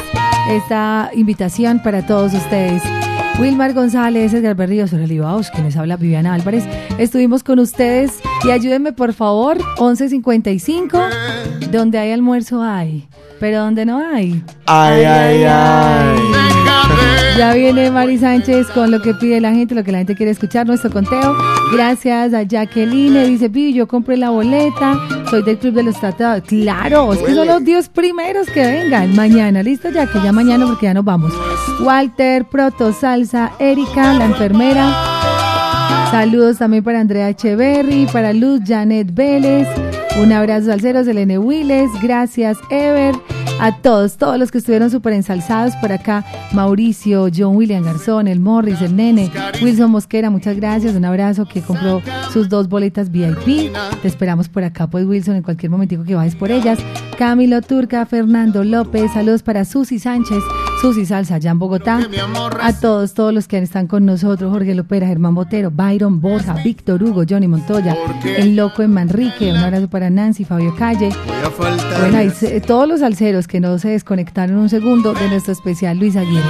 esta 0.48 1.10
invitación 1.14 1.80
para 1.82 2.06
todos 2.06 2.34
ustedes. 2.34 2.82
Wilmar 3.38 3.72
González, 3.72 4.34
Edgar 4.34 4.54
Berrío, 4.54 4.86
Sora 4.86 5.06
Libaos, 5.06 5.50
quienes 5.50 5.76
habla 5.76 5.96
Viviana 5.96 6.34
Álvarez. 6.34 6.64
Estuvimos 6.98 7.42
con 7.42 7.58
ustedes 7.58 8.20
y 8.44 8.50
ayúdenme 8.50 8.92
por 8.92 9.14
favor, 9.14 9.58
11.55, 9.78 11.70
donde 11.70 11.98
hay 11.98 12.12
almuerzo 12.12 12.62
hay, 12.62 13.08
pero 13.40 13.60
donde 13.60 13.86
no 13.86 13.98
hay. 13.98 14.42
Ay, 14.66 15.04
ay, 15.04 15.44
ay. 15.44 16.51
Ya 17.36 17.54
viene 17.54 17.90
Mari 17.90 18.18
Sánchez 18.18 18.66
con 18.68 18.90
lo 18.90 19.00
que 19.00 19.14
pide 19.14 19.40
la 19.40 19.52
gente, 19.52 19.74
lo 19.74 19.82
que 19.82 19.90
la 19.90 19.98
gente 19.98 20.14
quiere 20.14 20.32
escuchar, 20.32 20.66
nuestro 20.66 20.90
conteo. 20.90 21.34
Gracias 21.72 22.34
a 22.34 22.42
Jacqueline, 22.42 23.26
dice, 23.26 23.48
Vivi, 23.48 23.72
yo 23.72 23.88
compré 23.88 24.18
la 24.18 24.28
boleta, 24.28 24.98
soy 25.30 25.42
del 25.42 25.58
Club 25.58 25.74
de 25.74 25.82
los 25.84 25.98
Tatuados. 25.98 26.42
Claro, 26.46 27.14
es 27.14 27.20
que 27.20 27.34
son 27.34 27.46
los 27.46 27.64
10 27.64 27.88
primeros 27.88 28.46
que 28.48 28.60
vengan 28.60 29.16
mañana, 29.16 29.62
listo 29.62 29.88
ya, 29.88 30.06
que 30.06 30.20
ya 30.22 30.30
mañana 30.30 30.66
porque 30.66 30.86
ya 30.86 30.94
nos 30.94 31.04
vamos. 31.04 31.32
Walter, 31.80 32.44
Proto, 32.44 32.92
Salsa, 32.92 33.52
Erika, 33.58 34.12
la 34.12 34.26
enfermera. 34.26 34.92
Saludos 36.10 36.58
también 36.58 36.84
para 36.84 37.00
Andrea 37.00 37.30
Echeverry, 37.30 38.06
para 38.12 38.34
Luz 38.34 38.60
Janet 38.66 39.12
Vélez. 39.14 39.66
Un 40.20 40.30
abrazo 40.30 40.72
al 40.72 40.80
cero, 40.80 41.04
Selene 41.04 41.38
Willes. 41.38 41.90
Gracias, 42.02 42.58
Ever. 42.70 43.14
A 43.60 43.76
todos, 43.76 44.16
todos 44.16 44.38
los 44.38 44.50
que 44.50 44.58
estuvieron 44.58 44.90
súper 44.90 45.12
ensalzados 45.12 45.74
por 45.76 45.92
acá. 45.92 46.24
Mauricio, 46.52 47.28
John 47.34 47.56
William 47.56 47.84
Garzón, 47.84 48.26
el 48.26 48.40
Morris, 48.40 48.82
el 48.82 48.96
Nene, 48.96 49.30
Wilson 49.62 49.90
Mosquera, 49.90 50.30
muchas 50.30 50.56
gracias. 50.56 50.96
Un 50.96 51.04
abrazo 51.04 51.46
que 51.46 51.62
compró 51.62 52.02
sus 52.32 52.48
dos 52.48 52.68
boletas 52.68 53.10
VIP. 53.10 53.72
Te 54.02 54.08
esperamos 54.08 54.48
por 54.48 54.64
acá, 54.64 54.88
pues 54.88 55.06
Wilson, 55.06 55.36
en 55.36 55.42
cualquier 55.42 55.70
momentico 55.70 56.02
que 56.02 56.14
vayas 56.14 56.34
por 56.34 56.50
ellas. 56.50 56.78
Camilo 57.16 57.62
Turca, 57.62 58.04
Fernando 58.04 58.64
López, 58.64 59.12
saludos 59.12 59.42
para 59.42 59.64
Susi 59.64 60.00
Sánchez, 60.00 60.42
Susi 60.82 61.06
Salsa, 61.06 61.36
allá 61.36 61.52
en 61.52 61.60
Bogotá. 61.60 62.00
A 62.60 62.72
todos, 62.80 63.14
todos 63.14 63.32
los 63.32 63.46
que 63.46 63.56
están 63.58 63.86
con 63.86 64.04
nosotros, 64.04 64.50
Jorge 64.52 64.74
Lopera, 64.74 65.06
Germán 65.06 65.32
Botero, 65.32 65.70
Byron 65.70 66.20
Borja, 66.20 66.54
Víctor 66.64 67.00
Hugo, 67.02 67.22
Johnny 67.28 67.46
Montoya, 67.46 67.96
El 68.36 68.56
Loco 68.56 68.82
en 68.82 68.92
Manrique, 68.92 69.52
un 69.52 69.58
abrazo 69.58 69.88
para 69.88 70.10
Nancy, 70.10 70.44
Fabio 70.44 70.74
Calle. 70.74 71.10
Bueno, 72.10 72.30
se- 72.32 72.60
todos 72.60 72.88
los 72.88 73.00
alceros 73.02 73.46
que 73.46 73.60
no 73.60 73.78
se 73.78 73.90
desconectaron 73.90 74.56
un 74.56 74.68
segundo 74.68 75.14
de 75.14 75.28
nuestro 75.28 75.52
especial 75.52 75.98
Luis 76.00 76.16
Aguirre. 76.16 76.42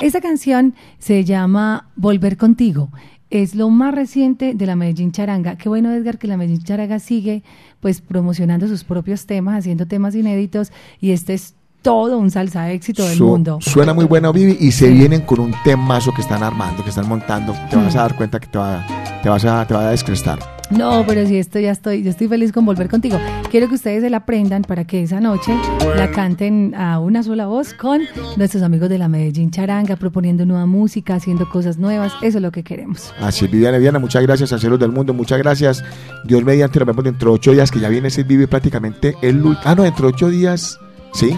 Esta 0.00 0.20
canción 0.20 0.74
se 1.00 1.24
llama 1.24 1.88
Volver 1.96 2.36
contigo. 2.36 2.90
Es 3.28 3.56
lo 3.56 3.70
más 3.70 3.92
reciente 3.94 4.54
de 4.54 4.66
la 4.66 4.76
Medellín 4.76 5.10
Charanga. 5.12 5.56
Qué 5.56 5.68
bueno, 5.68 5.92
Edgar, 5.92 6.18
que 6.18 6.28
la 6.28 6.36
Medellín 6.36 6.62
Charanga 6.62 7.00
sigue 7.00 7.42
pues 7.80 8.00
promocionando 8.00 8.68
sus 8.68 8.84
propios 8.84 9.26
temas, 9.26 9.58
haciendo 9.58 9.86
temas 9.86 10.14
inéditos 10.14 10.70
y 11.00 11.10
este 11.10 11.34
es 11.34 11.54
todo 11.82 12.18
un 12.18 12.30
salsa 12.30 12.70
éxito 12.72 13.04
del 13.06 13.16
Su- 13.16 13.26
mundo. 13.26 13.58
Suena 13.60 13.94
muy 13.94 14.04
bueno, 14.04 14.32
Vivi, 14.32 14.56
y 14.60 14.72
se 14.72 14.90
vienen 14.90 15.22
con 15.22 15.40
un 15.40 15.54
temazo 15.64 16.12
que 16.14 16.20
están 16.22 16.42
armando, 16.42 16.82
que 16.82 16.90
están 16.90 17.08
montando. 17.08 17.54
Te 17.70 17.76
vas 17.76 17.94
a 17.96 18.00
dar 18.02 18.16
cuenta 18.16 18.38
que 18.40 18.46
te 18.48 18.58
va, 18.58 18.86
te 19.22 19.28
vas 19.28 19.44
a, 19.44 19.66
te 19.66 19.74
va 19.74 19.88
a 19.88 19.90
descrestar. 19.90 20.38
No, 20.70 21.02
pero 21.04 21.26
si 21.26 21.36
esto 21.36 21.58
ya 21.58 21.72
estoy, 21.72 22.04
yo 22.04 22.10
estoy 22.10 22.28
feliz 22.28 22.52
con 22.52 22.64
volver 22.64 22.88
contigo. 22.88 23.18
Quiero 23.50 23.68
que 23.68 23.74
ustedes 23.74 24.02
se 24.04 24.10
la 24.10 24.18
aprendan 24.18 24.62
para 24.62 24.84
que 24.84 25.02
esa 25.02 25.18
noche 25.18 25.52
la 25.96 26.12
canten 26.12 26.76
a 26.76 27.00
una 27.00 27.24
sola 27.24 27.46
voz 27.46 27.74
con 27.74 28.02
nuestros 28.36 28.62
amigos 28.62 28.88
de 28.88 28.96
la 28.98 29.08
Medellín 29.08 29.50
Charanga, 29.50 29.96
proponiendo 29.96 30.46
nueva 30.46 30.66
música, 30.66 31.16
haciendo 31.16 31.48
cosas 31.48 31.76
nuevas. 31.78 32.12
Eso 32.22 32.38
es 32.38 32.42
lo 32.42 32.52
que 32.52 32.62
queremos. 32.62 33.12
Así 33.20 33.46
es, 33.46 33.50
Viviana, 33.50 33.78
Viviana, 33.78 33.98
muchas 33.98 34.22
gracias, 34.22 34.52
Aceros 34.52 34.78
del 34.78 34.92
Mundo, 34.92 35.12
muchas 35.12 35.38
gracias. 35.38 35.82
Dios 36.24 36.44
mediante, 36.44 36.78
nos 36.78 36.86
vemos 36.86 37.02
dentro 37.02 37.30
de 37.30 37.34
ocho 37.34 37.50
días, 37.50 37.72
que 37.72 37.80
ya 37.80 37.88
viene 37.88 38.06
ese 38.06 38.22
Vivi 38.22 38.46
prácticamente 38.46 39.16
el 39.22 39.42
ul- 39.42 39.58
Ah, 39.64 39.74
no, 39.74 39.82
dentro 39.82 40.06
de 40.06 40.14
ocho 40.14 40.28
días, 40.28 40.78
¿sí? 41.12 41.36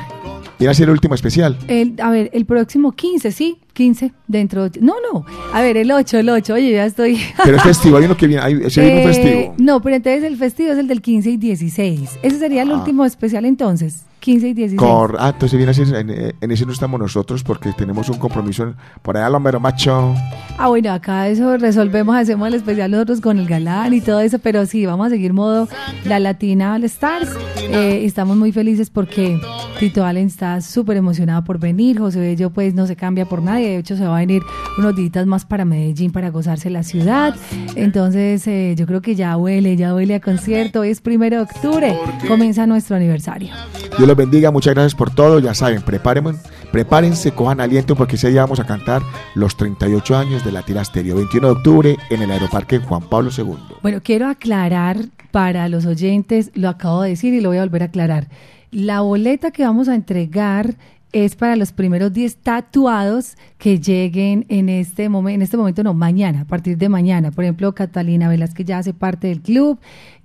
Viene 0.63 0.71
a 0.71 0.75
ser 0.75 0.85
el 0.85 0.93
último 0.93 1.15
especial. 1.15 1.59
El, 1.69 1.95
a 2.01 2.11
ver, 2.11 2.31
el 2.33 2.47
próximo 2.47 2.93
15, 2.93 3.33
sí, 3.33 3.59
15, 3.73 4.13
dentro. 4.29 4.69
de- 4.69 4.81
No, 4.81 4.95
no. 5.13 5.25
A 5.53 5.61
ver, 5.61 5.77
el 5.77 5.91
8, 5.91 6.19
el 6.19 6.29
8. 6.29 6.55
Oye, 6.55 6.73
ya 6.73 6.87
estoy. 6.87 7.19
Pero 7.45 7.57
es 7.57 7.63
festivo, 7.63 7.97
hay 7.97 8.05
uno 8.05 8.17
que 8.17 8.27
viene, 8.27 8.43
hay, 8.43 8.55
viene 8.55 8.69
un 8.69 8.99
Eh, 8.99 9.05
festivo. 9.05 9.55
No, 9.59 9.83
pero 9.83 9.97
entonces 9.97 10.23
el 10.25 10.37
festivo 10.37 10.73
es 10.73 10.79
el 10.79 10.87
del 10.89 11.03
15 11.03 11.31
y 11.31 11.37
16. 11.37 12.19
Ese 12.23 12.39
sería 12.39 12.63
el 12.63 12.71
Ah. 12.71 12.77
último 12.77 13.05
especial 13.05 13.45
entonces. 13.45 14.05
15 14.23 14.49
y 14.49 14.55
16. 14.55 14.79
Cor- 14.79 15.17
ah, 15.19 15.31
entonces 15.31 15.57
viene 15.57 15.73
a 15.73 15.75
ser, 15.75 15.93
en, 15.95 16.35
en 16.41 16.51
ese 16.53 16.65
no 16.65 16.73
estamos 16.73 17.01
nosotros 17.01 17.43
porque 17.43 17.73
tenemos 17.77 18.09
un 18.09 18.19
compromiso 18.19 18.63
en- 18.63 18.77
por 19.03 19.17
allá, 19.17 19.29
Lomero 19.29 19.59
Macho. 19.59 20.15
Ah, 20.59 20.69
bueno, 20.69 20.93
acá 20.93 21.27
eso 21.29 21.57
resolvemos, 21.57 22.15
hacemos 22.17 22.47
el 22.47 22.55
especial 22.55 22.91
nosotros 22.93 23.21
con 23.21 23.39
el 23.39 23.47
galán 23.49 23.93
y 23.95 24.01
todo 24.01 24.21
eso, 24.21 24.39
pero 24.39 24.65
sí, 24.65 24.87
vamos 24.87 25.09
a 25.09 25.11
seguir 25.11 25.33
modo 25.33 25.67
la 26.05 26.21
Latina 26.21 26.75
All 26.75 26.85
Stars. 26.85 27.31
Eh, 27.59 28.05
estamos 28.05 28.37
muy 28.37 28.53
felices 28.53 28.91
porque 28.91 29.41
Tito 29.81 30.05
Allen 30.05 30.27
está 30.29 30.61
súper 30.61 30.97
emocionado 30.97 31.43
por 31.43 31.59
venir, 31.59 31.99
José 31.99 32.21
Bello 32.21 32.51
pues 32.51 32.75
no 32.75 32.87
se 32.87 32.95
cambia 32.95 33.25
por 33.27 33.43
nadie, 33.43 33.69
de 33.71 33.79
hecho 33.79 33.97
se 33.97 34.05
va 34.07 34.17
a 34.17 34.21
venir 34.21 34.43
unos 34.79 34.95
días 34.95 35.27
más 35.27 35.45
para 35.45 35.65
Medellín 35.65 36.13
para 36.13 36.31
gozarse 36.31 36.71
la 36.71 36.85
ciudad. 36.85 37.35
Entonces 37.75 38.47
eh, 38.47 38.75
yo 38.77 38.87
creo 38.87 39.01
que 39.03 39.15
ya 39.15 39.37
huele, 39.37 39.77
ya 39.77 39.95
huele 39.95 40.15
a 40.15 40.21
concierto, 40.21 40.81
hoy 40.81 40.91
es 40.91 41.01
primero 41.01 41.37
de 41.39 41.43
octubre, 41.43 41.99
comienza 42.29 42.67
nuestro 42.67 42.97
aniversario. 42.97 43.53
Dios 43.97 44.07
los 44.13 44.19
bendiga, 44.19 44.51
muchas 44.51 44.75
gracias 44.75 44.95
por 44.95 45.15
todo. 45.15 45.39
Ya 45.39 45.55
saben, 45.55 45.81
prepárense, 45.81 46.39
prepárense, 46.71 47.33
cojan 47.33 47.61
aliento 47.61 47.97
porque 47.97 48.17
ese 48.17 48.29
día 48.31 48.43
vamos 48.43 48.61
a 48.61 48.67
cantar 48.67 49.01
los 49.35 49.57
38 49.57 50.17
años 50.17 50.45
de 50.45 50.53
la 50.53 50.63
Tira 50.63 50.85
Stereo, 50.85 51.17
21 51.17 51.47
de 51.47 51.53
octubre 51.53 51.97
en 52.11 52.21
el 52.21 52.31
Aeroparque 52.31 52.79
Juan 52.79 53.09
Pablo 53.09 53.31
II. 53.37 53.57
Bueno, 53.81 54.01
quiero 54.03 54.29
aclarar 54.29 54.99
para 55.31 55.69
los 55.71 55.87
oyentes, 55.87 56.51
lo 56.55 56.69
acabo 56.69 57.01
de 57.01 57.11
decir 57.11 57.33
y 57.33 57.41
lo 57.41 57.49
voy 57.49 57.59
a 57.59 57.63
volver 57.63 57.83
a 57.83 57.87
aclarar. 57.87 58.29
La 58.71 59.01
boleta 59.01 59.51
que 59.51 59.65
vamos 59.65 59.89
a 59.89 59.95
entregar 59.95 60.77
es 61.13 61.37
para 61.37 61.57
los 61.57 61.73
primeros 61.73 62.13
10 62.13 62.37
tatuados 62.37 63.37
que 63.59 63.79
lleguen 63.79 64.47
en 64.49 64.69
este 64.69 65.09
momento, 65.09 65.35
en 65.35 65.43
este 65.43 65.57
momento 65.57 65.83
no, 65.83 65.95
mañana, 65.95 66.43
a 66.43 66.45
partir 66.45 66.79
de 66.79 66.89
mañana. 66.89 67.31
Por 67.31 67.45
ejemplo, 67.45 67.75
Catalina 67.75 68.29
Velázquez 68.29 68.67
ya 68.67 68.79
hace 68.79 68.95
parte 68.95 69.29
del 69.29 69.41
club, 69.41 69.79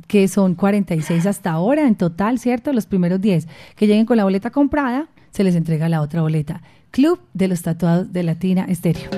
que 0.08 0.28
son 0.28 0.56
46 0.56 1.26
hasta 1.26 1.52
ahora 1.52 1.88
en 1.88 1.96
total, 1.96 2.40
¿cierto? 2.40 2.72
Los 2.72 2.86
primeros 2.86 3.20
10 3.22 3.48
que 3.76 3.88
lleguen 3.88 4.06
con 4.06 4.18
la 4.18 4.24
boleta 4.24 4.50
comprada, 4.50 5.08
se 5.32 5.44
les 5.44 5.56
entrega 5.56 5.90
la 5.90 6.02
otra 6.02 6.22
boleta. 6.22 6.62
Club 6.92 7.20
de 7.34 7.50
los 7.50 7.62
Tatuados 7.62 8.12
de 8.14 8.24
Latina 8.24 8.66
Estéreo. 8.70 9.10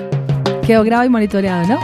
Quedó 0.66 0.82
grabado 0.84 1.06
y 1.06 1.10
monitoreado, 1.10 1.66
¿no? 1.66 1.78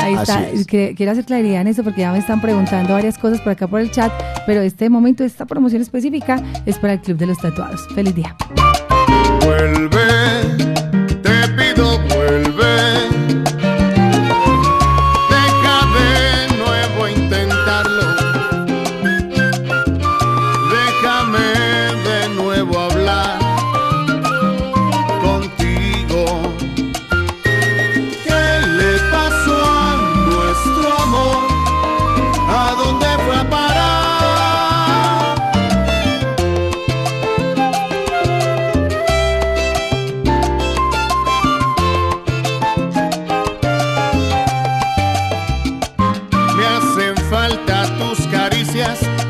Ahí 0.00 0.14
está. 0.14 0.48
es. 0.48 0.66
Quiero 0.66 1.12
hacer 1.12 1.24
claridad 1.24 1.60
en 1.60 1.68
eso 1.68 1.84
porque 1.84 2.00
ya 2.00 2.12
me 2.12 2.18
están 2.18 2.40
preguntando 2.40 2.94
varias 2.94 3.18
cosas 3.18 3.40
por 3.40 3.52
acá 3.52 3.66
por 3.68 3.80
el 3.80 3.90
chat, 3.90 4.12
pero 4.46 4.60
este 4.62 4.88
momento, 4.88 5.24
esta 5.24 5.46
promoción 5.46 5.82
específica 5.82 6.42
es 6.64 6.78
para 6.78 6.94
el 6.94 7.00
Club 7.00 7.18
de 7.18 7.26
los 7.26 7.38
Tatuados. 7.38 7.86
Feliz 7.94 8.14
día. 8.14 8.36
Vuelve, 9.46 10.75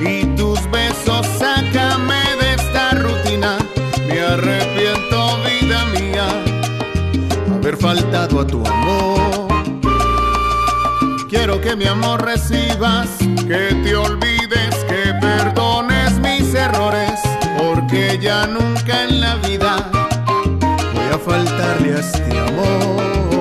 y 0.01 0.24
tus 0.35 0.59
besos, 0.73 1.24
sácame 1.39 2.20
de 2.40 2.55
esta 2.55 2.90
rutina. 2.90 3.56
Me 4.09 4.20
arrepiento, 4.20 5.39
vida 5.44 5.85
mía, 5.94 6.27
haber 7.55 7.77
faltado 7.77 8.40
a 8.40 8.47
tu 8.47 8.66
amor. 8.66 9.47
Quiero 11.28 11.60
que 11.60 11.77
mi 11.77 11.86
amor 11.86 12.24
recibas, 12.24 13.09
que 13.18 13.73
te 13.85 13.94
olvides, 13.94 14.74
que 14.89 15.14
perdones 15.20 16.18
mis 16.18 16.52
errores, 16.52 17.20
porque 17.56 18.18
ya 18.20 18.48
nunca 18.48 19.05
en 19.05 19.20
la 19.20 19.36
vida 19.36 19.77
voy 20.93 21.14
a 21.14 21.18
faltarle 21.18 21.94
a 21.94 22.01
este 22.01 22.39
amor. 22.40 23.35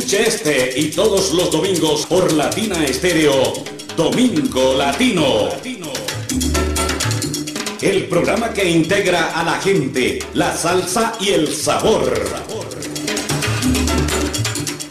Escuche 0.00 0.26
este 0.26 0.80
y 0.80 0.90
todos 0.92 1.34
los 1.34 1.50
domingos 1.50 2.06
por 2.06 2.32
Latina 2.32 2.82
Estéreo, 2.86 3.52
Domingo 3.94 4.72
Latino. 4.72 5.50
El 7.82 8.06
programa 8.06 8.50
que 8.54 8.66
integra 8.66 9.38
a 9.38 9.44
la 9.44 9.60
gente, 9.60 10.20
la 10.32 10.56
salsa 10.56 11.12
y 11.20 11.28
el 11.28 11.54
sabor. 11.54 12.14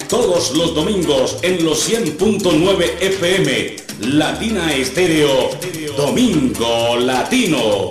Todos 0.07 0.55
los 0.55 0.75
domingos 0.75 1.37
en 1.41 1.65
los 1.65 1.89
100.9 1.89 3.01
FM, 3.01 3.75
Latina 4.01 4.75
Estéreo, 4.75 5.49
Domingo 5.97 6.97
Latino. 6.97 7.88